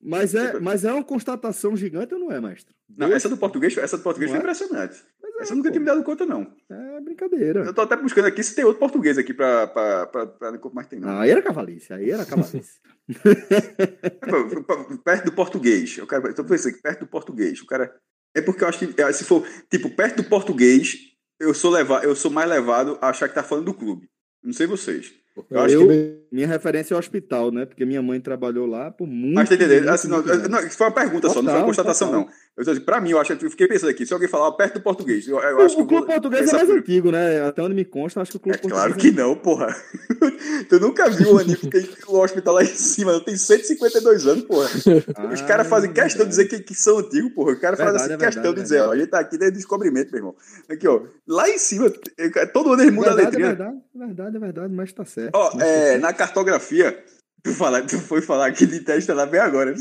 [0.00, 2.74] Mas é, mas é uma constatação gigante ou não é, mestre?
[2.96, 4.52] não, essa do português, essa do português Não foi é?
[4.52, 5.02] impressionante.
[5.36, 5.72] Mas é, Essa eu nunca pô.
[5.72, 6.46] tinha me dado conta, não.
[6.70, 7.64] É brincadeira.
[7.64, 10.86] Eu tô até buscando aqui se tem outro português aqui pra, pra, pra, pra mas
[10.86, 11.08] tem não.
[11.08, 12.80] Não, aí era cavalice, aí era cavalice.
[15.04, 15.98] perto do português.
[15.98, 17.60] Eu quero, tô pensando que perto do português.
[17.60, 17.94] O cara.
[18.36, 20.96] É porque eu acho que é, se for, tipo, perto do português,
[21.38, 24.08] eu sou levado, eu sou mais levado a achar que tá falando do clube.
[24.42, 25.12] Não sei vocês.
[25.50, 27.64] Eu acho Eu- que minha referência é o hospital, né?
[27.64, 29.88] Porque minha mãe trabalhou lá por muito Mas tá entendendo?
[29.88, 30.48] Assim, não, tempo.
[30.48, 32.24] não, foi uma pergunta só, não foi uma Total, constatação, total.
[32.26, 32.32] não.
[32.56, 34.80] Eu, dizendo, pra mim, eu acho eu fiquei pensando aqui, se alguém falar perto do
[34.80, 35.82] português, eu, eu acho o, que.
[35.82, 37.42] o clube português é mais antigo, né?
[37.42, 39.74] Até onde me consta, acho que o clube É português claro que não, porra.
[40.70, 44.68] tu nunca viu o Aníbal que o hospital lá em cima, tem 152 anos, porra.
[45.32, 47.54] Os Ah, caras fazem é questão de dizer que, que são antigos, porra.
[47.54, 49.18] Os caras fazem Verdade, assim, é questão verdade, de é dizer, ó, a gente tá
[49.18, 50.36] aqui desde o descobrimento, meu irmão.
[50.70, 51.02] Aqui, ó.
[51.26, 53.48] Lá em cima, é, todo ano eles mudam a verdade, é letrinha.
[53.48, 55.34] verdade, é verdade, é verdade, mas tá certo.
[55.34, 56.02] Ó, Mas tá é, certo.
[56.02, 57.04] na cartografia,
[57.42, 59.74] tu, fala, tu foi falar aqui de teste lá bem agora.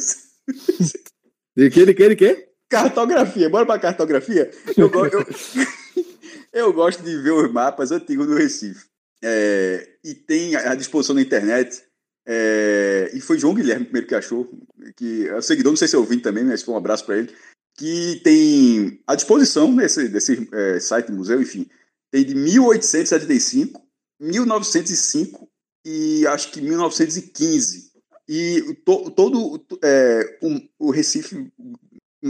[1.56, 2.53] De que, de que, de que?
[2.82, 4.52] Cartografia, bora pra cartografia?
[4.78, 5.26] Eu, eu,
[6.54, 8.86] eu gosto de ver os mapas antigos do Recife.
[9.24, 11.82] É, e tem à disposição na internet.
[12.28, 14.50] é, e foi João Guilherme primeiro que achou,
[14.98, 17.18] que é o seguidor, não sei se é ouvinte também, mas foi um abraço para
[17.18, 17.34] ele.
[17.78, 21.68] Que tem à disposição nesse desse, é, site, museu, enfim,
[22.12, 23.82] tem de 1875,
[24.20, 25.50] 1905
[25.86, 27.92] e acho que 1915.
[28.30, 31.52] E to- todo é, um- o Recife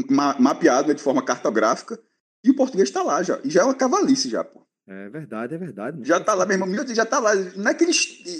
[0.10, 1.99] ma- mapeado né, de forma cartográfica,
[2.44, 3.40] e o português está lá já.
[3.44, 4.64] E já é uma cavalice já, pô.
[4.88, 5.99] É verdade, é verdade.
[6.03, 6.88] Já tá lá, meu irmão.
[6.94, 7.34] Já tá lá.
[7.36, 7.94] Não é que ele,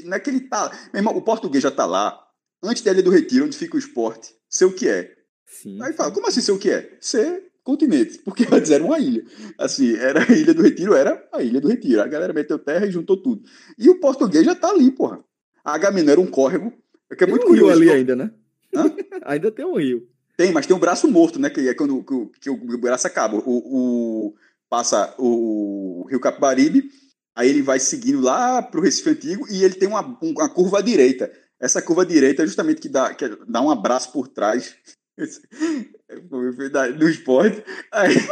[0.06, 0.70] não é que ele tá.
[0.92, 2.20] Meu irmão, o português já tá lá.
[2.62, 4.34] Antes da Ilha do Retiro, onde fica o esporte.
[4.50, 5.14] Ser o que é.
[5.46, 5.82] Sim.
[5.82, 6.98] Aí fala, como assim ser o que é?
[7.00, 8.18] Ser continente.
[8.26, 9.24] Porque antes era uma ilha.
[9.58, 12.02] Assim, era a Ilha do Retiro, era a Ilha do Retiro.
[12.02, 13.42] A galera meteu terra e juntou tudo.
[13.78, 15.24] E o português já tá ali, porra.
[15.64, 16.74] A Agamenon era um córrego.
[17.16, 17.82] Que é Tem muito um rio curioso.
[17.82, 18.32] ali ainda, né?
[18.76, 18.94] Hã?
[19.24, 20.10] ainda tem um rio.
[20.38, 21.50] Tem, mas tem um braço morto, né?
[21.50, 23.38] Que é quando que, o- que o braço acaba.
[23.38, 24.36] O, o-
[24.70, 26.90] passa o Rio Capibaribe,
[27.36, 30.80] aí ele vai seguindo lá pro Recife Antigo e ele tem uma, um- uma curva
[30.80, 31.32] à direita.
[31.60, 34.76] Essa curva à direita é justamente que dá, que dá um abraço por trás
[36.72, 37.64] da- do esporte.
[37.92, 38.16] Aí...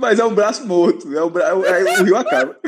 [0.00, 1.12] Mas é um braço morto.
[1.14, 1.52] É o, bra...
[1.52, 2.58] aí o rio acaba.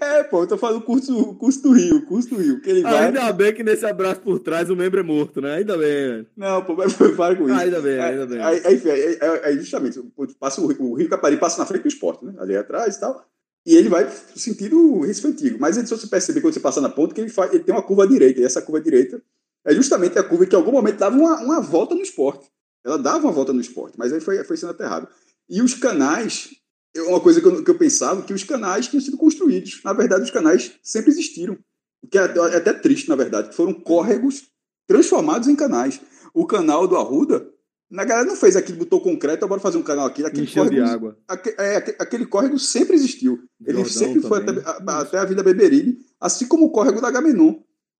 [0.00, 2.60] É, pô, eu tô falando o curso, curso do Rio, o curso do Rio.
[2.60, 3.06] Que ele vai.
[3.06, 5.56] Ainda bem que nesse abraço por trás o membro é morto, né?
[5.56, 5.86] Ainda bem.
[6.08, 6.26] velho.
[6.36, 7.58] Não, pô, mas para com isso.
[7.58, 8.40] Ainda bem, ainda bem.
[8.40, 10.00] Aí, enfim, aí- aí- justamente,
[10.38, 12.34] passa o, o Rio Capari passa na frente do esporte, né?
[12.38, 13.26] Ali atrás e tal.
[13.66, 15.58] E ele vai sentido Recife Antigo.
[15.60, 17.74] Mas ele, se você perceber quando você passa na ponta, que ele, faz, ele tem
[17.74, 18.40] uma curva direita.
[18.40, 19.20] E essa curva direita
[19.64, 22.46] é justamente a curva que em algum momento dava uma, uma volta no esporte.
[22.84, 25.08] Ela dava uma volta no esporte, mas aí foi, foi sendo aterrado.
[25.50, 26.56] E os canais, é
[27.02, 29.80] uma coisa que eu, que eu pensava, que os canais tinham sido construídos.
[29.84, 31.56] Na verdade, os canais sempre existiram.
[32.02, 34.44] O que é, até- é até triste, na verdade, que foram córregos
[34.86, 36.00] transformados em canais.
[36.32, 37.48] O canal do Arruda,
[37.90, 40.24] na galera não fez aquilo, botou concreto, bora fazer um canal aqui.
[40.24, 41.18] Aquele Encheu de córrego, água.
[41.26, 43.40] aque- é, aque- aquele córrego sempre existiu.
[43.64, 47.10] Ele Jordão sempre foi até, a- até a Vida Beberibe, assim como o córrego da
[47.10, 47.54] Gamenon.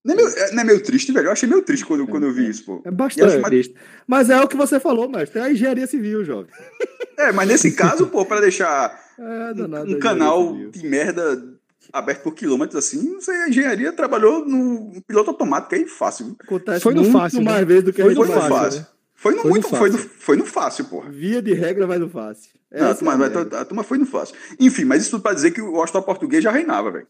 [0.05, 1.27] Não é, meio, é- não é meio triste, velho?
[1.27, 2.81] Eu achei meio triste quando, quando eu vi isso, pô.
[2.85, 3.75] É bastante mais- triste.
[4.07, 5.41] Mas é o que você falou, mestre.
[5.41, 6.53] É a engenharia civil, jovem.
[7.17, 9.23] É, mas nesse caso, pô, para deixar É,
[9.53, 9.91] um, danado.
[9.93, 11.55] um a canal de merda
[11.93, 16.27] aberto por quilômetros assim, não sei, a engenharia trabalhou no piloto automático aí fácil.
[16.27, 16.37] viu?
[16.43, 17.45] Acontece Foi no muito fácil, né?
[17.53, 18.81] mais vezes do que Foi a no gente Foi no imagina, fácil.
[18.81, 18.87] né?
[19.15, 20.11] Foi no Foi no muito, foi no, fácil.
[20.19, 21.09] foi no fácil, porra.
[21.09, 21.15] né?
[21.17, 22.51] Via de regra vai no fácil.
[22.71, 24.37] Não, a, turma, é a turma foi no fácil.
[24.61, 27.07] Enfim, mas isso tudo para dizer que o hospital português já reinava, velho.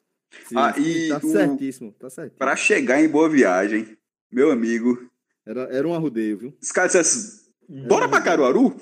[0.55, 2.39] Ah, e tá o- certíssimo, tá certíssimo.
[2.39, 3.97] Para chegar em Boa Viagem,
[4.31, 4.97] meu amigo,
[5.45, 6.55] Era, era um arrudeio, viu?
[6.63, 7.41] os caras dissessem,
[7.89, 8.77] bora pra Caruaru?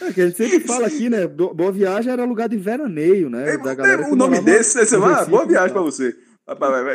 [0.00, 1.26] É que a gente sempre fala aqui, né?
[1.26, 3.56] Bo- Boa Viagem era lugar de veraneio, né?
[3.58, 5.82] Da galera o nome desse, você vai, ah, Recife boa viagem tal.
[5.82, 6.16] pra você.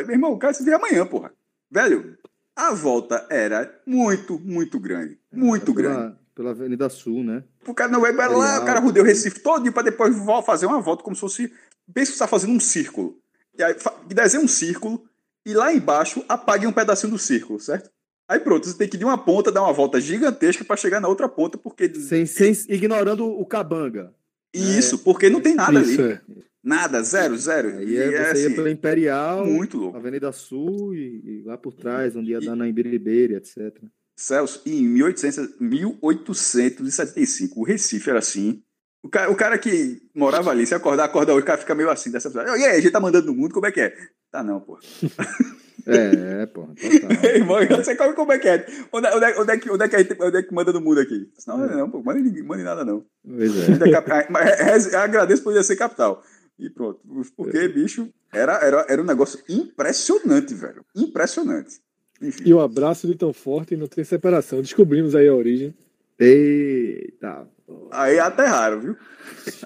[0.06, 1.32] Meu irmão, o cara se vê amanhã, porra.
[1.70, 2.16] Velho,
[2.56, 5.18] a volta era muito, muito grande.
[5.32, 5.96] Muito grande.
[5.96, 7.42] Pela, pela Avenida Sul, né?
[7.66, 10.66] O cara não vai vai lá, o cara rodeou o Recife todo pra depois fazer
[10.66, 11.52] uma volta como se fosse.
[11.92, 13.18] Pensa que você tá fazendo um círculo.
[13.56, 13.74] E aí
[14.06, 15.02] desenha um círculo
[15.44, 17.90] e lá embaixo apague um pedacinho do círculo, certo?
[18.28, 21.00] Aí pronto, você tem que ir de uma ponta, dar uma volta gigantesca pra chegar
[21.00, 21.88] na outra ponta, porque.
[21.94, 24.12] Sem, sem, ignorando o Cabanga.
[24.52, 26.12] Isso, porque não tem nada Isso, ali.
[26.12, 26.20] é.
[26.62, 27.78] Nada, zero, zero.
[27.78, 29.96] Aí é, é você ia assim, pela Imperial, muito louco.
[29.96, 33.74] Avenida Sul e, e lá por trás, onde ia E- dar na Imbiribeira, etc.
[34.16, 38.60] Celso, em 1800, 1875, o Recife era assim.
[39.02, 41.88] O cara, o cara que morava ali, se acordar, acorda hoje, o cara fica meio
[41.88, 42.28] assim, dessa
[42.58, 43.96] E aí, a gente tá mandando no mundo, como é que é?
[44.30, 44.78] Tá não, pô.
[45.88, 47.68] É, é, porra, total.
[47.78, 48.66] Não sei como, é que é.
[48.92, 50.54] Onde, é- onde, é- onde, é que, onde, é que a gente- onde é que
[50.54, 51.30] manda no mundo aqui?
[51.46, 53.04] Não, não, pô, manda, ninguém- manda em nada não.
[53.26, 53.90] Pois é.
[53.90, 56.22] É ah, mas agradeço por ser capital.
[56.58, 57.00] E pronto.
[57.36, 60.84] Porque, bicho, era, era, era um negócio impressionante, velho.
[60.94, 61.80] Impressionante.
[62.20, 62.42] Enfim.
[62.46, 64.60] E o abraço de tão forte não tem separação.
[64.60, 65.72] Descobrimos aí a origem.
[66.18, 67.46] Eita.
[67.92, 68.96] Aí aterraram, viu?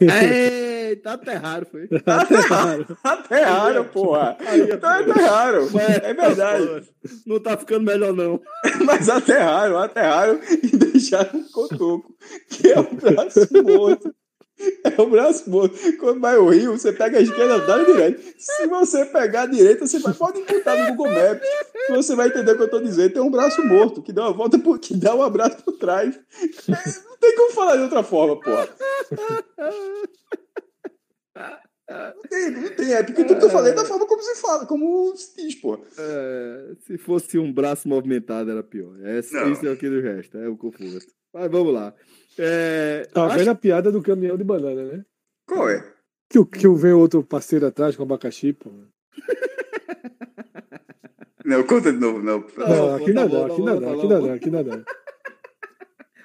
[0.00, 0.12] Eita,
[1.04, 1.88] aterraram, foi.
[2.06, 2.86] Aterraram.
[3.02, 4.36] Aterraram, porra.
[4.40, 5.68] Aí, Aterraram.
[6.02, 6.88] É verdade.
[7.26, 8.40] Não tá ficando melhor, não.
[8.84, 12.14] Mas aterraram, aterraram e deixaram um cotoco,
[12.48, 14.14] que é um braço morto.
[14.84, 15.76] É o braço morto.
[15.98, 18.22] Quando vai o rio, você pega a esquerda, dá a direita.
[18.38, 21.48] Se você pegar a direita, você vai, pode imputar no Google Maps.
[21.86, 23.12] que Você vai entender o que eu tô dizendo.
[23.14, 26.14] Tem um braço morto que dá uma volta, por, que dá um abraço por trás.
[26.14, 28.68] É, Não tem como falar de outra forma, porra.
[31.36, 32.92] Não tem, não tem.
[32.94, 35.54] É porque tudo que eu falei é da forma como se fala, como se diz,
[35.56, 35.82] porra.
[35.98, 38.94] É, se fosse um braço movimentado, era pior.
[38.96, 39.18] Não.
[39.52, 41.00] isso é o que do resto, é o confuso.
[41.34, 41.94] Mas vamos lá.
[42.38, 45.04] É, Tá acho- vendo a piada do caminhão de banana, né?
[45.46, 45.92] Qual é?
[46.30, 48.70] Que, o- que vem outro parceiro atrás com abacaxi, pô.
[51.44, 52.38] Não, conta de novo, não.
[52.56, 54.50] Não, Não, pô, aqui não dá, tá aqui não tá dá, aqui não dá, aqui
[54.50, 54.84] não dá.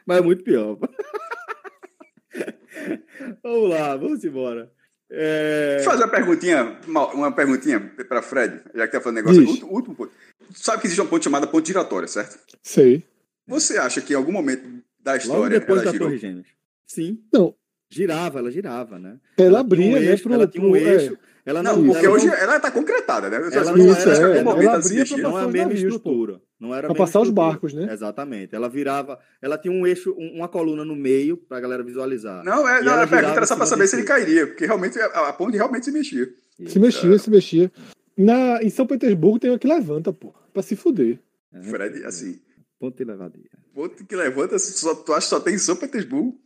[0.06, 0.78] Mas é muito pior.
[3.44, 4.72] vamos lá, vamos embora.
[5.10, 7.80] É, Deixa eu fazer uma perguntinha, uma, uma perguntinha
[8.10, 9.40] para Fred, já que tá falando negócio.
[9.42, 9.50] Diz.
[9.52, 10.12] Último, último ponto.
[10.54, 12.38] Sabe que existe uma ponte chamada ponte giratória, certo?
[12.62, 13.04] Sei.
[13.48, 14.64] Você acha que em algum momento
[15.00, 16.08] da Logo história depois ela da girou?
[16.10, 16.48] Torre Gêmeas.
[16.86, 17.20] Sim.
[17.32, 17.56] Não.
[17.90, 19.18] Girava, ela girava, né?
[19.38, 20.06] Ela tinha abria, um né?
[20.08, 20.94] eixo, Pro, ela tinha um pro- é.
[20.96, 21.18] eixo.
[21.46, 23.38] Ela Não, não, porque ela hoje não- ela tá concretada, né?
[23.38, 25.74] Ela não Isso, em é, algum ela momento ela se abria não é a mesma
[25.74, 26.42] estrutura.
[26.60, 27.92] Não era a Pra mesma passar os barcos, né?
[27.94, 28.56] Exatamente.
[28.56, 29.20] Ela virava.
[29.42, 32.44] Ela tinha um eixo, um- uma coluna no meio pra galera visualizar.
[32.44, 34.66] Não, é, não ela a pergunta era só para saber de se ele cairia, porque
[34.66, 36.28] realmente a, a ponte realmente se mexia.
[36.66, 37.72] Se mexia, se mexia.
[38.18, 40.34] Na, em São Petersburgo tem uma que levanta, pô.
[40.52, 41.20] Pra se fuder.
[41.54, 42.40] É, Fred, assim,
[42.80, 43.50] Ponte levadia.
[43.74, 46.40] ponte que levanta, só, tu acha que só tem em São Petersburgo?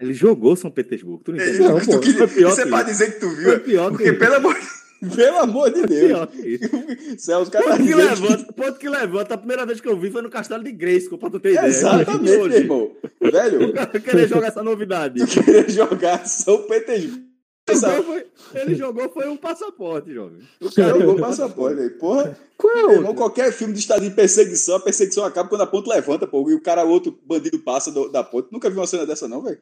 [0.00, 1.22] Ele jogou São Petersburgo.
[1.24, 1.68] Tu não É, entendeu?
[1.70, 2.86] Não, pô, foi pior isso é que pra isso.
[2.90, 3.60] dizer que tu Foi viu.
[3.60, 4.18] pior que Porque, isso.
[4.18, 4.56] pelo amor,
[5.14, 6.28] pelo amor de Deus.
[7.18, 9.34] Celso, o cara tá Ponto que levanta, ponto que levanta.
[9.34, 11.66] A primeira vez que eu vi foi no Castelo de Grayskull, pra tu ter ideia.
[11.66, 12.56] Exatamente, Hoje.
[12.56, 12.90] irmão.
[13.20, 15.24] Velho, O querer jogar essa novidade.
[15.26, 17.26] tu queria jogar São Petersburgo.
[17.68, 20.38] Jogou foi- ele jogou foi um passaporte, jovem.
[20.60, 21.90] O cara jogou passaporte aí.
[21.90, 25.62] Porra, Qual é meu irmão, qualquer filme de estado de perseguição, a perseguição acaba quando
[25.62, 28.52] a ponte levanta, pô, e o cara, outro bandido passa do- da ponte.
[28.52, 29.58] Nunca vi uma cena dessa, não, velho.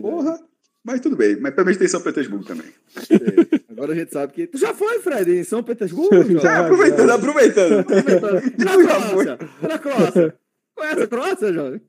[0.00, 0.38] Porra.
[0.84, 1.36] Mas tudo bem.
[1.40, 2.66] Mas pelo menos tem São Petersburgo também.
[3.10, 4.46] É, Agora a gente sabe que.
[4.46, 6.14] Tu já foi, Fred, em São Petersburgo?
[6.40, 6.40] Já.
[6.40, 6.46] jovem?
[6.50, 7.78] É, aproveitando, aproveitando.
[7.80, 8.42] Aproveitando.
[8.60, 9.24] E na já foi?
[9.24, 9.38] Croácia?
[9.62, 10.38] Na Croácia?
[10.74, 11.80] Conhece a Croácia, jovem?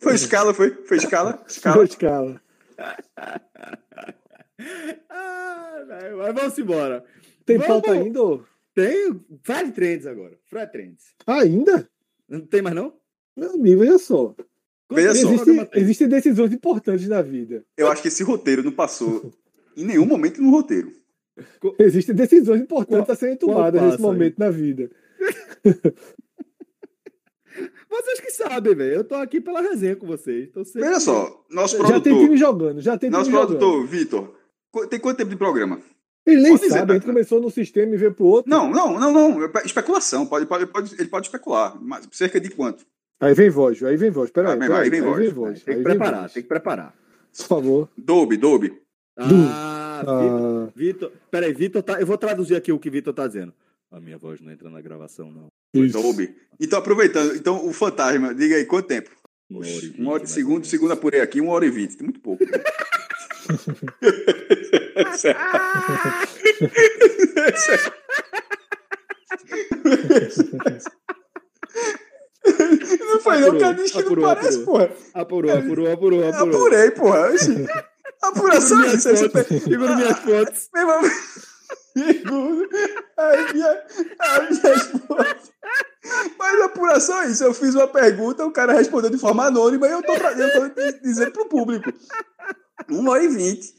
[0.00, 0.70] Foi escala, foi?
[0.84, 1.42] Foi escala?
[1.46, 1.84] Escala.
[1.84, 2.40] escala.
[5.10, 5.84] Ah,
[6.16, 7.04] mas vamos embora.
[7.44, 7.72] Tem Vamos.
[7.72, 8.20] pauta ainda?
[8.74, 10.36] Tem Fred Trends agora.
[10.46, 11.04] Fred Trends.
[11.26, 11.88] Ainda?
[12.28, 12.94] Não tem mais, não?
[13.36, 14.34] Meu amigo, veja só.
[14.92, 15.32] Veja só.
[15.32, 17.64] Existe, existem decisões importantes na vida.
[17.76, 19.32] Eu acho que esse roteiro não passou
[19.76, 20.92] em nenhum momento no roteiro.
[21.78, 24.12] Existem decisões importantes Qual- a serem tomadas nesse passa aí?
[24.12, 24.90] momento na vida.
[27.88, 28.94] Vocês que sabem, velho.
[28.96, 30.48] Eu tô aqui pela resenha com vocês.
[30.48, 33.58] Então sempre- Veja só, nosso Já tem time produtor, jogando, já tem nosso time jogando.
[33.58, 34.34] produtor, Vitor,
[34.88, 35.80] tem quanto tempo de programa?
[36.26, 37.12] Ele nem Pode dizer, sabe, a gente Beto.
[37.12, 38.50] começou num sistema e veio pro outro.
[38.50, 39.44] Não, não, não, não.
[39.44, 40.26] é Especulação.
[40.26, 41.78] Pode, pode, pode, ele pode especular.
[41.80, 42.84] Mas cerca de quanto?
[43.24, 44.30] Aí vem voz, aí vem voz.
[44.30, 45.18] Peraí, Ah, vem- peraí, aí vem aí voz.
[45.18, 45.62] vem voz.
[45.62, 46.32] Tem aí que preparar, voz.
[46.32, 46.94] tem que preparar.
[47.36, 47.88] Por favor.
[47.96, 48.80] Dobe, Dobe.
[49.18, 51.12] Ah, Ah, Vitor.
[51.30, 52.00] Peraí, Vitor tá.
[52.00, 53.52] Eu vou traduzir aqui o que Vitor tá dizendo.
[53.90, 55.46] A minha voz não entra na gravação, não.
[55.72, 56.00] isso.
[56.00, 56.34] Dobe.
[56.60, 59.10] Então, aproveitando, então o fantasma, diga aí quanto tempo?
[59.48, 60.68] Uma hora e vinte, Uma hora de mais ou segundo, menos.
[60.68, 61.96] segundo apurei aqui, uma hora e vinte.
[61.96, 62.44] Tem muito pouco.
[72.46, 74.64] Não foi não, Apurou, cara, diz que não apurou, parece, apurou.
[74.66, 74.90] porra.
[75.14, 76.56] Apurou, apurou, apurou, apurou.
[76.56, 77.30] Apurei, porra.
[78.22, 79.08] Apuração é isso.
[79.08, 80.68] minhas segura minhas fontes.
[80.74, 81.10] Meu irmão,
[81.96, 82.68] Segundo,
[83.16, 83.82] a minha,
[84.18, 85.36] a minha esposa.
[86.38, 87.44] Mas apuração é isso.
[87.44, 90.68] Eu fiz uma pergunta, o cara respondeu de forma anônima e eu tô, eu tô
[90.82, 91.92] di- dizendo pro público.
[92.90, 93.72] Uma hora e vinte.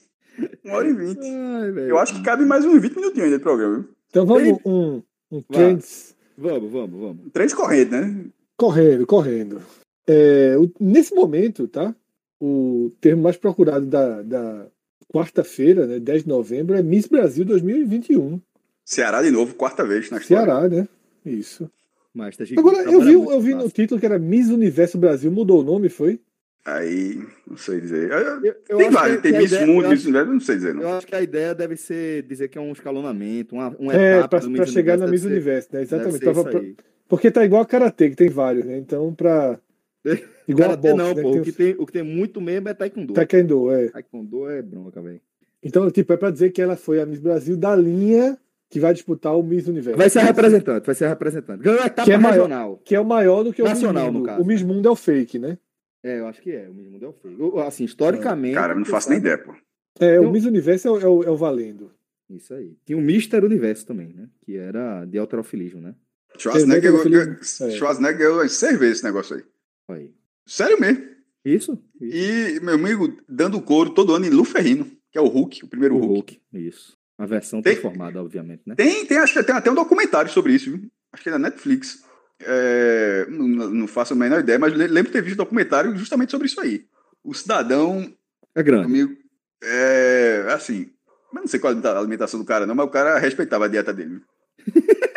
[0.64, 1.20] Uma hora e vinte.
[1.24, 1.90] Ai, velho.
[1.90, 3.86] Eu acho que cabe mais uns 20 minutinhos ainda de programa.
[4.10, 5.02] Então vamos um,
[5.32, 7.32] um trends Vamos, vamos, vamos.
[7.34, 8.26] Três correntes, né?
[8.58, 9.62] Correndo, correndo.
[10.08, 11.94] É, o- nesse momento, tá?
[12.40, 14.68] O termo mais procurado da, da
[15.12, 18.40] quarta-feira, né, 10 de novembro, é Miss Brasil 2021.
[18.84, 20.46] Ceará de novo, quarta vez na história.
[20.46, 20.88] Ceará, né?
[21.26, 21.70] Isso.
[22.14, 25.32] Mas tá Agora, eu trabalha vi, eu vi no título que era Miss Universo Brasil,
[25.32, 26.20] mudou o nome, foi?
[26.64, 28.10] Aí, não sei dizer.
[28.12, 30.70] Eu- Eu- eu tem vários, tem Miss ideia- Mundo, eu Miss Universo, não sei dizer.
[30.70, 30.94] Eu Não.
[30.98, 34.30] acho que a ideia deve ser dizer que é um escalonamento, uma, uma É, etapa
[34.30, 35.80] pra, do pra Miss chegar na Universo Miss Universo, né?
[35.86, 36.20] deve Exatamente.
[36.54, 36.76] ser
[37.08, 38.78] Porque tá igual a Karate, que tem vários, né?
[38.78, 39.60] Então, pra.
[40.48, 41.22] Igual a Karatê boxe, não, né?
[41.24, 41.32] pô.
[41.32, 43.14] que O que, tem o que tem muito mesmo é Taekwondo.
[43.14, 43.88] Taekwondo, é.
[43.90, 45.20] Taekwondo é bronca, velho.
[45.64, 48.38] Então, tipo, é pra dizer que ela foi a Miss Brasil da linha
[48.70, 49.98] que vai disputar o Miss Universo.
[49.98, 51.64] Vai ser a representante, vai ser a representante.
[51.64, 52.34] Ganhou a etapa Que é maior.
[52.44, 52.78] regional.
[52.86, 54.26] Que é o maior do que o Nacional, Miss no Mundo.
[54.28, 54.68] caso, o Miss né?
[54.74, 55.58] Mundo é o fake, né?
[56.04, 56.70] É, eu acho que é.
[56.70, 57.60] O mesmo é o feio.
[57.62, 58.54] Assim, historicamente.
[58.54, 59.54] Cara, não você faço nem ideia, pô.
[60.00, 61.92] É, Então- o Miss Universo é o, é o- é o valendo.
[62.30, 62.76] Isso aí.
[62.86, 64.28] Tinha o Mister Universo também, né?
[64.44, 65.96] Que era de alterofilismo, né?
[66.38, 67.72] Schwarzenegger, é.
[67.72, 69.44] Schwarzenegger ganhou seis vezes esse negócio aí.
[69.90, 70.12] Aí.
[70.46, 71.04] Sério mesmo.
[71.44, 71.80] Isso.
[72.02, 75.96] E, meu amigo, dando couro todo ano em Luferrino, que é o Hulk, o primeiro
[75.96, 76.14] O Hulk.
[76.14, 76.42] Hulk.
[76.68, 76.98] Isso.
[77.18, 78.76] A versão Tem- transformada, obviamente, né?
[78.76, 80.90] Tem, tem, acho que tem até um documentário sobre isso, viu?
[81.14, 82.04] Acho que é da Netflix.
[82.42, 86.32] É, não, não faço a menor ideia, mas le- lembro de ter visto documentário justamente
[86.32, 86.86] sobre isso aí.
[87.24, 88.12] O cidadão,
[88.54, 88.86] É grande.
[88.86, 89.16] amigo,
[89.64, 90.90] é assim,
[91.34, 93.94] eu não sei qual a alimentação do cara, não, mas o cara respeitava a dieta
[93.94, 94.20] dele.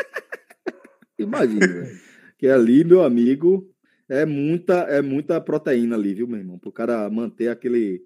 [1.29, 1.99] Imagina, velho.
[2.39, 3.69] Que ali, meu amigo,
[4.09, 6.59] é muita, é muita proteína ali, viu, meu irmão?
[6.59, 8.03] Pro cara manter aquele.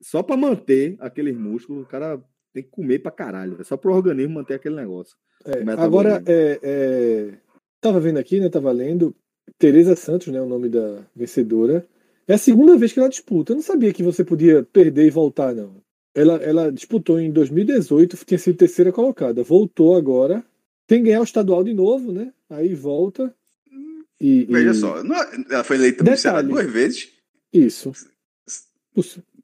[0.00, 2.20] Só pra manter aqueles músculos, o cara
[2.52, 3.52] tem que comer pra caralho.
[3.52, 3.64] velho.
[3.64, 5.16] Só pro organismo manter aquele negócio.
[5.44, 7.34] É, agora, é, é,
[7.80, 8.48] tava vendo aqui, né?
[8.48, 9.14] Tava lendo.
[9.58, 10.40] Tereza Santos, né?
[10.40, 11.86] O nome da vencedora.
[12.26, 13.52] É a segunda vez que ela disputa.
[13.52, 15.76] Eu não sabia que você podia perder e voltar, não.
[16.14, 19.42] Ela, ela disputou em 2018, tinha sido terceira colocada.
[19.42, 20.44] Voltou agora.
[20.86, 22.32] Tem que ganhar o estadual de novo, né?
[22.50, 23.34] Aí volta.
[24.20, 26.18] E, Veja e- só, não é- ela foi eleita no Detalhe.
[26.20, 27.08] Ceará duas vezes.
[27.52, 27.92] Isso.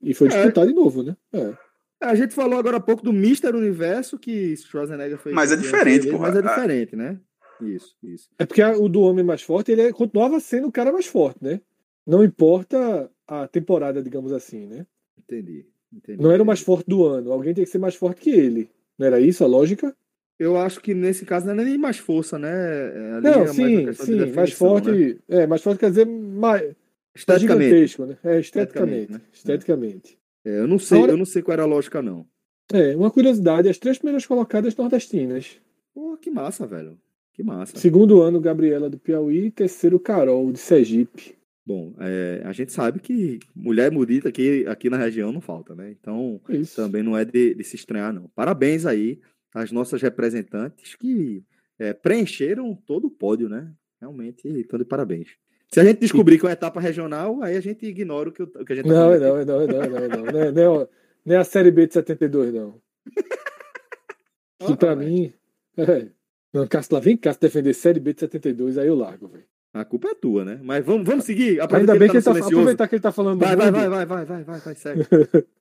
[0.03, 0.31] E foi É.
[0.31, 1.17] disputar de novo, né?
[1.33, 1.55] É.
[2.01, 5.33] A gente falou agora há pouco do Mister Universo, que Schwarzenegger foi.
[5.33, 6.11] Mas é diferente.
[6.11, 6.43] Mas é Ah.
[6.43, 7.19] diferente, né?
[7.63, 8.29] Isso, isso.
[8.39, 11.39] É porque o do homem mais forte, ele é- continuava sendo o cara mais forte,
[11.43, 11.61] né?
[12.07, 14.87] Não importa a temporada, digamos assim, né?
[15.19, 15.65] Entendi.
[15.93, 17.33] entendi Não era o mais forte do ano.
[17.33, 18.69] Alguém tem que ser mais forte que ele.
[18.99, 19.97] Não era isso a lógica?
[20.39, 22.49] Eu acho que nesse caso não é nem mais força, né?
[22.51, 24.33] É, ali Não, é mais uma sim, de sim.
[24.35, 24.91] Mais forte.
[24.91, 25.17] né?
[25.29, 26.75] É, mais forte quer dizer mais, mais
[27.15, 27.65] Esteticamente.
[27.71, 28.17] gigantesco, né?
[28.25, 29.13] É, Esteticamente, esteticamente.
[29.13, 29.21] né?
[29.33, 30.19] Esteticamente.
[30.45, 32.27] É, eu não sei, Agora- eu não sei qual era a lógica, não.
[32.73, 35.59] É, uma curiosidade: as três primeiras colocadas nordestinas.
[35.95, 36.99] Pô, que massa, velho.
[37.33, 37.79] Que massa.
[37.79, 39.51] Segundo ano, Gabriela do Piauí.
[39.51, 41.35] Terceiro, Carol de Sergipe.
[41.67, 45.91] Bom, é, a gente sabe que mulher mudita aqui, aqui na região não falta, né?
[45.99, 46.77] Então, Isso.
[46.77, 48.29] também não é de, de se estranhar, não.
[48.35, 49.19] Parabéns aí
[49.55, 51.43] às nossas representantes que
[51.79, 53.73] é, preencheram todo o pódio, né?
[54.01, 55.29] Realmente, estão de parabéns.
[55.71, 58.43] Se a gente descobrir que é uma etapa regional, aí a gente ignora o que,
[58.43, 60.33] o que a gente tá Não, falando não, é não, não, não, não.
[60.33, 60.89] Não é, não é-
[61.25, 62.81] não é a Série B de 72, não.
[64.59, 65.33] Que Ah, pra mim.
[65.77, 66.09] É.
[66.53, 69.45] Não, Cássio, lá vem Cássio defender Série B de 72, aí eu largo, velho.
[69.73, 70.61] A culpa é tua, né?
[70.63, 71.61] Mas vamos, vamos seguir.
[71.61, 72.55] Ainda bem que ele tá, tava silencioso.
[72.55, 75.03] aproveitar que ele tá falando do Vai, vai, vai, vai, vai, vai, vai, vai, segue.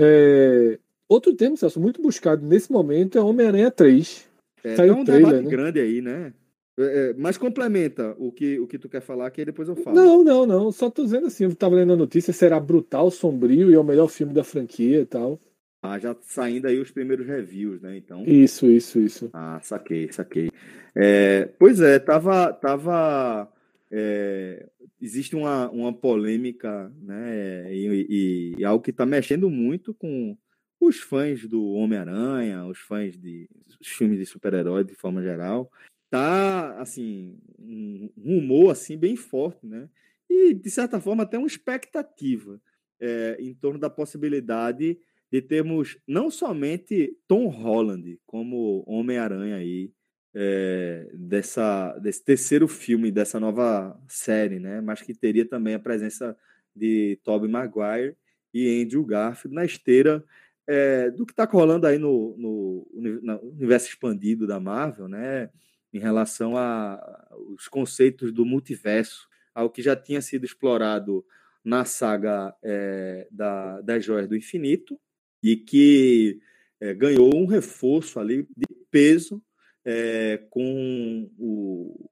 [0.00, 0.78] É,
[1.08, 4.28] Outro termo, Celso, muito buscado nesse momento é Homem-Aranha 3.
[4.62, 5.50] É, Saiu tá um trailer, debate né?
[5.50, 6.34] grande aí, né?
[6.78, 9.76] É, é, mas complementa o que, o que tu quer falar, que aí depois eu
[9.76, 9.96] falo.
[9.96, 10.70] Não, não, não.
[10.70, 13.84] Só tô dizendo assim, eu tava lendo a notícia, será brutal, sombrio e é o
[13.84, 15.40] melhor filme da franquia e tal.
[15.82, 17.96] Ah, já saindo aí os primeiros reviews, né?
[17.96, 18.24] Então.
[18.26, 19.30] Isso, isso, isso.
[19.32, 20.50] Ah, saquei, saquei.
[20.94, 22.52] É, pois é, tava.
[22.52, 23.48] tava
[23.90, 24.66] é,
[25.00, 27.72] existe uma, uma polêmica, né?
[27.72, 30.36] E, e- e algo que está mexendo muito com
[30.80, 33.48] os fãs do Homem-Aranha, os fãs de
[33.82, 35.70] filmes de super-herói de forma geral.
[36.10, 39.88] Tá, assim, um rumor assim bem forte, né?
[40.28, 42.60] E, de certa forma, até uma expectativa
[43.00, 44.98] é, em torno da possibilidade
[45.30, 49.92] de termos não somente Tom Holland como Homem-Aranha aí,
[50.34, 54.80] é, dessa, desse terceiro filme dessa nova série, né?
[54.80, 56.36] Mas que teria também a presença
[56.74, 58.16] de Tobey Maguire
[58.52, 60.24] e Andrew Garfield na esteira
[60.68, 62.86] é, do que está rolando aí no, no,
[63.22, 65.50] no universo expandido da Marvel, né?
[65.92, 71.24] Em relação aos conceitos do multiverso, ao que já tinha sido explorado
[71.64, 75.00] na saga é, da, das Joias do Infinito
[75.42, 76.38] e que
[76.80, 79.42] é, ganhou um reforço ali de peso
[79.84, 82.10] é, com o,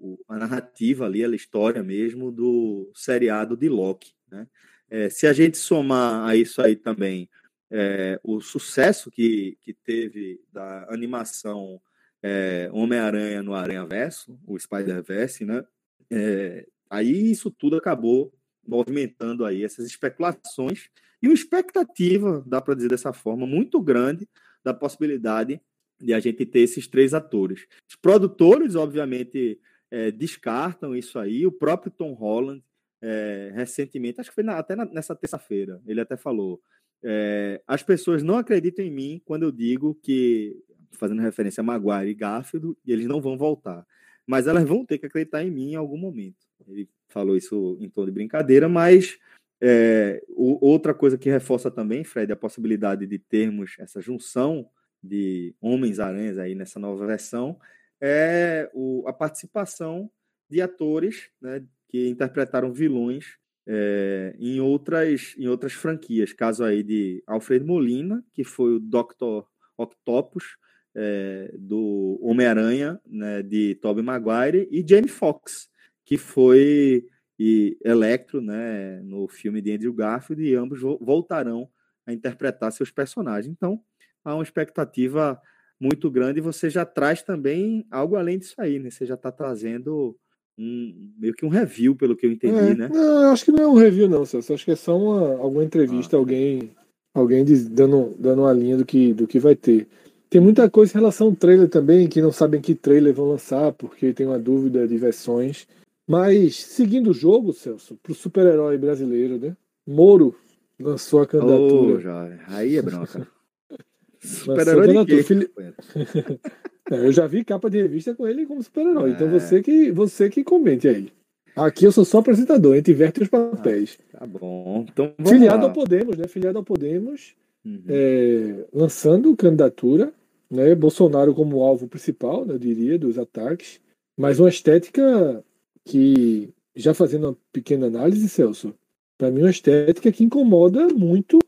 [0.00, 4.12] o- a narrativa ali, a história mesmo do seriado de Loki.
[4.30, 4.46] Né?
[4.90, 7.28] É, se a gente somar a isso aí também
[7.76, 11.80] é, o sucesso que, que teve da animação
[12.22, 15.64] é, Homem-Aranha no Aranha Verso, o Spider-Verse, né?
[16.08, 18.32] É, aí isso tudo acabou
[18.64, 20.88] movimentando aí essas especulações
[21.20, 24.28] e uma expectativa, dá para dizer dessa forma, muito grande
[24.62, 25.60] da possibilidade
[26.00, 27.66] de a gente ter esses três atores.
[27.90, 29.58] Os produtores, obviamente,
[29.90, 31.44] é, descartam isso aí.
[31.44, 32.62] O próprio Tom Holland,
[33.02, 36.62] é, recentemente, acho que foi na- até na- nessa terça-feira, ele até falou:
[37.04, 40.56] é, as pessoas não acreditam em mim quando eu digo que,
[40.92, 43.86] fazendo referência a Maguire e Garfield, e eles não vão voltar.
[44.26, 46.46] Mas elas vão ter que acreditar em mim em algum momento.
[46.66, 49.18] Ele falou isso em tom de brincadeira, mas
[49.60, 54.68] é, outra coisa que reforça também, Fred, a possibilidade de termos essa junção
[55.02, 57.58] de Homens-Aranhas aí nessa nova versão
[58.00, 60.10] é o- a participação
[60.48, 63.36] de atores né, que interpretaram vilões
[63.66, 66.32] é, em, outras, em outras franquias.
[66.32, 69.46] Caso aí de Alfred Molina, que foi o Dr.
[69.76, 70.56] Octopus
[70.94, 75.68] é, do Homem-Aranha, né, de Tobey Maguire, e Jamie Foxx,
[76.04, 77.06] que foi
[77.38, 81.68] e Electro, né, no filme de Andrew Garfield, e ambos voltarão
[82.06, 83.52] a interpretar seus personagens.
[83.52, 83.82] Então,
[84.24, 85.40] há uma expectativa
[85.80, 88.90] muito grande e você já traz também algo além disso aí, né?
[88.90, 90.16] Você já está trazendo
[90.58, 92.88] um, meio que um review, pelo que eu entendi, é, né?
[92.92, 94.52] Não, acho que não é um review, não, Celso.
[94.52, 96.18] Acho que é só uma, alguma entrevista, ah.
[96.18, 96.70] alguém,
[97.12, 99.86] alguém diz, dando, dando uma linha do que, do que vai ter.
[100.30, 103.72] Tem muita coisa em relação ao trailer também, que não sabem que trailer vão lançar,
[103.72, 105.66] porque tem uma dúvida de versões.
[106.06, 109.56] Mas, seguindo o jogo, Celso, pro super-herói brasileiro, né?
[109.86, 110.34] Moro
[110.78, 111.96] lançou a candidatura.
[111.96, 112.38] Oh, já.
[112.48, 113.26] Aí é bronca.
[114.20, 115.50] super-herói de quê?
[116.90, 119.10] É, eu já vi capa de revista com ele como super-herói.
[119.10, 119.30] Então, é.
[119.30, 121.12] Você que, você que comente aí.
[121.56, 123.98] Aqui eu sou só apresentador, a gente inverte os papéis.
[124.12, 124.84] Ah, tá bom.
[124.90, 125.68] Então, Filiado lá.
[125.68, 126.26] ao Podemos, né?
[126.26, 127.34] Filiado ao Podemos,
[127.64, 127.82] uhum.
[127.88, 130.12] é, lançando candidatura,
[130.50, 130.74] né?
[130.74, 133.80] Bolsonaro como alvo principal, né, eu diria, dos ataques,
[134.16, 135.44] mas uma estética
[135.84, 138.74] que, já fazendo uma pequena análise, Celso,
[139.16, 141.38] para mim é uma estética que incomoda muito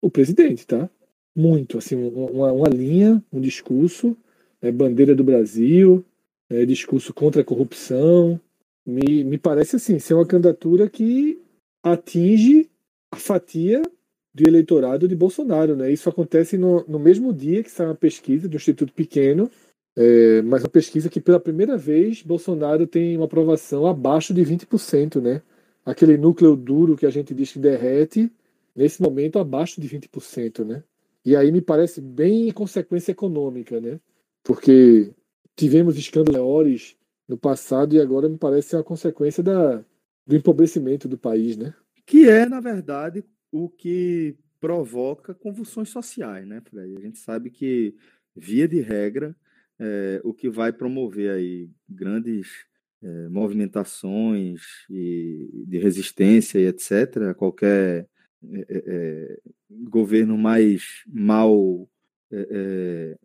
[0.00, 0.88] o presidente, tá?
[1.34, 4.16] Muito, assim, uma, uma linha, um discurso,
[4.62, 6.04] é, bandeira do Brasil,
[6.50, 8.40] é, discurso contra a corrupção,
[8.86, 11.38] me, me parece assim, ser uma candidatura que
[11.82, 12.70] atinge
[13.10, 13.82] a fatia
[14.34, 15.90] do eleitorado de Bolsonaro, né?
[15.90, 19.50] Isso acontece no, no mesmo dia que sai uma pesquisa do Instituto Pequeno,
[19.96, 25.22] é, mas uma pesquisa que pela primeira vez Bolsonaro tem uma aprovação abaixo de 20%,
[25.22, 25.42] né?
[25.84, 28.30] Aquele núcleo duro que a gente diz que derrete,
[28.74, 30.82] nesse momento abaixo de 20%, né?
[31.24, 33.98] E aí me parece bem consequência econômica, né?
[34.46, 35.12] Porque
[35.56, 36.96] tivemos escândalos maiores
[37.28, 39.84] no passado e agora me parece uma consequência da,
[40.26, 41.74] do empobrecimento do país, né?
[42.06, 46.96] Que é, na verdade, o que provoca convulsões sociais, né, Fred?
[46.96, 47.94] A gente sabe que,
[48.34, 49.34] via de regra,
[49.78, 52.48] é, o que vai promover aí grandes
[53.02, 58.08] é, movimentações e, de resistência e etc., a qualquer
[58.68, 59.40] é,
[59.70, 61.88] governo mais mal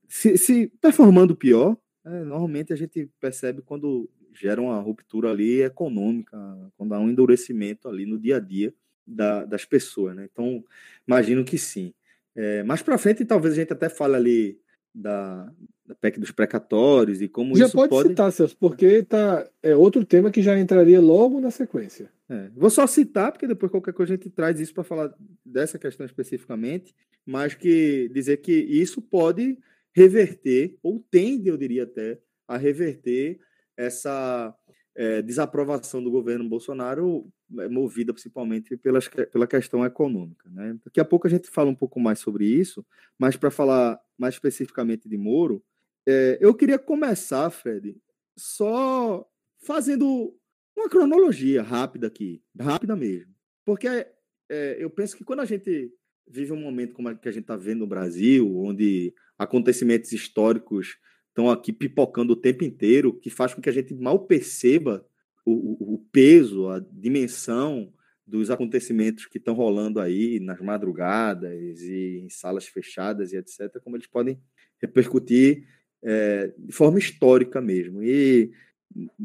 [0.08, 6.38] se, se, performando pior, normalmente a gente percebe quando gera uma ruptura ali econômica,
[6.78, 8.74] quando há um endurecimento ali no dia a dia
[9.06, 10.28] da, das pessoas, né?
[10.32, 10.64] Então,
[11.08, 11.94] imagino que sim.
[12.36, 14.60] É, mais para frente, talvez a gente até fale ali
[14.94, 15.52] da,
[15.92, 19.76] da PEC dos precatórios e como já isso pode, pode citar, Celso, porque tá, é
[19.76, 22.10] outro tema que já entraria logo na sequência.
[22.30, 25.14] É, vou só citar, porque depois qualquer coisa a gente traz isso para falar
[25.46, 26.96] dessa questão especificamente,
[27.26, 29.58] mas que dizer que isso pode
[29.94, 33.40] reverter, ou tende, eu diria até, a reverter
[33.76, 34.56] essa
[34.96, 37.28] é, desaprovação do governo Bolsonaro,
[37.60, 40.50] é, movida principalmente pelas, pela questão econômica.
[40.50, 40.78] Né?
[40.86, 42.86] Daqui a pouco a gente fala um pouco mais sobre isso,
[43.20, 45.62] mas para falar mais especificamente de Moro,
[46.08, 47.96] é, eu queria começar, Fred,
[48.38, 49.26] só
[49.66, 50.36] fazendo
[50.76, 53.34] uma cronologia rápida aqui, rápida mesmo.
[53.66, 55.92] Porque é, eu penso que quando a gente
[56.28, 60.98] vive um momento como que a gente está vendo no Brasil, onde acontecimentos históricos
[61.30, 65.06] estão aqui pipocando o tempo inteiro, que faz com que a gente mal perceba
[65.46, 67.94] o, o, peso, a dimensão
[68.26, 73.98] dos acontecimentos que estão rolando aí nas madrugadas e em salas fechadas e etc., como
[73.98, 74.40] eles podem
[74.80, 75.68] repercutir
[76.04, 78.04] é, de forma histórica mesmo.
[78.04, 78.52] E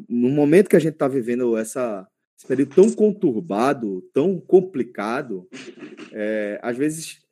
[0.09, 5.49] no momento que a gente está vivendo essa, esse período tão conturbado, tão complicado,
[6.13, 7.25] é, às vezes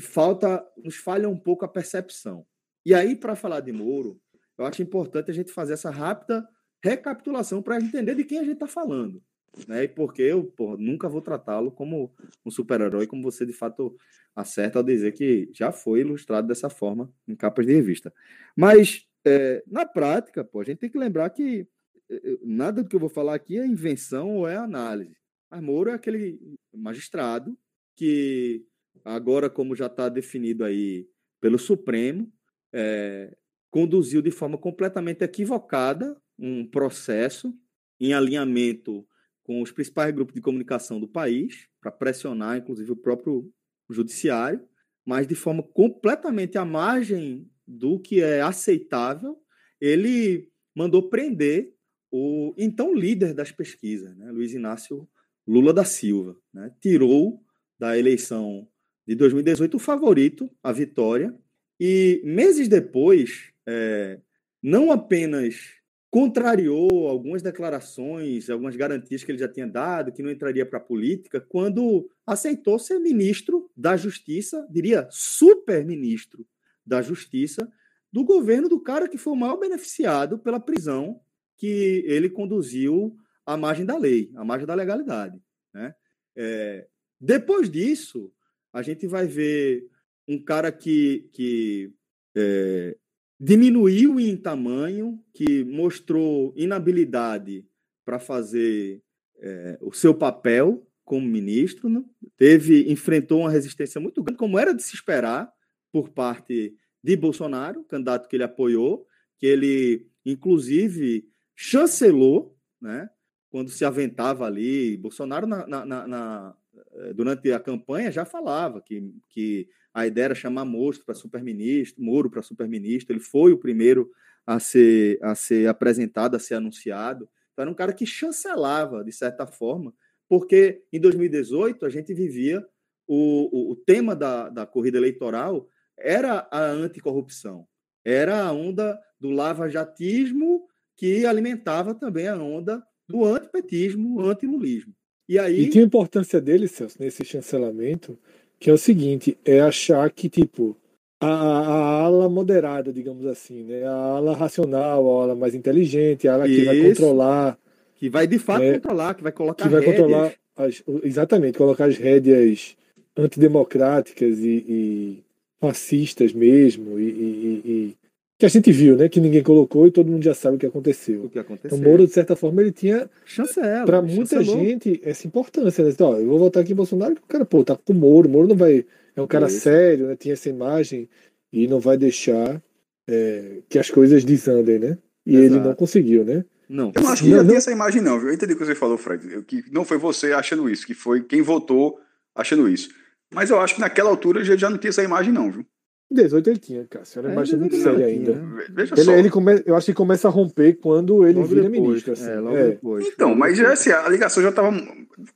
[0.00, 2.46] falta, nos falha um pouco a percepção.
[2.84, 4.20] E aí, para falar de Moro,
[4.56, 6.46] eu acho importante a gente fazer essa rápida
[6.82, 9.22] recapitulação para entender de quem a gente está falando.
[9.66, 9.84] Né?
[9.84, 12.14] E porque eu porra, nunca vou tratá-lo como
[12.44, 13.96] um super-herói, como você de fato
[14.34, 18.12] acerta ao dizer que já foi ilustrado dessa forma em capas de revista.
[18.56, 21.66] Mas, é, na prática, pô, a gente tem que lembrar que
[22.08, 25.16] é, é, nada do que eu vou falar aqui é invenção ou é análise.
[25.50, 26.38] Mas Moro é aquele
[26.72, 27.56] magistrado
[27.96, 28.64] que,
[29.04, 31.08] agora, como já está definido aí
[31.40, 32.30] pelo Supremo,
[32.72, 33.36] é,
[33.70, 37.52] conduziu de forma completamente equivocada um processo
[38.00, 39.06] em alinhamento
[39.48, 43.50] com os principais grupos de comunicação do país, para pressionar, inclusive, o próprio
[43.88, 44.60] judiciário,
[45.06, 49.38] mas de forma completamente à margem do que é aceitável,
[49.80, 51.74] ele mandou prender
[52.12, 55.08] o então líder das pesquisas, né, Luiz Inácio
[55.46, 56.36] Lula da Silva.
[56.52, 57.42] Né, tirou
[57.78, 58.68] da eleição
[59.06, 61.34] de 2018 o favorito, a vitória,
[61.80, 64.20] e meses depois, é,
[64.62, 65.78] não apenas
[66.10, 70.82] contrariou algumas declarações, algumas garantias que ele já tinha dado, que não entraria para a
[70.82, 76.46] política, quando aceitou ser ministro da Justiça, diria super-ministro
[76.84, 77.70] da Justiça,
[78.10, 81.20] do governo do cara que foi o maior beneficiado pela prisão
[81.58, 85.38] que ele conduziu à margem da lei, à margem da legalidade.
[85.74, 85.94] Né?
[86.34, 86.86] É,
[87.20, 88.32] depois disso,
[88.72, 89.86] a gente vai ver
[90.26, 91.92] um cara que, que
[92.34, 92.96] é,
[93.38, 97.64] diminuiu em tamanho, que mostrou inabilidade
[98.04, 99.02] para fazer
[99.40, 102.04] é, o seu papel como ministro, né?
[102.36, 105.50] teve enfrentou uma resistência muito grande, como era de se esperar
[105.90, 109.06] por parte de Bolsonaro, candidato que ele apoiou,
[109.38, 113.08] que ele inclusive chancelou, né?
[113.50, 116.56] Quando se aventava ali, Bolsonaro na, na, na,
[116.96, 119.66] eh, durante a campanha já falava que, que
[119.98, 123.12] a ideia era chamar Moro para superministro, Moro para superministro.
[123.12, 124.10] Ele foi o primeiro
[124.46, 127.28] a ser, a ser apresentado, a ser anunciado.
[127.52, 129.92] Então, era um cara que chancelava, de certa forma,
[130.28, 132.64] porque em 2018 a gente vivia
[133.06, 135.68] o, o, o tema da, da corrida eleitoral
[135.98, 137.66] era a anticorrupção,
[138.04, 144.94] era a onda do lava-jatismo que alimentava também a onda do antipetismo, antilulismo.
[145.28, 145.62] E aí.
[145.62, 148.18] E tinha a importância dele, Celso, nesse chancelamento,
[148.58, 150.76] que é o seguinte: é achar que, tipo,
[151.20, 153.84] a, a, ala moderada, digamos assim, né?
[153.84, 156.60] A ala racional, a ala mais inteligente, a ala Isso.
[156.60, 157.58] que vai controlar.
[157.96, 158.74] Que vai de fato né?
[158.74, 160.00] controlar, que vai colocar Que vai rédeas.
[160.00, 160.32] controlar.
[160.56, 162.76] As, exatamente, colocar as rédeas
[163.16, 165.24] antidemocráticas e, e
[165.60, 167.96] fascistas mesmo, e, e, e,
[168.38, 169.08] que a gente viu, né?
[169.08, 171.24] Que ninguém colocou e todo mundo já sabe o que aconteceu.
[171.24, 171.76] O que aconteceu.
[171.76, 173.10] Então, Moro, de certa forma, ele tinha.
[173.24, 173.84] Chancela.
[173.84, 175.82] Para muita gente, essa importância.
[175.82, 175.90] Né?
[175.90, 177.96] Então, ó, eu vou votar aqui em Bolsonaro porque o cara, pô, tá com o
[177.96, 178.28] Moro.
[178.28, 178.86] O Moro não vai.
[179.16, 179.60] É um cara Isso.
[179.60, 180.14] sério, né?
[180.14, 181.08] Tinha essa imagem
[181.52, 182.62] e não vai deixar
[183.08, 184.98] é, que as coisas desandem, né?
[185.26, 185.54] E Exato.
[185.54, 186.44] ele não conseguiu, né?
[186.68, 186.92] Não.
[186.94, 187.56] Eu não acho que não, já não...
[187.56, 188.28] essa imagem, não, viu?
[188.28, 189.32] Eu entendi o que você falou, Fred.
[189.32, 191.98] Eu, que não foi você achando isso, que foi quem votou
[192.36, 192.88] achando isso.
[193.34, 195.66] Mas eu acho que naquela altura já, já não tinha essa imagem, não, viu?
[196.10, 197.18] 18 ele tinha, Cássio.
[197.18, 198.32] Era é, muito séria ainda.
[198.70, 199.12] Veja ele, só.
[199.12, 199.62] Ele come...
[199.66, 202.12] Eu acho que começa a romper quando ele logo vira depois, ministro.
[202.12, 202.30] Assim.
[202.30, 202.68] É, logo é.
[202.70, 203.06] depois.
[203.06, 204.70] Então, mas já, assim, a ligação já estava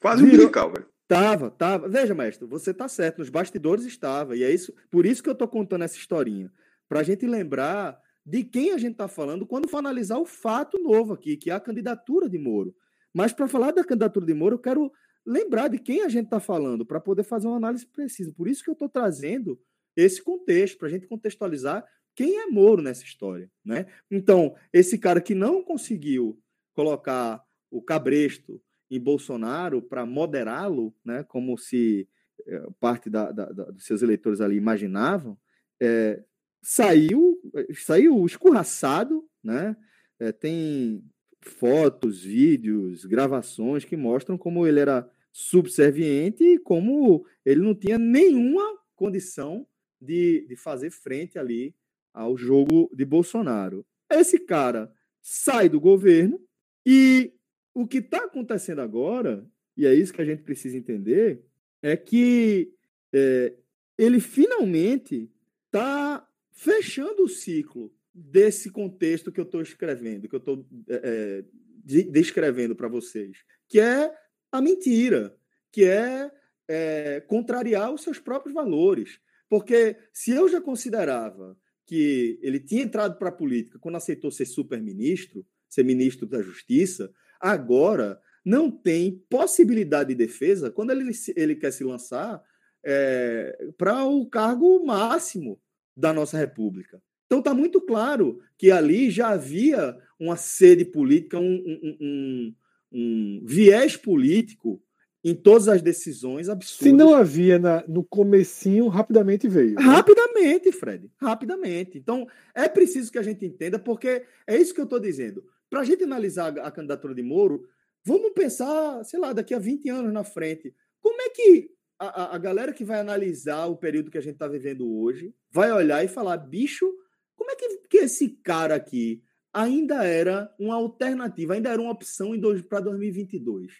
[0.00, 0.36] quase Virou...
[0.36, 0.86] umbilical, velho.
[1.06, 1.88] Tava, tava.
[1.88, 3.18] Veja, mestre, você tá certo.
[3.18, 4.34] Nos bastidores estava.
[4.34, 6.50] E é isso, por isso que eu tô contando essa historinha.
[6.88, 11.12] Pra gente lembrar de quem a gente tá falando quando for analisar o fato novo
[11.12, 12.74] aqui, que é a candidatura de Moro.
[13.12, 14.90] Mas para falar da candidatura de Moro, eu quero
[15.26, 18.32] lembrar de quem a gente está falando, para poder fazer uma análise precisa.
[18.32, 19.58] Por isso que eu estou trazendo
[19.96, 23.50] esse contexto, para a gente contextualizar quem é Moro nessa história.
[23.64, 23.86] Né?
[24.10, 26.38] Então, esse cara que não conseguiu
[26.74, 28.60] colocar o cabresto
[28.90, 32.06] em Bolsonaro para moderá-lo, né, como se
[32.46, 35.38] é, parte da, da, da, dos seus eleitores ali imaginavam,
[35.80, 36.22] é,
[36.62, 37.40] saiu,
[37.74, 39.76] saiu escorraçado, né?
[40.20, 41.02] É, tem
[41.40, 48.78] fotos, vídeos, gravações que mostram como ele era subserviente e como ele não tinha nenhuma
[48.94, 49.66] condição
[50.02, 51.74] de, de fazer frente ali
[52.12, 53.86] ao jogo de Bolsonaro.
[54.10, 56.40] Esse cara sai do governo
[56.84, 57.32] e
[57.74, 61.42] o que está acontecendo agora, e é isso que a gente precisa entender,
[61.80, 62.74] é que
[63.12, 63.54] é,
[63.96, 65.30] ele finalmente
[65.66, 71.44] está fechando o ciclo desse contexto que eu estou escrevendo, que eu estou é, é
[71.84, 73.38] descrevendo para vocês,
[73.68, 74.12] que é
[74.50, 75.34] a mentira,
[75.72, 76.30] que é,
[76.68, 79.18] é contrariar os seus próprios valores.
[79.52, 81.54] Porque se eu já considerava
[81.86, 87.12] que ele tinha entrado para a política quando aceitou ser super-ministro, ser ministro da Justiça,
[87.38, 92.42] agora não tem possibilidade de defesa quando ele, ele quer se lançar
[92.82, 95.60] é, para o cargo máximo
[95.94, 97.02] da nossa República.
[97.26, 102.54] Então está muito claro que ali já havia uma sede política, um, um, um,
[102.90, 104.82] um viés político
[105.24, 106.88] em todas as decisões absurdas.
[106.88, 109.74] Se não havia na, no comecinho, rapidamente veio.
[109.74, 109.82] Né?
[109.82, 111.10] Rapidamente, Fred.
[111.16, 111.96] Rapidamente.
[111.96, 115.44] Então, é preciso que a gente entenda, porque é isso que eu estou dizendo.
[115.70, 117.66] Para a gente analisar a candidatura de Moro,
[118.04, 120.74] vamos pensar, sei lá, daqui a 20 anos na frente.
[121.00, 124.48] Como é que a, a galera que vai analisar o período que a gente está
[124.48, 126.92] vivendo hoje vai olhar e falar, bicho,
[127.36, 129.22] como é que, que esse cara aqui
[129.52, 132.32] ainda era uma alternativa, ainda era uma opção
[132.68, 133.72] para 2022?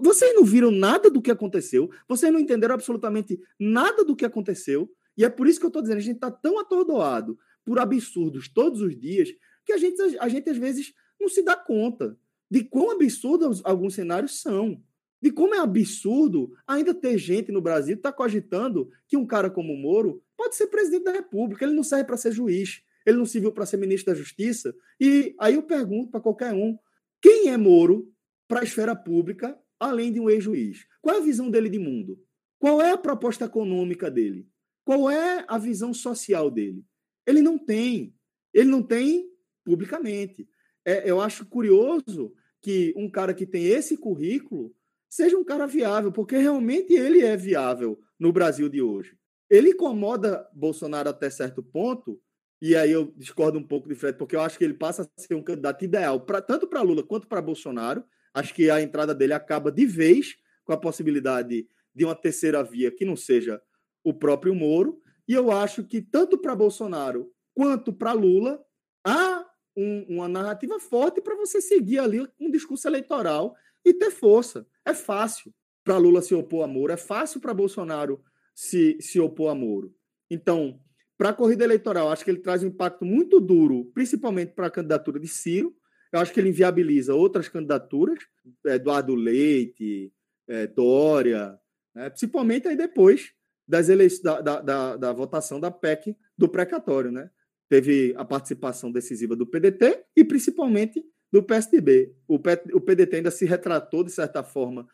[0.00, 4.90] Vocês não viram nada do que aconteceu, vocês não entenderam absolutamente nada do que aconteceu,
[5.16, 8.48] e é por isso que eu estou dizendo, a gente está tão atordoado por absurdos
[8.48, 9.28] todos os dias,
[9.64, 12.18] que a gente, a gente às vezes não se dá conta
[12.50, 14.82] de quão absurdos alguns cenários são.
[15.20, 19.48] De como é absurdo ainda ter gente no Brasil que está cogitando que um cara
[19.48, 23.18] como o Moro pode ser presidente da República, ele não serve para ser juiz ele
[23.18, 24.74] não serviu para ser ministro da Justiça.
[25.00, 26.78] E aí eu pergunto para qualquer um:
[27.20, 28.10] quem é Moro
[28.48, 30.86] para a esfera pública, além de um ex-juiz?
[31.00, 32.18] Qual é a visão dele de mundo?
[32.58, 34.48] Qual é a proposta econômica dele?
[34.84, 36.84] Qual é a visão social dele?
[37.26, 38.14] Ele não tem.
[38.52, 39.28] Ele não tem
[39.64, 40.48] publicamente.
[40.84, 44.74] É, eu acho curioso que um cara que tem esse currículo
[45.08, 49.16] seja um cara viável, porque realmente ele é viável no Brasil de hoje.
[49.48, 52.20] Ele incomoda Bolsonaro até certo ponto,
[52.60, 55.20] e aí eu discordo um pouco de Fred, porque eu acho que ele passa a
[55.20, 58.02] ser um candidato ideal pra, tanto para Lula quanto para Bolsonaro.
[58.34, 62.90] Acho que a entrada dele acaba de vez com a possibilidade de uma terceira via
[62.90, 63.62] que não seja
[64.02, 65.00] o próprio Moro.
[65.26, 68.62] E eu acho que tanto para Bolsonaro quanto para Lula
[69.06, 69.46] há
[69.76, 73.54] um, uma narrativa forte para você seguir ali um discurso eleitoral
[73.84, 74.66] e ter força.
[74.84, 75.54] É fácil
[75.84, 78.22] para Lula se opor a Moro, é fácil para Bolsonaro
[78.54, 79.94] se, se opor a Moro.
[80.30, 80.80] Então,
[81.16, 84.70] para a corrida eleitoral, acho que ele traz um impacto muito duro, principalmente para a
[84.70, 85.76] candidatura de Ciro.
[86.14, 88.20] Eu acho que ele inviabiliza outras candidaturas,
[88.64, 90.12] Eduardo Leite,
[90.46, 91.58] é, Dória,
[91.92, 92.08] né?
[92.08, 93.32] principalmente aí depois
[93.66, 97.10] das eleições, da, da, da, da votação da PEC do precatório.
[97.10, 97.28] Né?
[97.68, 102.14] Teve a participação decisiva do PDT e principalmente do PSDB.
[102.28, 104.86] O, o PDT ainda se retratou, de certa forma,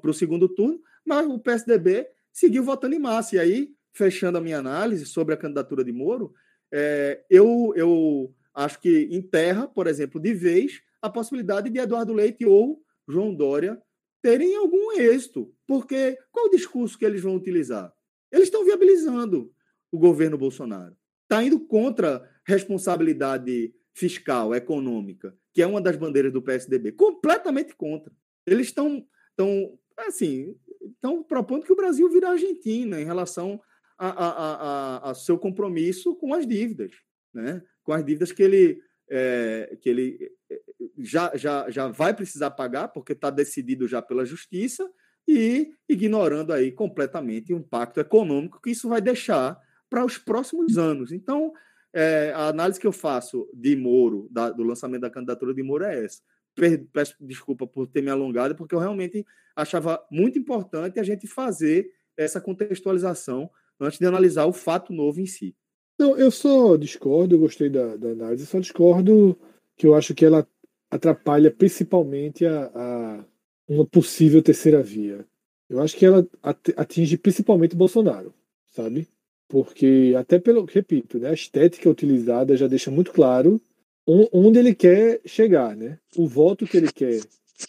[0.00, 3.36] para o segundo turno, mas o PSDB seguiu votando em massa.
[3.36, 6.32] E aí, fechando a minha análise sobre a candidatura de Moro,
[6.72, 12.44] é, eu, eu acho que enterra, por exemplo, de vez, a possibilidade de Eduardo Leite
[12.44, 13.80] ou João Dória
[14.22, 15.52] terem algum êxito.
[15.66, 17.92] Porque qual o discurso que eles vão utilizar?
[18.30, 19.52] Eles estão viabilizando
[19.90, 20.96] o governo Bolsonaro.
[21.22, 26.92] Está indo contra responsabilidade fiscal, econômica, que é uma das bandeiras do PSDB.
[26.92, 28.12] Completamente contra.
[28.46, 33.60] Eles estão, estão assim, estão propondo que o Brasil vire a Argentina em relação
[33.98, 36.92] a, a, a, a, seu compromisso com as dívidas,
[37.34, 37.62] né?
[37.90, 38.80] Com as dívidas que ele,
[39.10, 40.60] é, que ele é,
[40.98, 44.88] já, já, já vai precisar pagar, porque está decidido já pela justiça,
[45.26, 51.10] e ignorando aí completamente o impacto econômico que isso vai deixar para os próximos anos.
[51.10, 51.52] Então,
[51.92, 55.82] é, a análise que eu faço de Moro, da, do lançamento da candidatura de Moro,
[55.82, 56.22] é essa.
[56.92, 59.26] Peço desculpa por ter me alongado, porque eu realmente
[59.56, 63.50] achava muito importante a gente fazer essa contextualização
[63.80, 65.56] antes de analisar o fato novo em si.
[66.00, 69.38] Não, eu só discordo, eu gostei da, da análise, só discordo
[69.76, 70.48] que eu acho que ela
[70.90, 73.24] atrapalha principalmente a, a
[73.68, 75.26] uma possível terceira via.
[75.68, 76.26] Eu acho que ela
[76.74, 78.32] atinge principalmente Bolsonaro,
[78.70, 79.08] sabe?
[79.46, 83.60] Porque até pelo, repito, né, a estética utilizada já deixa muito claro
[84.32, 85.98] onde ele quer chegar, né?
[86.16, 87.20] O voto que ele quer.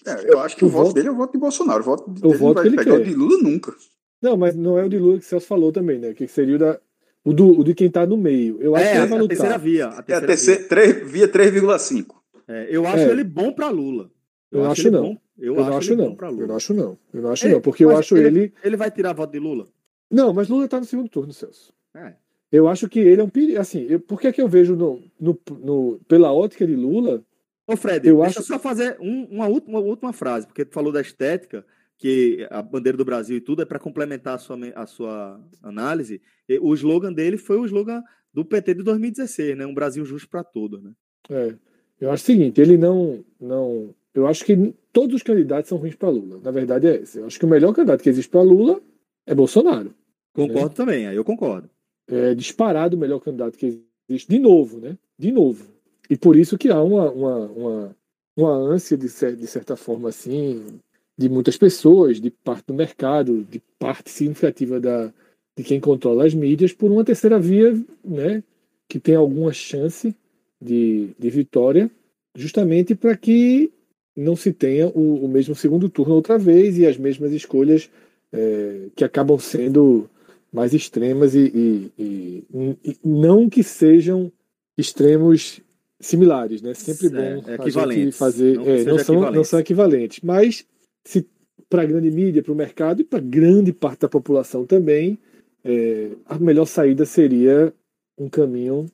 [0.08, 1.82] É, eu acho que o, o voto, voto dele é o voto de Bolsonaro.
[1.82, 3.02] O voto o voto que ele pegar quer.
[3.02, 3.76] o de Lula nunca.
[4.22, 6.14] Não, mas não é o de Lula que o Celso falou também, né?
[6.14, 6.80] Que seria o, da,
[7.23, 8.61] o, do, o de quem está no meio.
[8.61, 9.38] Eu acho é, que ele vai a lutar.
[9.38, 9.88] terceira via.
[9.88, 12.06] A terceira é a terceira, via, via 3,5.
[12.48, 13.10] É, eu acho é.
[13.11, 14.10] ele bom para Lula.
[14.52, 15.03] Eu, eu acho, acho não.
[15.03, 16.18] Bom, eu, eu, acho, acho não.
[16.38, 16.98] Eu não acho não.
[17.14, 18.53] Eu não acho ele, não, porque eu acho ele, ele.
[18.64, 19.68] Ele vai tirar voto de Lula?
[20.10, 21.73] Não, mas Lula está no segundo turno, Celso.
[21.95, 22.14] É.
[22.52, 23.60] Eu acho que ele é um perigo.
[23.60, 27.23] Assim, eu, por que, é que eu vejo no, no, no, pela ótica de Lula?
[27.65, 28.48] Ô, Fred, eu deixa acho...
[28.48, 31.65] só fazer um, uma, última, uma última frase, porque tu falou da estética
[32.02, 36.19] que a bandeira do Brasil e tudo é para complementar a sua, a sua análise.
[36.60, 38.02] O slogan dele foi o slogan
[38.34, 39.68] do PT de 2016, né?
[39.68, 40.94] Um Brasil justo para todos, né?
[41.30, 41.56] É.
[41.99, 43.94] Eu acho o seguinte, ele não, não.
[44.15, 46.40] Eu acho que todos os candidatos são ruins para Lula.
[46.44, 47.19] Na verdade é esse.
[47.19, 48.82] Eu acho que o melhor candidato que existe para Lula
[49.28, 49.94] é Bolsonaro.
[50.34, 50.76] Concordo né?
[50.76, 51.69] também, aí eu concordo.
[52.07, 53.80] É disparado o melhor candidato que
[54.10, 54.28] existe.
[54.28, 54.98] De novo, né?
[55.19, 55.72] De novo.
[56.10, 57.95] E por isso que há uma, uma, uma,
[58.36, 60.80] uma ânsia, de, de certa forma, assim,
[61.22, 65.14] de muitas pessoas, de parte do mercado, de parte significativa da,
[65.56, 68.43] de quem controla as mídias, por uma terceira via, né,
[68.89, 70.15] que tem alguma chance
[70.60, 71.91] de, de vitória,
[72.35, 73.72] justamente para que
[74.18, 77.89] não se tenha o, o, mesmo segundo turno outra vez e as mesmas escolhas
[78.34, 80.10] é, que acabam sendo
[80.52, 82.43] mais extremas e, e,
[82.84, 84.31] e, não que sejam
[84.77, 85.61] extremos
[85.99, 86.73] similares, né?
[86.73, 88.57] Sempre é, bom é a gente fazer.
[88.57, 90.65] Não, é, não são, não são equivalentes, mas
[91.06, 91.28] se
[91.69, 95.18] para a grande mídia, para o mercado e para grande parte da população também,
[95.64, 97.73] é, a melhor saída seria
[98.18, 98.86] um caminho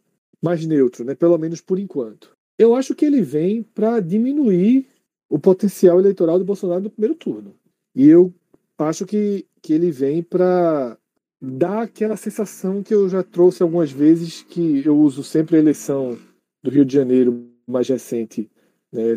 [0.42, 1.16] mais neutro, né?
[1.16, 2.36] pelo menos por enquanto.
[2.58, 4.86] Eu acho que ele vem para diminuir
[5.30, 7.56] o potencial eleitoral do Bolsonaro no primeiro turno.
[7.96, 8.34] E eu
[8.78, 10.98] acho que, que ele vem para
[11.42, 16.18] dar aquela sensação que eu já trouxe algumas vezes, que eu uso sempre a eleição
[16.64, 18.50] do Rio de Janeiro mais recente,
[18.92, 19.16] né,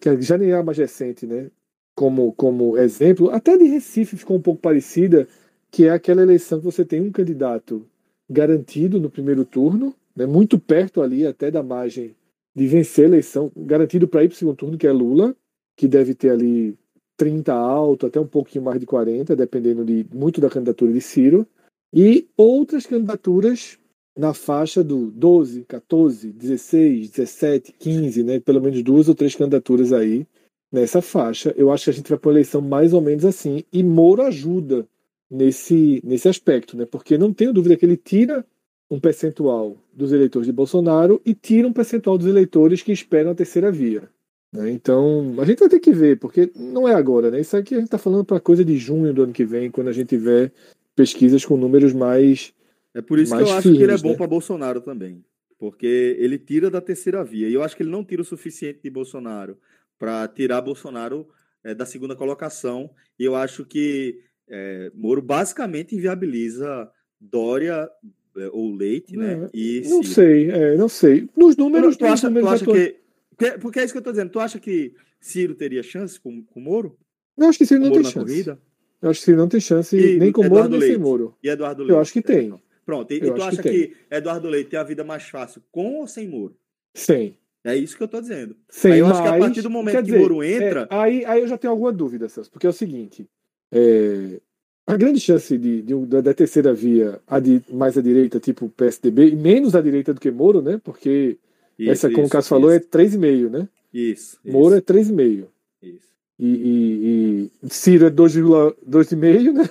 [0.00, 1.50] que já nem é a mais recente, né,
[1.96, 5.26] como, como exemplo, até de Recife ficou um pouco parecida,
[5.70, 7.86] que é aquela eleição que você tem um candidato
[8.28, 12.14] garantido no primeiro turno, né, muito perto ali até da margem
[12.54, 15.34] de vencer a eleição, garantido para ir para o segundo turno, que é Lula,
[15.74, 16.76] que deve ter ali
[17.16, 21.46] 30 alto, até um pouquinho mais de 40, dependendo de muito da candidatura de Ciro,
[21.94, 23.78] e outras candidaturas
[24.16, 28.40] na faixa do 12, 14, 16, 17, 15, né?
[28.40, 30.26] Pelo menos duas ou três candidaturas aí
[30.76, 31.54] nessa faixa.
[31.56, 33.64] Eu acho que a gente vai para uma eleição mais ou menos assim.
[33.72, 34.86] E Moro ajuda
[35.30, 36.84] nesse, nesse aspecto, né?
[36.84, 38.44] Porque não tenho dúvida que ele tira
[38.90, 43.34] um percentual dos eleitores de Bolsonaro e tira um percentual dos eleitores que esperam a
[43.34, 44.08] terceira via.
[44.52, 44.70] Né?
[44.70, 47.40] Então, a gente vai ter que ver, porque não é agora, né?
[47.40, 49.88] Isso aqui a gente está falando para coisa de junho do ano que vem, quando
[49.88, 50.52] a gente tiver
[50.94, 52.52] pesquisas com números mais.
[52.94, 54.16] É por isso que eu acho que ele é bom né?
[54.16, 55.24] para Bolsonaro também.
[55.58, 57.48] Porque ele tira da terceira via.
[57.48, 59.56] E eu acho que ele não tira o suficiente de Bolsonaro
[59.98, 61.28] para tirar Bolsonaro
[61.64, 62.90] eh, da segunda colocação.
[63.18, 64.18] E eu acho que
[64.48, 66.90] eh, Moro basicamente inviabiliza
[67.20, 67.88] Dória
[68.36, 69.44] eh, ou Leite, né?
[69.44, 70.14] É, E Não Ciro.
[70.14, 71.28] sei, é, não sei.
[71.36, 73.00] Nos números, Tu, tu acha, tu números acha atuais- que,
[73.36, 74.30] porque- Porque é isso que eu tô dizendo.
[74.30, 76.98] Tu acha que Ciro teria chance com, com o Moro?
[77.36, 78.26] Eu acho que Ciro não Moro tem chance.
[78.26, 78.58] corrida?
[79.02, 80.98] Eu acho que Ciro não tem chance E nem com Moro Eduardo nem sem?
[80.98, 81.36] Moro.
[81.42, 82.00] E Eduardo Eu Leite?
[82.00, 82.54] acho que tem.
[82.84, 83.12] Pronto.
[83.12, 85.96] E, Eu e tu acha que que, Eduardo Leite tem a vida mais fácil com
[85.96, 86.56] ou sem Moro?
[86.94, 87.38] Sem.
[87.66, 88.56] É isso que eu tô dizendo.
[88.70, 91.24] Sem Aí eu acho que a partir do momento que dizer, Moro entra- é, aí,
[91.24, 93.28] aí eu já tenho alguma dúvida, Celso, porque é o seguinte:
[93.72, 94.40] é,
[94.86, 98.68] a grande chance de, de um- da, terceira via a de, mais à direita, tipo
[98.68, 100.80] PSDB, e menos à direita do que Moro, né?
[100.84, 101.38] Porque
[101.76, 103.68] Isso, essa, como isso, o Cássio falou, é isso, 3,5, né?
[103.92, 104.38] Isso.
[104.44, 105.46] Moro é isso, 3,5.
[105.82, 106.06] isso.
[106.38, 109.64] E, e, e Ciro é 2,5, né?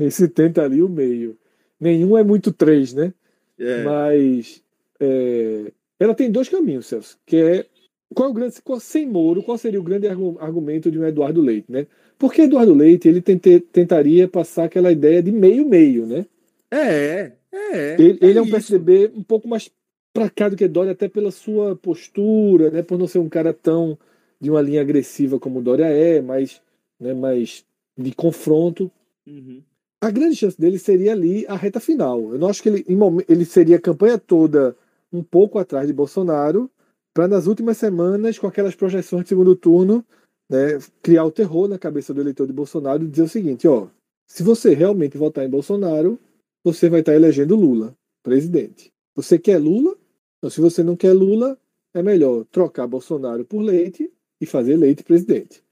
[0.00, 1.36] Esse tenta ali o meio.
[1.78, 3.12] Nenhum é muito 3, né?
[3.58, 4.62] É, Mas
[5.00, 7.66] é, ela tem dois caminhos, Celso, que é
[8.14, 11.04] qual é o grande, qual, sem Moro, qual seria o grande argu- argumento de um
[11.04, 11.86] Eduardo Leite, né?
[12.18, 16.26] Porque Eduardo Leite ele tente- tentaria passar aquela ideia de meio-meio, né?
[16.70, 17.96] é, é.
[17.98, 18.50] Ele, ele é um.
[18.50, 19.70] PSDB um pouco mais
[20.12, 22.82] pra cá do que Dória, até pela sua postura, né?
[22.82, 23.98] Por não ser um cara tão
[24.40, 26.60] de uma linha agressiva como Dória é, mas,
[26.98, 27.64] né, mais
[27.96, 28.90] de confronto.
[29.26, 29.62] Uhum.
[30.00, 32.32] A grande chance dele seria ali a reta final.
[32.32, 32.86] Eu não acho que ele,
[33.28, 34.76] ele seria a campanha toda
[35.12, 36.70] um pouco atrás de Bolsonaro,
[37.14, 40.04] para nas últimas semanas, com aquelas projeções de segundo turno,
[40.48, 43.88] né, criar o terror na cabeça do eleitor de Bolsonaro e dizer o seguinte: ó,
[44.26, 46.18] se você realmente votar em Bolsonaro,
[46.62, 48.92] você vai estar elegendo Lula presidente.
[49.14, 49.96] Você quer Lula?
[50.38, 51.58] Então, se você não quer Lula,
[51.94, 55.62] é melhor trocar Bolsonaro por Leite e fazer Leite presidente.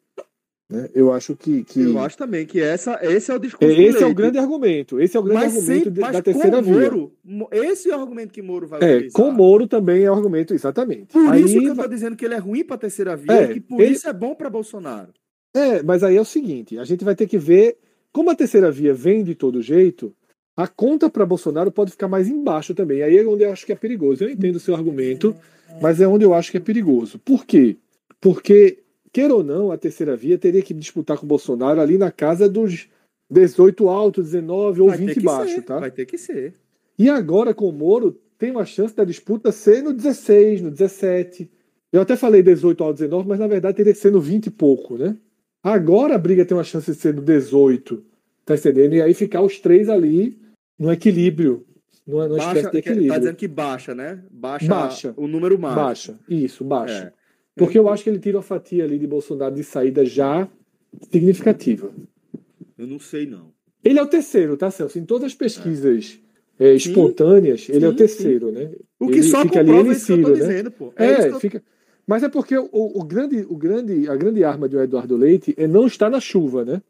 [0.68, 0.88] Né?
[0.94, 4.02] Eu acho que, que Eu acho também que essa, esse é o discurso é, esse
[4.02, 5.00] é o grande argumento.
[5.00, 6.74] Esse é o grande mas argumento sem, da terceira com via.
[6.90, 9.12] Moro, Mo- esse é o argumento que Moro vai É, utilizar.
[9.22, 11.12] com Moro também é o argumento, exatamente.
[11.12, 13.50] Por Aí isso que eu tô dizendo que ele é ruim pra terceira via É,
[13.50, 15.12] e que por ele- isso é bom pra Bolsonaro.
[15.54, 17.76] É, mas aí é o seguinte: a gente vai ter que ver
[18.12, 20.12] como a terceira via vem de todo jeito.
[20.56, 23.02] A conta para Bolsonaro pode ficar mais embaixo também.
[23.02, 24.24] Aí é onde eu acho que é perigoso.
[24.24, 25.36] Eu entendo o seu argumento,
[25.80, 27.18] mas é onde eu acho que é perigoso.
[27.20, 27.76] Por quê?
[28.20, 28.78] Porque,
[29.16, 32.48] queira ou não, a terceira via teria que disputar com o Bolsonaro ali na casa
[32.48, 32.86] dos
[33.30, 35.78] 18 alto, 19 ou Vai ter 20 que baixo, ser, tá?
[35.80, 36.54] Vai ter que ser.
[36.98, 41.50] E agora com o Moro, tem uma chance da disputa ser no 16, no 17.
[41.92, 44.50] Eu até falei 18 ao 19, mas na verdade teria que ser no 20 e
[44.50, 45.16] pouco, né?
[45.62, 48.04] Agora a briga tem uma chance de ser no 18,
[48.44, 48.94] tá entendendo?
[48.94, 50.38] E aí ficar os três ali
[50.78, 51.64] no equilíbrio,
[52.06, 53.12] numa, numa espécie Baixa, de que- equilíbrio.
[53.12, 54.22] tá dizendo que baixa, né?
[54.30, 55.14] Baixa, Baixa.
[55.16, 55.80] o número mágico.
[55.84, 57.12] Baixa, isso, baixa.
[57.12, 57.25] É.
[57.56, 60.46] Porque eu acho que ele tira uma fatia ali de Bolsonaro de saída já
[61.10, 61.90] significativa.
[62.76, 63.50] Eu não sei, não.
[63.82, 64.98] Ele é o terceiro, tá, Celso?
[64.98, 66.20] Em todas as pesquisas
[66.58, 68.72] é, espontâneas, ele é o sim, terceiro, né?
[68.98, 70.34] O que Ele só fica ali, ele Ciro, né?
[70.34, 70.72] dizendo.
[70.96, 71.62] É, É, eu- fica.
[72.06, 75.66] Mas é porque o, o grande, o grande, a grande arma de Eduardo Leite é
[75.66, 76.80] não estar na chuva, né?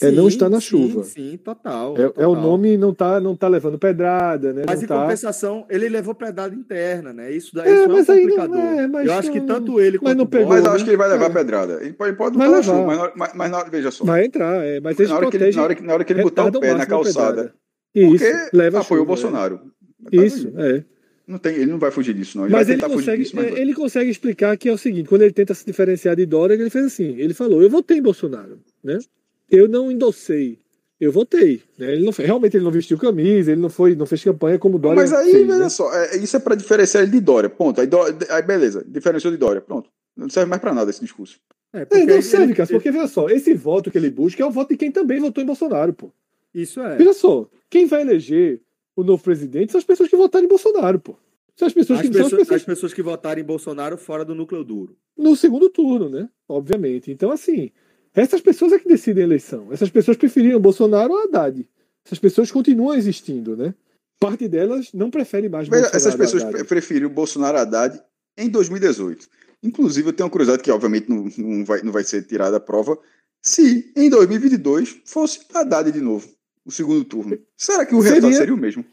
[0.00, 1.04] É não estar na sim, chuva.
[1.04, 1.94] Sim, total.
[1.98, 2.34] É, é o total.
[2.36, 4.62] nome não tá, não tá levando pedrada, né?
[4.66, 5.02] Mas não em tá...
[5.02, 7.30] compensação, ele levou pedrada interna, né?
[7.30, 8.56] Isso daí É, isso mas é um complicador.
[8.58, 10.84] é, mas eu acho que tanto ele mas quanto não o pegou, Mas eu acho
[10.84, 11.30] que ele vai levar É.
[11.30, 11.78] pedrada.
[11.82, 14.04] Ele pode, ele pode botar na chuva, mas, na- mas, mas na hora, veja só.
[14.04, 16.22] Vai entrar, é, mas na, hora que ele, na, hora que, na hora que ele
[16.22, 17.54] botar o pé na calçada.
[17.94, 19.30] Isso, porque leva apoiou o chuva, é.
[19.30, 19.60] Bolsonaro.
[20.10, 20.84] Isso, é.
[21.26, 22.44] Não tem, ele não vai fugir disso, não.
[22.44, 25.22] Ele Mas ele fugir consegue, disso, mas ele consegue explicar que é o seguinte: quando
[25.22, 28.58] ele tenta se diferenciar de Dória, ele fez assim: ele falou, eu votei em Bolsonaro,
[28.82, 28.98] né?
[29.56, 30.58] Eu não endossei,
[31.00, 31.62] eu votei.
[31.78, 31.92] Né?
[31.92, 34.96] Ele não, realmente ele não vestiu camisa, ele não foi, não fez campanha como Dória.
[35.00, 35.68] Mas aí, fez, veja né?
[35.68, 37.48] só, é- isso é pra diferenciar ele de Dória.
[37.48, 37.80] Ponto.
[37.80, 39.60] Aí, Dória- aí beleza, diferenciou de Dória.
[39.60, 39.88] Pronto.
[40.16, 41.38] Não serve mais pra nada esse discurso.
[41.72, 44.10] É, É, porque não ele- serve, ele- Cássio, porque veja só, esse voto que ele
[44.10, 46.12] busca é o voto de quem também votou em Bolsonaro, pô.
[46.54, 46.96] Isso é.
[46.96, 48.60] Veja só, quem vai eleger
[48.94, 51.16] o novo presidente são as pessoas que votaram em Bolsonaro, pô.
[51.56, 53.96] São as pessoas As que são as pessoas, pessoas as pessoas que votaram em Bolsonaro
[53.98, 54.96] fora do núcleo duro.
[55.16, 56.28] no segundo turno, né?
[56.48, 57.10] Obviamente.
[57.10, 57.70] Então, assim,
[58.14, 59.68] essas pessoas é que decidem a eleição.
[59.72, 61.68] Essas pessoas preferiram Bolsonaro ou Haddad.
[62.06, 63.74] Essas pessoas continuam existindo, né?
[64.20, 66.58] Parte delas não prefere mais Veja, Bolsonaro essas pessoas Haddad.
[66.58, 68.00] pre- preferiram Bolsonaro Haddad
[68.38, 69.26] em 2018.
[69.62, 72.60] Inclusive, eu tenho uma curiosidade que, obviamente, não, não, vai, não vai ser tirada a
[72.60, 72.98] prova.
[73.42, 76.28] Se em 2022 fosse Haddad de novo,
[76.64, 78.84] o segundo turno, será que o Seria- resultado seria o mesmo?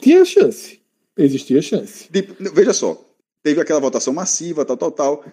[0.00, 0.80] Tinha chance.
[1.16, 2.08] Existia chance.
[2.10, 3.04] Tipo, veja só,
[3.42, 5.24] teve aquela votação massiva, tal, tal, tal.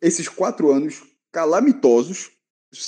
[0.00, 1.02] Esses quatro anos
[1.32, 2.30] calamitosos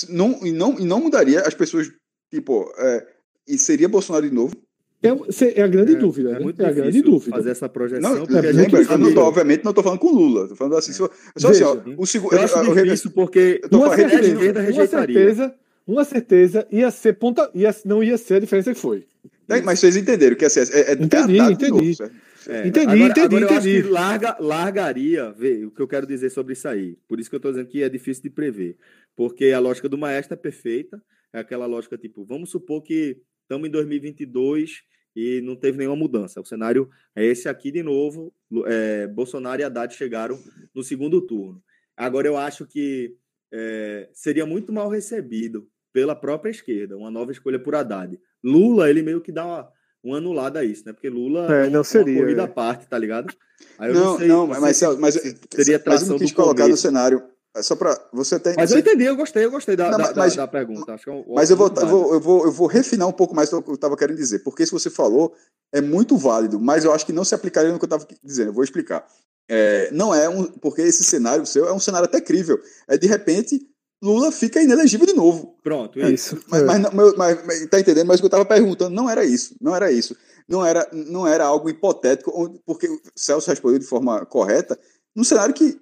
[0.09, 1.91] não, e, não, e não mudaria as pessoas,
[2.31, 3.07] tipo, é,
[3.47, 4.55] e seria Bolsonaro de novo?
[5.03, 6.41] É, é a grande dúvida, né?
[6.41, 7.37] muito É a grande difícil dúvida.
[7.37, 8.15] fazer essa projeção.
[8.15, 10.49] Não, porque a gente lembra, eu não tô, obviamente não estou falando com Lula.
[10.49, 12.35] Tô falando assim, só, só Veja, assim, ó, o segundo.
[12.35, 14.35] Eu acho difícil porque eu Uma certeza,
[14.73, 15.55] uma certeza,
[15.87, 19.05] uma certeza ia ser ponta, ia, não ia ser a diferença que foi.
[19.49, 21.71] É, mas vocês entenderam que assim, é, é Entendi, é entendi.
[21.71, 22.15] novo, certo?
[22.49, 26.07] É, Entendi, agora, entendi, agora eu acho que larga, largaria, vê, o que eu quero
[26.07, 26.97] dizer sobre isso aí.
[27.09, 28.77] Por isso que eu estou dizendo que é difícil de prever.
[29.15, 31.03] Porque a lógica do maestro é perfeita.
[31.33, 34.83] É aquela lógica tipo, vamos supor que estamos em 2022
[35.15, 36.41] e não teve nenhuma mudança.
[36.41, 38.33] O cenário é esse aqui de novo.
[38.67, 40.39] É, Bolsonaro e Haddad chegaram
[40.75, 41.63] no segundo turno.
[41.97, 43.17] Agora eu acho que
[43.53, 48.21] é, seria muito mal recebido pela própria esquerda, uma nova escolha por Haddad.
[48.45, 49.73] Lula, ele meio que dá uma,
[50.09, 50.93] uma anulada a isso, né?
[50.93, 52.45] Porque Lula É, uma- não seria, uma corrida é.
[52.45, 53.33] à parte, tá ligado?
[53.79, 56.19] Aí eu Não, sei- não, sei mas, se- Celso, mas, se mas teria eu não
[56.19, 57.23] quis do colocar no cenário.
[57.57, 58.53] É só para você tem.
[58.55, 60.93] Mas eu entendi, eu gostei, eu gostei da, Não, da, mas- da, da pergunta.
[60.93, 63.13] Acho que é um- Mas eu vou, eu, vou, eu, vou, eu vou refinar um
[63.13, 65.33] pouco mais do que eu estava querendo dizer, porque isso que você falou
[65.73, 68.49] é muito válido, mas eu acho que não se aplicaria no que eu estava dizendo.
[68.49, 69.07] Eu vou explicar.
[69.49, 70.45] É, não é um.
[70.45, 72.61] Porque esse cenário seu é um cenário até crível.
[72.87, 73.67] É de repente,
[74.03, 75.57] Lula fica inelegível de novo.
[75.63, 76.39] Pronto, É isso.
[76.49, 76.65] Mas, é.
[76.67, 78.07] mas, mas- mas- mas tá entendendo?
[78.07, 79.57] Mas o que eu estava perguntando não era isso.
[79.61, 80.17] Não era isso.
[80.49, 84.79] Não era, não era algo hipotético, porque o Celso respondeu de forma correta,
[85.15, 85.77] num cenário que,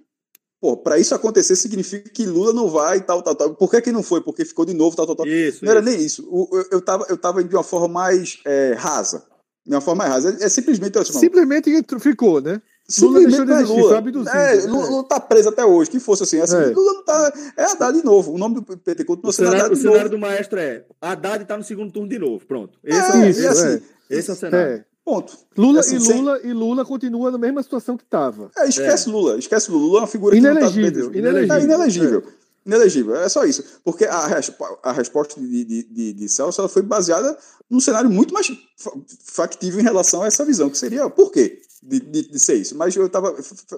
[0.60, 3.54] pô, para isso acontecer significa que Lula não vai e tal, tal, tal.
[3.56, 4.22] Por que, que não foi?
[4.22, 5.26] Porque ficou de novo, tal, tal, tal.
[5.26, 5.90] Isso, Não era isso.
[5.90, 6.28] nem isso.
[6.30, 9.26] O- eu, eu, tava, eu tava de uma forma mais é, rasa.
[9.66, 10.38] De uma forma mais rasa.
[10.40, 11.70] É, é simplesmente Simplesmente
[12.00, 12.62] ficou, né?
[13.00, 13.88] Lula deixou de é existir, Lula.
[13.88, 14.62] foi abduzido, É, né?
[14.66, 15.90] Lula, Lula tá preso até hoje.
[15.90, 16.40] Que fosse assim.
[16.40, 16.66] assim É.
[16.66, 17.32] Lula não tá.
[17.56, 18.32] É Haddad de novo.
[18.32, 21.42] O nome do PT continua O sendo cenário, Haddad o cenário do maestro é Haddad
[21.42, 22.44] está no segundo turno de novo.
[22.46, 22.78] Pronto.
[22.84, 24.72] Esse é, É, o, isso, assim, esse é o cenário.
[24.74, 24.84] É.
[25.04, 25.36] Ponto.
[25.56, 28.50] Lula, Assim, e sem- Lula e Lula continua na mesma situação que estava.
[28.56, 29.38] É, esquece Lula.
[29.38, 29.84] Esquece Lula.
[29.86, 31.60] Lula é uma figura Inelegível, que não tá inelegível.
[31.60, 32.22] É inelegível.
[32.66, 33.62] Inelegível, é só isso.
[33.84, 34.40] Porque a,
[34.82, 37.36] a resposta de, de, de, de Celso ela foi baseada
[37.68, 38.46] num cenário muito mais
[38.78, 38.92] fa-
[39.22, 42.76] factível em relação a essa visão, que seria por quê de, de, de ser isso.
[42.76, 43.34] Mas eu estava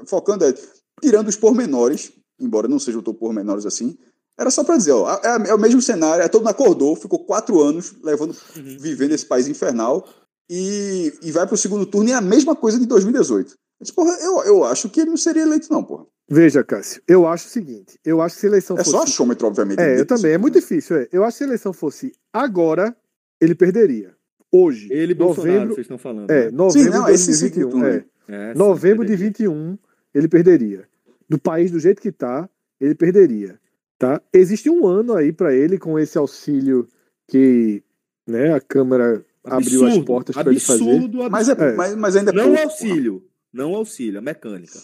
[0.07, 0.55] focando, é,
[1.03, 3.97] tirando os pormenores, embora não sejam tão pormenores assim,
[4.39, 7.25] era só para dizer, ó, é, é o mesmo cenário, é todo mundo acordou, ficou
[7.25, 8.77] quatro anos levando, Uhum.
[8.79, 10.07] vivendo esse país infernal
[10.51, 13.51] e, e vai para o segundo turno e é a mesma coisa de 2018.
[13.53, 16.07] Eu, disse, porra, eu, eu acho que ele não seria eleito, não, porra.
[16.29, 18.91] Veja, Cássio, eu acho o seguinte: eu acho que se a eleição É fosse.
[18.91, 19.79] só achômetro, obviamente.
[19.79, 20.33] É, eu também.
[20.33, 20.97] É muito difícil.
[20.97, 21.09] É.
[21.13, 22.97] Eu acho que se a eleição fosse agora,
[23.41, 24.16] ele perderia.
[24.53, 24.89] Hoje.
[24.93, 25.75] Ele Bolsonaro, novembro.
[25.75, 26.31] vocês estão falando.
[26.31, 26.51] É, né?
[26.51, 27.71] novembro não, de esse 2021.
[27.71, 27.93] segundo, é.
[27.93, 28.05] né?
[28.29, 29.29] É, sim, Novembro de entendi.
[29.29, 29.79] 21,
[30.15, 30.89] ele perderia.
[31.29, 32.49] Do país do jeito que tá,
[32.81, 33.59] ele perderia.
[33.99, 34.21] Tá?
[34.33, 36.87] Existe um ano aí para ele com esse auxílio
[37.29, 37.83] que
[38.27, 40.83] né, a Câmara abriu as Absurdo, portas para ele fazer.
[40.83, 41.31] absurdo, absurdo.
[41.31, 41.73] Mas, é, É.
[41.75, 42.63] Mas, mas ainda é Não pouco.
[42.63, 43.25] auxílio.
[43.53, 44.79] Não auxílio, a mecânica.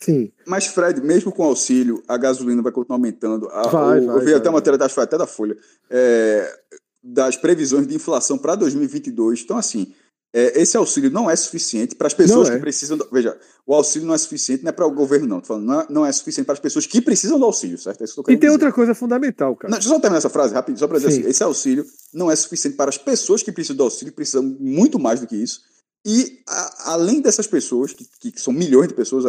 [0.00, 0.30] Sim.
[0.46, 3.48] Mas, Fred, mesmo com auxílio, a gasolina vai continuar aumentando.
[3.50, 5.56] A- Vai, o- vai, eu vi vai, até uma matéria da, até da Folha,
[5.90, 6.52] é,
[7.04, 9.42] das previsões de inflação para 2022.
[9.42, 9.92] Então, assim,
[10.34, 12.54] é, esse auxílio não é suficiente para as pessoas é.
[12.54, 12.96] que precisam.
[12.96, 15.40] do- veja, o auxílio não é suficiente, não é para o governo, não.
[15.40, 18.00] Tô falando, não, é, não é suficiente para as pessoas que precisam do auxílio, certo?
[18.00, 18.50] É isso que eu E tem dizer.
[18.52, 19.70] outra coisa fundamental, cara.
[19.70, 21.20] Não, deixa eu só terminar essa frase rápido, só para dizer Sim.
[21.20, 24.98] assim: esse auxílio não é suficiente para as pessoas que precisam do auxílio, precisam muito
[24.98, 25.60] mais do que isso.
[26.06, 29.24] E a- além dessas pessoas, que, que são milhões de pessoas,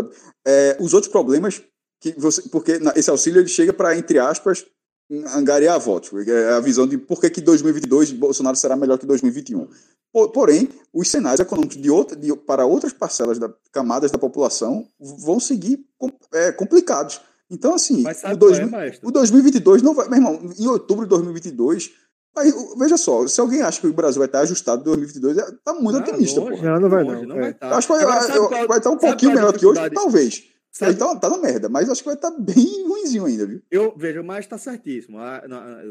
[0.48, 1.62] é, os outros problemas
[2.02, 2.42] que você.
[2.50, 4.66] Porque na- esse auxílio ele chega para, entre aspas,
[5.36, 6.12] angariar votos.
[6.28, 9.68] É a visão de por que, que 2022 Bolsonaro será melhor que 2021.
[10.12, 14.88] Po- Porém, os cenários econômicos de outra, de- para outras parcelas da camadas da população
[15.00, 15.80] vão seguir
[16.34, 17.22] é, complicados.
[17.50, 20.08] Então, assim, o sabe qual 2000 é, o 2022 não vai.
[20.08, 21.92] Meu irmão, em outubro de 2022.
[22.38, 25.52] Aí, veja só, se alguém acha que o Brasil vai estar ajustado em 2022, é-
[25.64, 26.62] tá muito otimista, porra.
[26.74, 27.42] Não, não vai longe, não, é.
[27.42, 27.78] vai tá.
[27.78, 28.04] Acho que vai,
[28.38, 30.44] eu- qual- vai estar um sabe pouquinho é melhor que hoje, talvez.
[30.82, 33.62] Aí tá, tá na merda, mas acho que vai estar bem ruimzinho ainda, viu?
[33.72, 35.18] Eu vejo, mas está certíssimo.
[35.20, 35.44] A-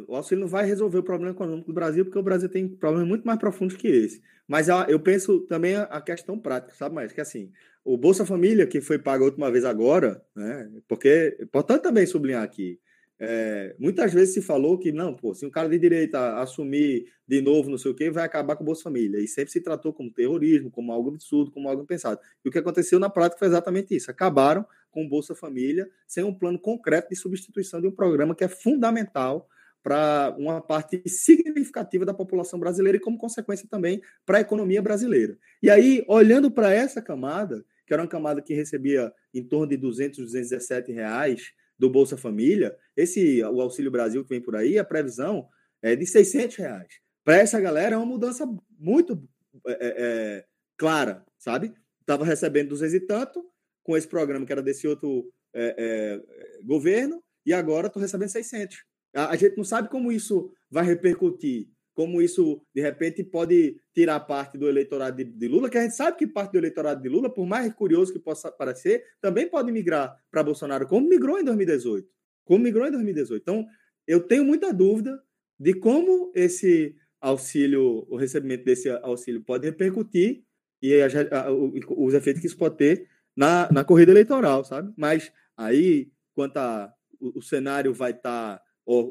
[0.07, 3.09] o auxílio não vai resolver o problema econômico do Brasil, porque o Brasil tem problemas
[3.09, 4.23] muito mais profundos que esse.
[4.47, 7.51] Mas a- eu penso também a, a questão prática, sabe, mais que assim,
[7.83, 10.71] o Bolsa Família, que foi pago a última vez agora, né?
[10.87, 12.79] Porque é importante também sublinhar aqui.
[13.19, 17.41] É, muitas vezes se falou que não, pô, se um cara de direita assumir de
[17.41, 19.21] novo, não sei o quê, vai acabar com o Bolsa Família.
[19.21, 22.21] E sempre se tratou como terrorismo, como algo absurdo, como algo impensado.
[22.45, 24.11] E o que aconteceu na prática foi exatamente isso.
[24.11, 28.45] Acabaram com o Bolsa Família sem um plano concreto de substituição de um programa que
[28.45, 29.49] é fundamental
[29.83, 35.37] para uma parte significativa da população brasileira e, como consequência, também para a economia brasileira.
[35.63, 39.77] E aí, olhando para essa camada, que era uma camada que recebia em torno de
[39.77, 44.85] 200, 217 reais do Bolsa Família, esse o Auxílio Brasil que vem por aí, a
[44.85, 45.49] previsão
[45.83, 46.89] é de 600 reais.
[47.25, 48.47] Para essa galera é uma mudança
[48.79, 49.23] muito
[49.67, 50.45] é, é,
[50.77, 51.75] clara, sabe?
[52.01, 53.45] Estava recebendo 200 e tanto,
[53.83, 58.85] com esse programa que era desse outro é, é, governo, e agora estou recebendo 600.
[59.15, 64.19] A, a gente não sabe como isso vai repercutir, como isso, de repente, pode tirar
[64.21, 67.09] parte do eleitorado de, de, Lula, que a gente sabe que parte do eleitorado de
[67.09, 71.45] Lula, por mais curioso que possa parecer, também pode migrar para Bolsonaro, como migrou em
[71.45, 72.07] 2018.
[72.45, 73.41] Como migrou em 2018.
[73.41, 73.67] Então,
[74.07, 75.23] eu tenho muita dúvida
[75.59, 80.43] de como esse auxílio, o recebimento desse auxílio pode repercutir
[80.83, 81.07] e a,
[81.47, 84.93] a, os efeitos que isso pode ter na, na corrida eleitoral, sabe?
[84.97, 88.63] Mas aí, quanto a, o, o cenário vai estar tá,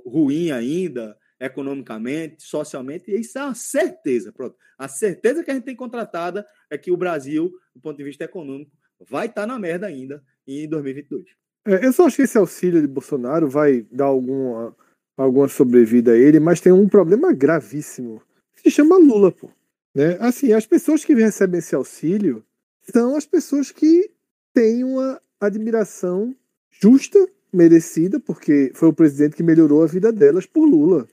[0.05, 4.31] ruim ainda, economicamente, socialmente, e isso é uma certeza.
[4.31, 4.55] Pronto.
[4.77, 8.23] A certeza que a gente tem contratada é que o Brasil, do ponto de vista
[8.23, 8.71] econômico,
[9.09, 11.25] vai estar tá na merda ainda em 2022.
[11.65, 14.75] É, eu só acho que esse auxílio de Bolsonaro vai dar alguma,
[15.17, 18.21] alguma sobrevida a ele, mas tem um problema gravíssimo.
[18.55, 19.49] Se chama Lula, pô.
[19.93, 20.17] Né?
[20.19, 22.43] Assim, as pessoas que recebem esse auxílio
[22.91, 24.09] são as pessoas que
[24.53, 26.35] têm uma admiração
[26.71, 31.07] justa, merecida, porque foi o presidente que melhorou a vida delas por Lula.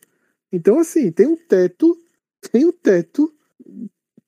[0.52, 1.97] Então, assim, tem um teto,
[2.51, 3.32] tem um teto.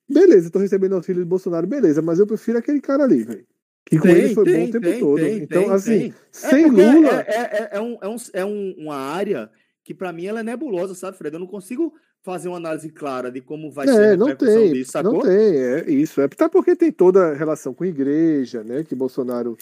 [0.09, 3.45] Beleza, tô recebendo auxílio de Bolsonaro, beleza, mas eu prefiro aquele cara ali, velho.
[3.85, 5.19] Que com tem, ele foi tem, bom o tempo tem, todo.
[5.21, 7.21] então, assim, sem é Lula.
[7.27, 9.49] É, é, é, um, é, um, é um, uma área
[9.83, 11.33] que, para mim, ela é nebulosa, sabe, Fred?
[11.33, 14.73] Eu não consigo fazer uma análise clara de como vai é, ser a não tem,
[14.73, 15.13] disso, sacou?
[15.13, 16.21] Não tem, é isso.
[16.21, 18.83] É até porque tem toda a relação com a igreja, né?
[18.83, 19.57] Que Bolsonaro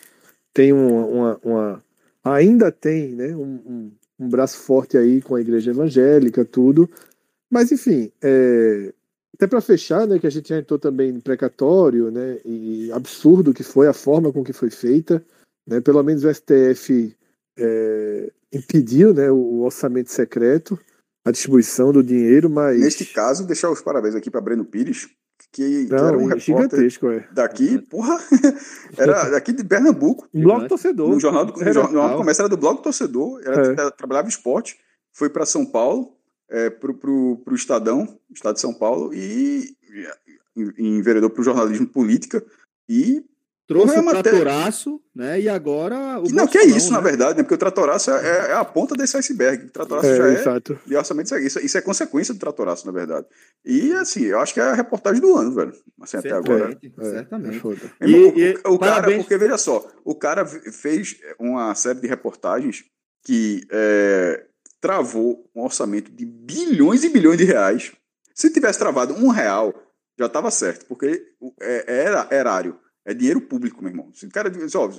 [0.54, 1.06] tem uma.
[1.06, 1.84] uma, uma
[2.24, 3.36] ainda tem, né?
[3.36, 3.92] Um, um,
[4.22, 6.90] um, braço forte aí com a igreja evangélica, tudo.
[7.50, 8.94] Mas, enfim, é,
[9.36, 10.20] até para fechar, né?
[10.20, 12.40] Que a gente já entrou também em precatório, né?
[12.46, 15.24] E absurdo que foi a forma com que foi feita.
[15.68, 17.16] Né, pelo menos o STF
[17.58, 20.78] é, impediu né, o orçamento secreto
[21.24, 22.80] a distribuição do dinheiro, mas.
[22.80, 25.10] Neste caso, deixar os parabéns aqui para Breno Pires,
[25.52, 27.34] que, Não, que era um repórter é.
[27.34, 28.18] daqui, porra,
[28.98, 30.28] era daqui de Pernambuco.
[30.34, 31.10] Um blog torcedor.
[31.10, 33.92] No jornal do, no jornal do comércio era do blog torcedor, era, é.
[33.92, 34.80] trabalhava esporte,
[35.12, 36.16] foi para São Paulo,
[36.50, 39.76] é, pro, pro, pro Estadão, Estado de São Paulo, e
[40.78, 42.44] enveredou para o jornalismo política,
[42.88, 43.26] e
[43.72, 45.40] Trouxe o tratoraço, né?
[45.40, 46.20] E agora.
[46.20, 46.98] O não, que é isso, né?
[46.98, 47.44] na verdade, né?
[47.44, 49.66] Porque o tratoraço é, é a ponta desse iceberg.
[49.66, 50.34] O tratoraço é, já é.
[50.34, 50.80] Exato.
[50.86, 53.26] De orçamento, isso, isso é consequência do tratoraço, na verdade.
[53.66, 55.74] E, assim, eu acho que é a reportagem do ano, velho.
[56.02, 56.78] Assim, até agora.
[57.00, 57.62] É, certamente.
[58.00, 62.02] É, e, o, e, o, o cara, porque veja só, o cara fez uma série
[62.02, 62.84] de reportagens
[63.24, 64.46] que é,
[64.82, 67.92] travou um orçamento de bilhões e bilhões de reais.
[68.34, 69.74] Se tivesse travado um real,
[70.18, 71.24] já estava certo, porque
[71.62, 72.78] é, era erário.
[73.06, 74.12] É dinheiro público, meu irmão.
[74.14, 74.90] Se o cara ó,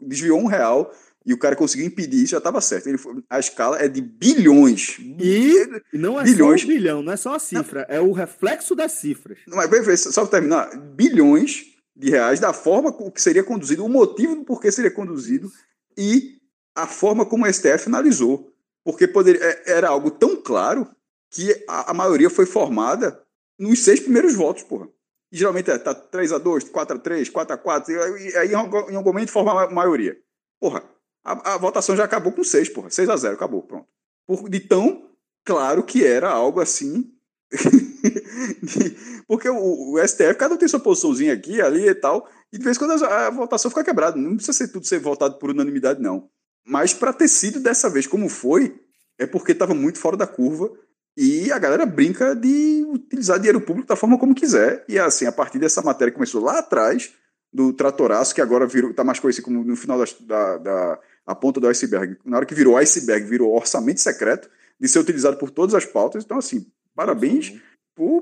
[0.00, 0.92] desviou um real
[1.24, 2.88] e o cara conseguiu impedir isso, já estava certo.
[2.88, 2.98] Ele,
[3.30, 4.98] a escala é de bilhões.
[4.98, 6.60] E não é bilhões.
[6.60, 7.96] só um bilhão, não é só a cifra, não.
[7.96, 9.38] é o reflexo das cifras.
[9.46, 14.34] Não, mas só para terminar, bilhões de reais da forma que seria conduzido, o motivo
[14.34, 15.50] do porquê seria conduzido
[15.96, 16.38] e
[16.74, 18.52] a forma como o STF finalizou.
[18.84, 20.88] Porque poderia, é, era algo tão claro
[21.30, 23.22] que a, a maioria foi formada
[23.58, 24.88] nos seis primeiros votos, porra.
[25.32, 27.88] E geralmente é tá 3x2, 4x3, 4x4,
[28.20, 30.14] e aí em algum momento forma a maioria.
[30.60, 30.84] Porra,
[31.24, 32.90] a, a votação já acabou com 6, porra.
[32.90, 33.86] 6x0, acabou, pronto.
[34.26, 35.08] Por, de tão
[35.42, 37.10] claro que era algo assim.
[39.26, 42.64] Porque o, o, STF, cada um tem sua posiçãozinha aqui, ali e tal, e de
[42.64, 44.18] vez em quando a, a votação fica quebrada.
[44.18, 46.28] Não precisa ser tudo ser votado por unanimidade, não.
[46.62, 48.78] Mas para ter sido dessa vez como foi,
[49.18, 50.70] é porque estava muito fora da curva
[51.16, 54.84] e a galera brinca de utilizar dinheiro público da forma como quiser.
[54.88, 57.12] E assim, a partir dessa matéria que começou lá atrás,
[57.52, 61.60] do tratoraço, que agora está mais conhecido como no final da, da, da, a ponta
[61.60, 62.16] do iceberg.
[62.24, 64.48] Na hora que virou iceberg, virou orçamento secreto,
[64.80, 66.24] de ser utilizado por todas as pautas.
[66.24, 67.60] Então, assim, parabéns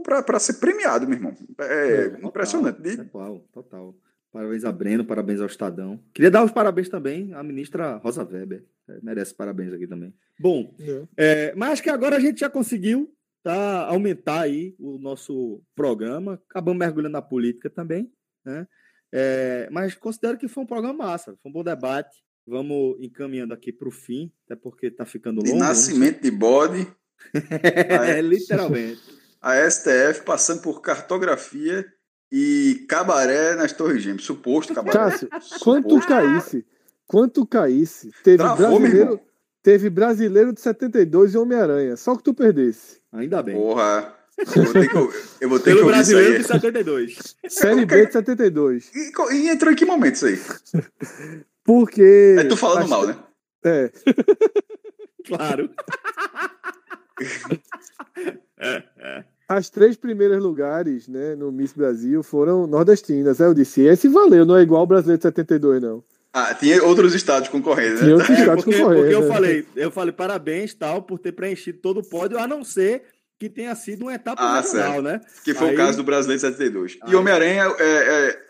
[0.02, 1.36] para ser premiado, meu irmão.
[1.60, 2.96] É, é impressionante.
[2.96, 3.94] Total, total.
[4.32, 5.98] Parabéns a Breno, parabéns ao Estadão.
[6.12, 8.64] Queria dar os parabéns também à ministra Rosa Weber.
[8.90, 10.12] É, merece parabéns aqui também.
[10.38, 11.06] Bom, é.
[11.16, 16.42] É, mas acho que agora a gente já conseguiu tá, aumentar aí o nosso programa.
[16.48, 18.12] Acabamos mergulhando na política também.
[18.44, 18.66] Né?
[19.12, 22.22] É, mas considero que foi um programa massa, foi um bom debate.
[22.46, 25.52] Vamos encaminhando aqui para o fim, até porque está ficando longo.
[25.52, 26.86] De nascimento de bode.
[27.62, 29.00] é, literalmente.
[29.40, 31.86] A STF passando por cartografia
[32.30, 34.24] e Cabaré nas Torres Gêmeas.
[34.24, 34.92] Suposto Cabaré.
[34.92, 35.28] Cássio,
[35.62, 36.66] quanto caísse,
[37.10, 39.20] quanto caísse, teve Travou, brasileiro,
[39.64, 41.96] teve brasileiro de 72 e Homem-Aranha.
[41.96, 43.00] Só que tu perdesse.
[43.10, 43.56] Ainda bem.
[43.56, 44.14] Porra.
[44.38, 47.36] Eu vou ter que, eu vou ter Pelo que brasileiro de 72.
[47.48, 48.92] Série B de 72.
[48.94, 50.40] E, e entrou em que momento isso aí?
[51.64, 52.36] Porque.
[52.38, 53.16] É tu falando mal, né?
[53.64, 53.90] É.
[55.26, 55.68] claro.
[59.48, 63.40] as três primeiros lugares né, no Miss Brasil foram nordestinas.
[63.40, 66.04] Aí eu disse, esse valeu, não é igual o brasileiro de 72, não.
[66.32, 68.00] Ah, tinha outros estados concorrendo, né?
[68.02, 69.02] Tinha outros É, estados porque, concorrendo.
[69.02, 69.28] porque eu né?
[69.28, 73.02] falei, eu falei parabéns tal por ter preenchido todo o pódio, a não ser
[73.38, 75.20] que tenha sido uma etapa Ah, regional, né?
[75.44, 76.92] Que foi Aí- o caso do Brasileiro de 72.
[76.94, 77.84] E Aí- Homem-Aranha é,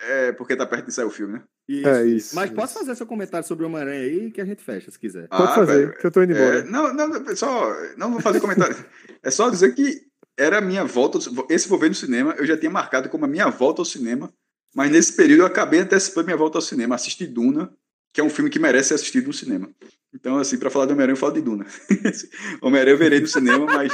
[0.09, 1.43] é, é porque tá perto de sair o filme, né?
[1.69, 2.55] Isso, É, isso, Mas isso.
[2.57, 5.29] posso fazer seu comentário sobre o Homem-Aranha aí que a gente fecha, se quiser.
[5.29, 5.97] Pode Ah, fazer, velho.
[5.99, 6.59] que eu tô indo embora.
[6.59, 8.77] É, não, não, só, não vou fazer comentário.
[9.23, 10.01] é só dizer que
[10.37, 11.19] era a minha volta.
[11.49, 14.33] Esse vou ver no cinema, eu já tinha marcado como a minha volta ao cinema,
[14.75, 16.95] mas nesse período eu acabei antecipando minha volta ao cinema.
[16.95, 17.73] Assisti Duna,
[18.13, 19.71] que é um filme que merece ser assistido no cinema.
[20.15, 21.67] Então, assim, para falar do Homem-Aranha, eu falo de Duna.
[22.61, 23.93] Homem-Aranha eu verei no cinema, mas,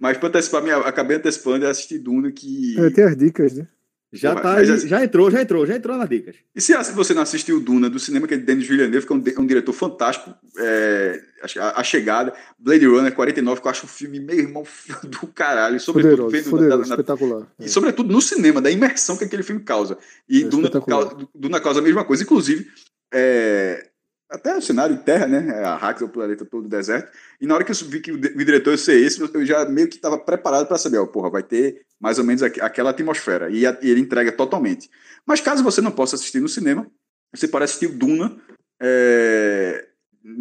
[0.00, 2.78] mas para antecipar, minha, acabei antecipando e assisti Duna, que.
[2.78, 3.68] É, tem as dicas, né?
[4.12, 6.36] Já Porra, tá mas assim- já entrou, já entrou, já entrou nas dicas.
[6.54, 9.12] E se assim, você não assistiu Duna do cinema, que é de Denis Villeneuve, que
[9.12, 11.20] é um, di- um diretor fantástico, é,
[11.60, 14.64] a, a Chegada, Blade Runner 49, que eu acho um filme, meu irmão,
[15.04, 17.46] do caralho, sobretudo Poderoso, poderoso, na- na- espetacular.
[17.58, 19.98] e sobretudo no cinema, da imersão que aquele filme causa.
[20.28, 22.22] E É Duna, causa, Duna causa a mesma coisa.
[22.22, 22.66] Inclusive,
[23.12, 23.88] é,
[24.30, 25.62] até o cenário terra, né?
[25.64, 27.10] A Arrakis, o planeta todo deserto.
[27.40, 29.46] E na hora que eu vi que o, di- o diretor ia ser esse, eu
[29.46, 32.60] já meio que estava preparado para saber, ó, porra, vai ter mais ou menos aqu-
[32.62, 33.50] aquela atmosfera.
[33.50, 34.90] E, a- e ele entrega totalmente.
[35.24, 36.86] Mas caso você não possa assistir no cinema,
[37.34, 38.36] você pode assistir o Duna.
[38.80, 39.86] É,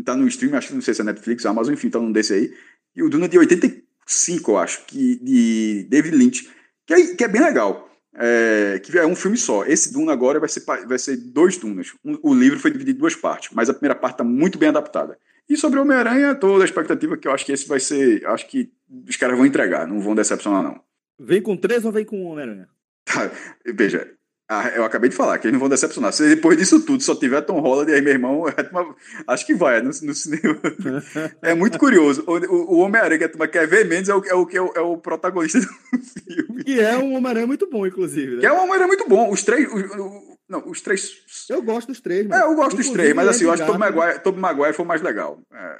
[0.04, 2.34] tá no stream, acho que não sei se é Netflix, Amazon, enfim, tá num desse
[2.34, 2.54] aí.
[2.96, 6.50] E o Duna de 85, eu acho, que, de David Lynch,
[6.86, 7.90] que é, que é bem legal.
[8.18, 9.66] É, que é um filme só.
[9.66, 11.94] Esse Duna agora vai ser, vai ser dois Dunas.
[12.04, 14.70] Um- o livro foi dividido em duas partes, mas a primeira parte está muito bem
[14.70, 15.18] adaptada.
[15.50, 18.26] E sobre Homem-Aranha, toda a expectativa que eu acho que esse vai ser.
[18.28, 18.72] Acho que
[19.08, 20.80] os caras vão entregar, não vão decepcionar, não.
[21.20, 22.68] Vem com três ou vem com Homem-Aranha?
[23.06, 23.30] Tá,
[23.76, 24.10] veja,
[24.48, 26.14] a- eu acabei de falar que eles não vão decepcionar.
[26.14, 28.54] Se depois disso tudo só tiver Tom Holland, aí meu irmão, é
[29.28, 30.60] acho que vai no, no cinema.
[31.42, 32.24] É muito curioso.
[32.28, 34.58] O, o- o Homem-Aranha que a turma quer ver menos é o, é o, que
[34.58, 35.68] é o, é o protagonista do
[36.00, 36.64] filme.
[36.64, 38.36] Que é um Homem-Aranha muito bom, inclusive.
[38.36, 38.40] né?
[38.42, 39.32] Que é um Homem-Aranha muito bom.
[39.32, 39.68] Os três.
[39.72, 41.12] o- o- não, os três.
[41.50, 42.44] Eu gosto dos três, É, mano.
[42.44, 44.86] eu gosto dos Inclusive, três, mas assim, eu acho que Tobey Maguire, Tobey Maguire foi
[44.86, 45.40] o mais legal.
[45.52, 45.80] É.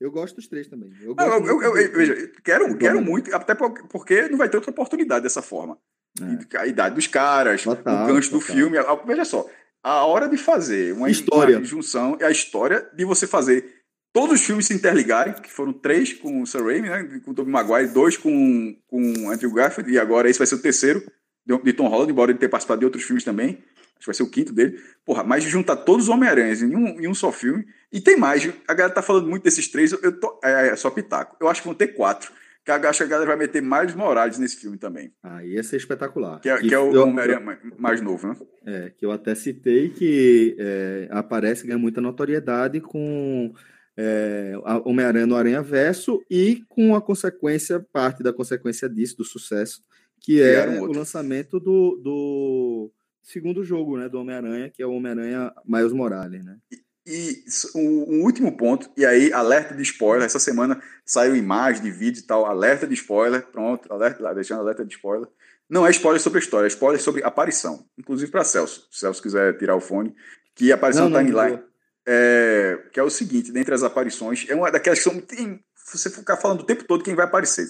[0.00, 0.90] Eu gosto dos três também.
[1.00, 4.56] Eu, Não, eu, eu- eu- veja, quero, quero muito, até por- porque não vai ter
[4.56, 5.76] outra oportunidade dessa forma.
[6.20, 6.58] É.
[6.58, 8.56] A idade dos caras, Total, o gancho do total.
[8.56, 8.78] filme.
[8.78, 9.48] a- Veja só,
[9.82, 11.56] a hora de fazer uma, História.
[11.58, 13.80] uma junção é a história de você fazer
[14.12, 17.34] todos os filmes se interligarem, que foram três com o Sam Raimi, né, com o
[17.34, 21.02] Tobey Maguire, dois com, com Andrew Garfield, e agora esse vai ser o terceiro
[21.46, 23.64] de, de Tom Holland, embora ele tenha participado de outros filmes também.
[23.96, 24.78] Acho que vai ser o quinto dele.
[25.06, 27.64] Porra, mas juntar todos os Homem-Aranhas em um, em um só filme.
[27.90, 30.76] E tem mais, a galera tá falando muito desses três, eu, eu tô, é, é
[30.76, 31.36] só pitaco.
[31.40, 32.32] Eu acho que vão ter quatro.
[32.64, 35.12] Que acho que a galera vai meter mais Morales nesse filme também.
[35.22, 36.40] Ah, ia ser espetacular.
[36.40, 38.36] Que é, que é o eu- Homem-Aranha mais, novo, né?
[38.64, 43.52] É, que eu até citei que é, aparece, ganha muita notoriedade com
[43.96, 44.52] é,
[44.84, 49.82] Homem-Aranha no Aranha Verso e com a consequência, parte da consequência disso, do sucesso,
[50.20, 54.92] que é Criaram o lançamento do, do segundo jogo né, do Homem-Aranha, que é o
[54.92, 56.44] Homem-Aranha Miles Morales.
[56.44, 56.56] Né?
[57.04, 60.24] E um, último ponto, e aí, alerta de spoiler.
[60.24, 63.42] Essa semana saiu imagem de vídeo e tal, alerta de spoiler.
[63.46, 65.28] Pronto, alerta, deixando alerta de spoiler.
[65.68, 67.84] Não é spoiler sobre a história, é spoiler sobre aparição.
[67.98, 70.14] Inclusive para Celso, se Celso quiser tirar o fone.
[70.54, 71.62] Que a aparição Não, não, timeline.
[72.06, 75.20] É, que é o seguinte, dentre as aparições, é uma daquelas que são.
[75.20, 77.66] Tem, você ficar falando o tempo todo quem vai aparecer.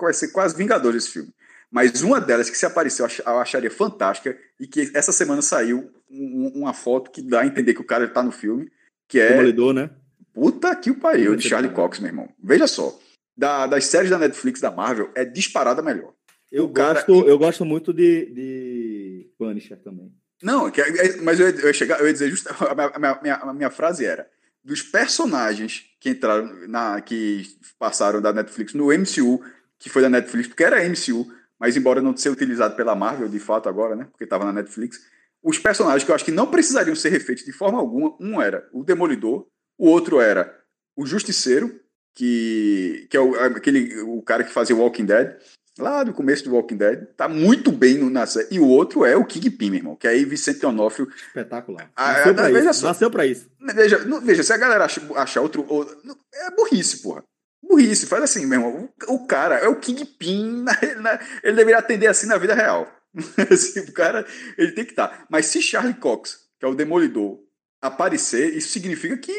[0.00, 1.32] Vai ser quase Vingadores esse filme.
[1.70, 6.46] Mas uma delas que se apareceu, eu acharia fantástica, e que essa semana saiu um-
[6.56, 8.70] um- uma foto que dá a entender que o cara tá no filme,
[9.08, 9.30] que é.
[9.30, 9.90] Demolidor, né?
[10.32, 11.72] Puta que o pariu, de Charlie.
[11.72, 12.28] Cox, meu irmão.
[12.42, 12.98] Veja só.
[13.36, 16.12] Da- das séries da Netflix, da Marvel, é disparada melhor.
[16.50, 20.12] Eu, O cara- gosto, eu gosto muito de, de Punisher também.
[20.42, 22.48] Não, é- é- mas eu, ia- chegar, eu ia dizer justo.
[22.64, 24.28] A minha, minha- a minha frase era:
[24.62, 27.00] dos personagens que entraram na.
[27.00, 27.44] que
[27.78, 29.42] passaram da Netflix no MCU,
[29.78, 31.26] que foi da Netflix, porque era MCU,
[31.58, 34.06] mas embora não ser utilizado pela Marvel de fato agora, né?
[34.10, 34.98] Porque estava na Netflix.
[35.42, 38.68] Os personagens que eu acho que não precisariam ser refeitos de forma alguma, um era
[38.72, 39.46] o Demolidor,
[39.78, 40.56] o outro era
[40.96, 41.80] o Justiceiro,
[42.14, 45.34] que, que é o, aquele, o cara que fazia Walking Dead,
[45.78, 48.48] lá do começo do Walking Dead, tá muito bem no, na série.
[48.52, 51.08] E o outro é o Kingpin, meu irmão, que aí Vicente Onofrio.
[51.28, 51.90] Espetacular.
[51.96, 52.80] Ah, Nasceu é, pra veja isso.
[52.80, 52.86] só.
[52.88, 53.48] Nasceu pra isso.
[53.74, 55.64] Veja, não- veja se a galera acha, achar outro.
[55.68, 57.24] ou- não, é burrice, porra.
[57.64, 58.88] Burrice, faz assim, meu irmão.
[59.08, 62.86] O, o cara é o Kingpin, na, na- ele deveria atender assim na vida real.
[63.50, 64.26] Assim, o cara,
[64.56, 65.26] ele tem que estar.
[65.30, 67.38] Mas se Charlie Cox, que é o Demolidor,
[67.80, 69.32] aparecer, isso significa que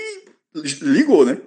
[0.82, 1.38] ligou, né?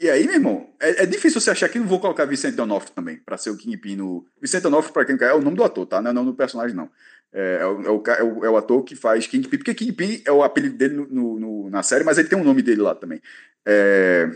[0.00, 2.92] E aí, meu irmão, é, é difícil você achar que não vou colocar Vicente D'Onofrio
[2.94, 4.26] também, pra ser o Kingpin no.
[4.40, 6.00] Vicente D'Onofrio, pra quem quer, é o nome do ator, tá?
[6.02, 6.90] Não é o nome do personagem, não.
[7.32, 10.32] É, é o, é o é é o ator que faz Kingpin, porque Kingpin é
[10.32, 13.20] o apelido dele no- no- na série, mas ele tem um nome dele lá também.
[13.66, 14.30] É,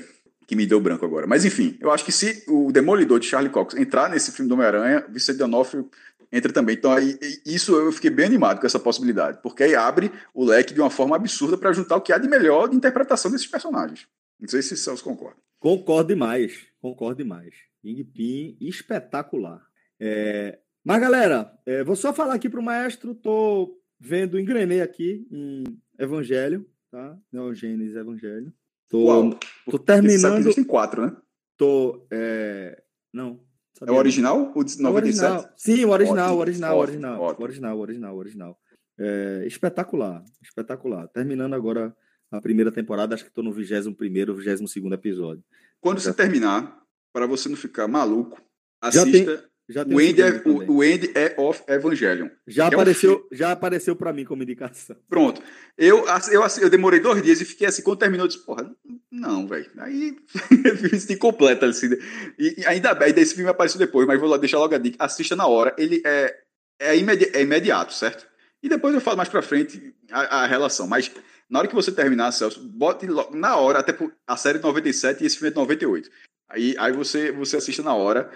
[0.47, 1.27] que me deu branco agora.
[1.27, 4.55] Mas enfim, eu acho que se o Demolidor de Charlie Cox entrar nesse filme do
[4.55, 5.91] Homem-Aranha, Vicente D'Onofrio
[6.33, 6.77] entra também.
[6.77, 10.75] Então, aí, isso eu fiquei bem animado com essa possibilidade, porque aí abre o leque
[10.75, 14.07] de uma forma absurda para juntar o que há de melhor de interpretação desses personagens.
[14.41, 15.37] Não sei se o Celso concorda.
[15.59, 17.55] Concordo demais, concordo demais.
[17.85, 19.61] Ying Pin, espetacular.
[20.01, 20.59] É...
[20.85, 25.65] Mas, galera, é, vou só falar aqui para o maestro, tô vendo, engrenei aqui em
[25.99, 27.19] Evangelho, tá?
[27.33, 28.53] Neogênesis Evangelho.
[28.89, 29.39] Tô, Uau,
[29.71, 30.55] tô terminando.
[30.55, 31.17] Tem quatro, né?
[31.57, 32.07] Tô.
[32.11, 32.81] É...
[33.13, 33.41] Não.
[33.87, 34.53] É o original?
[34.55, 34.83] O de 97?
[34.83, 35.55] O original.
[35.57, 37.41] Sim, o original, o original, o original, ótimo.
[37.41, 38.59] o original, original, original.
[38.99, 41.07] É, espetacular, espetacular.
[41.09, 41.95] Terminando agora
[42.31, 45.43] a primeira temporada, acho que estou no 21 primeiro, 22 segundo episódio.
[45.81, 46.83] Quando você terminar,
[47.13, 48.41] para você não ficar maluco,
[48.83, 52.31] Já assista Já o, End é, o, o End é of Evangelion.
[52.47, 54.97] já é um apareceu, já apareceu para mim como indicação.
[55.11, 55.43] Pronto.
[55.77, 58.75] Eu, eu, eu demorei dois dias e fiquei assim, quando terminou, eu disse, porra,
[59.11, 59.71] não, velho.
[59.77, 60.17] Aí
[60.89, 61.91] fiz incompleto, assim.
[62.39, 65.05] E, e ainda bem, esse filme apareceu depois, mas vou lá deixar logo a dica.
[65.05, 65.75] Assista na hora.
[65.77, 66.35] Ele é,
[66.81, 68.27] é, imedi é imediato, certo?
[68.63, 70.87] E depois eu falo mais pra frente a, a relação.
[70.87, 71.13] Mas
[71.49, 74.65] na hora que você terminar, Celso, bote logo, na hora, até por, a série de
[74.65, 76.11] 97 e esse filme é de 98.
[76.49, 78.31] Aí, aí você, você assiste na hora,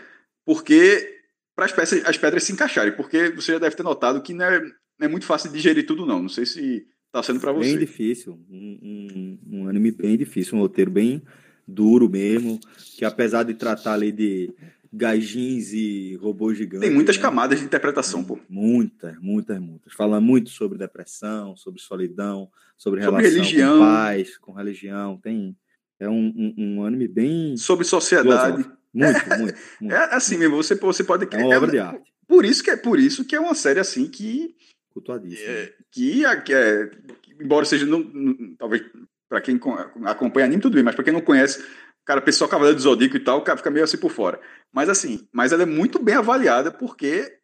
[0.44, 1.21] porque
[1.54, 4.44] para as pedras, as pedras se encaixarem, porque você já deve ter notado que não
[4.44, 6.22] é, não é muito fácil de digerir tudo, não.
[6.22, 7.78] Não sei se tá sendo para Bem você.
[7.78, 11.22] difícil, um, um, um anime bem difícil, um roteiro bem
[11.66, 12.58] duro mesmo,
[12.96, 14.52] que apesar de tratar ali de
[14.92, 16.86] gaijins e robôs gigantes.
[16.86, 17.22] Tem muitas né?
[17.22, 18.38] camadas de interpretação, pô.
[18.48, 19.92] Muitas, muitas, muitas.
[19.94, 23.78] Fala muito sobre depressão, sobre solidão, sobre, Sobre relação religião.
[23.78, 25.16] com paz, com religião.
[25.16, 25.56] Tem,
[25.98, 28.68] é um, um, um anime bem Sobre sociedade.
[28.94, 29.94] Muito, muito, muito.
[29.94, 31.26] É assim mesmo, você, você pode.
[31.34, 33.80] É uma obra de arte, Por isso que é por isso que é uma série
[33.80, 34.54] assim que
[34.90, 35.48] cultuadíssima.
[35.50, 36.86] é, que, que é,
[37.22, 38.82] que, embora seja não, não- talvez
[39.28, 39.72] para quem co-
[40.04, 41.64] acompanha anime tudo bem, mas para quem não conhece,
[42.04, 44.38] cara, pessoal Cavaleiro do Zodíaco e tal, o cara fica meio assim por fora.
[44.70, 47.38] Mas assim, mas ela é muito bem avaliada porque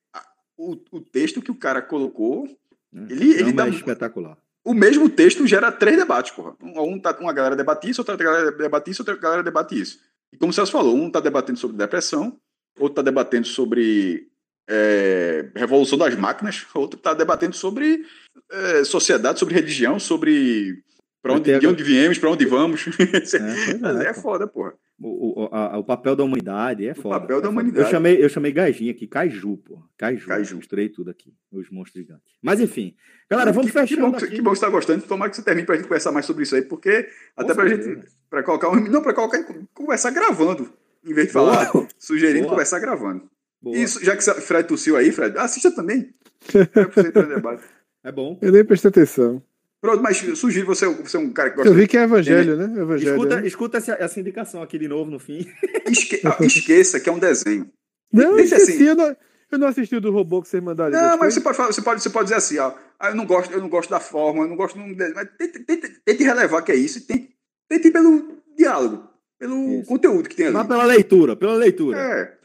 [0.56, 2.46] o, o texto que o cara colocou,
[2.92, 3.06] né?
[3.10, 4.36] ele- ele dá é espetacular.
[4.64, 6.54] o mesmo texto gera três debates, porra.
[6.62, 9.98] Um, um tá, uma galera debate isso, outra galera debate isso, outra galera debate isso.
[10.32, 12.38] E como o Celso falou, um está debatendo sobre depressão,
[12.78, 14.28] outro está debatendo sobre
[14.68, 18.04] é, revolução das máquinas, outro está debatendo sobre
[18.50, 20.82] é, sociedade, sobre religião, sobre
[21.22, 22.86] pra Vai onde, ter de onde viemos, para onde vamos.
[22.98, 24.20] É, é, é pô.
[24.20, 24.74] foda, porra.
[25.00, 27.20] O, o, a- o papel da humanidade é foda.
[27.20, 27.48] papel da é foda.
[27.50, 27.84] humanidade.
[27.86, 29.80] Eu chamei, eu chamei Gaijin aqui, Kaiju, pô.
[29.96, 30.26] Kaiju.
[30.26, 30.56] Kaiju.
[30.56, 31.32] Misturei tudo aqui.
[31.52, 32.32] Os monstros gigantes.
[32.42, 32.96] Mas enfim.
[33.30, 34.34] Galera, vamos que, que fechando bom, que, aqui.
[34.36, 35.02] que bom que você está gostando.
[35.04, 37.68] Tomara que você termine para a gente conversar mais sobre isso aí, porque até para
[37.68, 37.94] certeza.
[37.94, 39.42] gente para colocar um, não para colocar
[39.74, 40.72] conversar gravando,
[41.04, 41.88] em vez de falar Boa.
[41.98, 42.50] sugerindo Boa.
[42.52, 43.28] conversar gravando.
[43.60, 43.76] Boa.
[43.76, 46.12] Isso, já que o Fred tossiu aí, Fred, assista também.
[46.54, 48.08] É.
[48.08, 48.38] É bom.
[48.40, 49.42] Eu nem prestei atenção.
[49.80, 51.78] Pronto, mas sugiro você, você é um cara que Eu gosta.
[51.78, 52.80] vi que é evangelho, né?
[52.80, 53.12] Evangelho.
[53.16, 53.46] Escuta, né?
[53.46, 55.46] escuta essa, essa indicação aqui de novo no fim.
[55.86, 57.70] Esque- ah, esqueça que é um desenho.
[58.12, 58.72] Não, eu Deixa esqueci.
[58.78, 58.88] assim.
[58.88, 59.16] Eu, não,
[59.52, 60.90] eu não assisti o do robô que vocês mandaram.
[60.90, 61.20] Não, depois.
[61.20, 63.52] mas você pode, falar- você pode, você pode dizer assim, ó, ah, eu não gosto,
[63.52, 66.62] eu não gosto da forma, eu não gosto do desenho, mas tente, tente, tente relevar
[66.62, 67.30] que é isso e tente,
[67.68, 69.08] tente ir pelo diálogo,
[69.38, 69.88] pelo Isso.
[69.88, 70.54] conteúdo que tem ali.
[70.54, 71.98] Vá pela leitura, pela leitura.
[71.98, 72.38] É.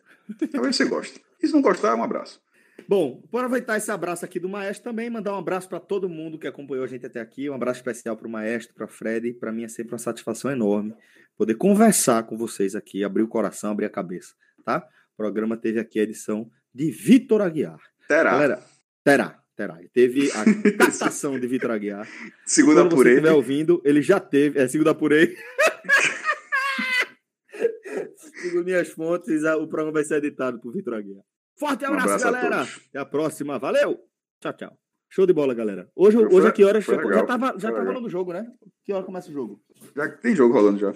[0.52, 1.22] Talvez você goste.
[1.42, 2.42] E se não gostar, um abraço.
[2.88, 6.38] Bom, vou aproveitar esse abraço aqui do Maestro também, mandar um abraço para todo mundo
[6.38, 9.52] que acompanhou a gente até aqui, um abraço especial para o Maestro, para Fred, para
[9.52, 10.94] mim é sempre uma satisfação enorme
[11.38, 14.34] poder conversar com vocês aqui, abrir o coração, abrir a cabeça,
[14.64, 14.88] tá?
[15.14, 17.80] O programa teve aqui a edição de Vitor Aguiar.
[18.08, 18.32] Terá.
[18.32, 18.64] Galera,
[19.04, 19.80] terá, terá.
[19.80, 20.44] Ele Teve a
[20.78, 22.08] captação de Vitor Aguiar.
[22.46, 23.10] Segunda Quando você ele.
[23.16, 25.36] estiver ouvindo, ele já teve, é segunda por ele.
[28.42, 31.24] Segundo minhas fontes, a- o programa vai ser editado por Vitor Aguiar.
[31.58, 32.58] Forte Um abraço, abraço a galera.
[32.66, 32.82] todos.
[32.90, 33.60] Até a próxima.
[33.60, 34.00] Valeu.
[34.42, 34.78] Tchau, tchau.
[35.10, 35.88] Show de bola, galera.
[35.96, 36.84] Hoje, Foi- hoje a que horas?
[36.84, 38.46] foi Já, legal, já tava, já tava rolando o jogo, né?
[38.84, 39.62] Que hora começa o jogo?
[39.96, 40.92] Já tem jogo rolando já.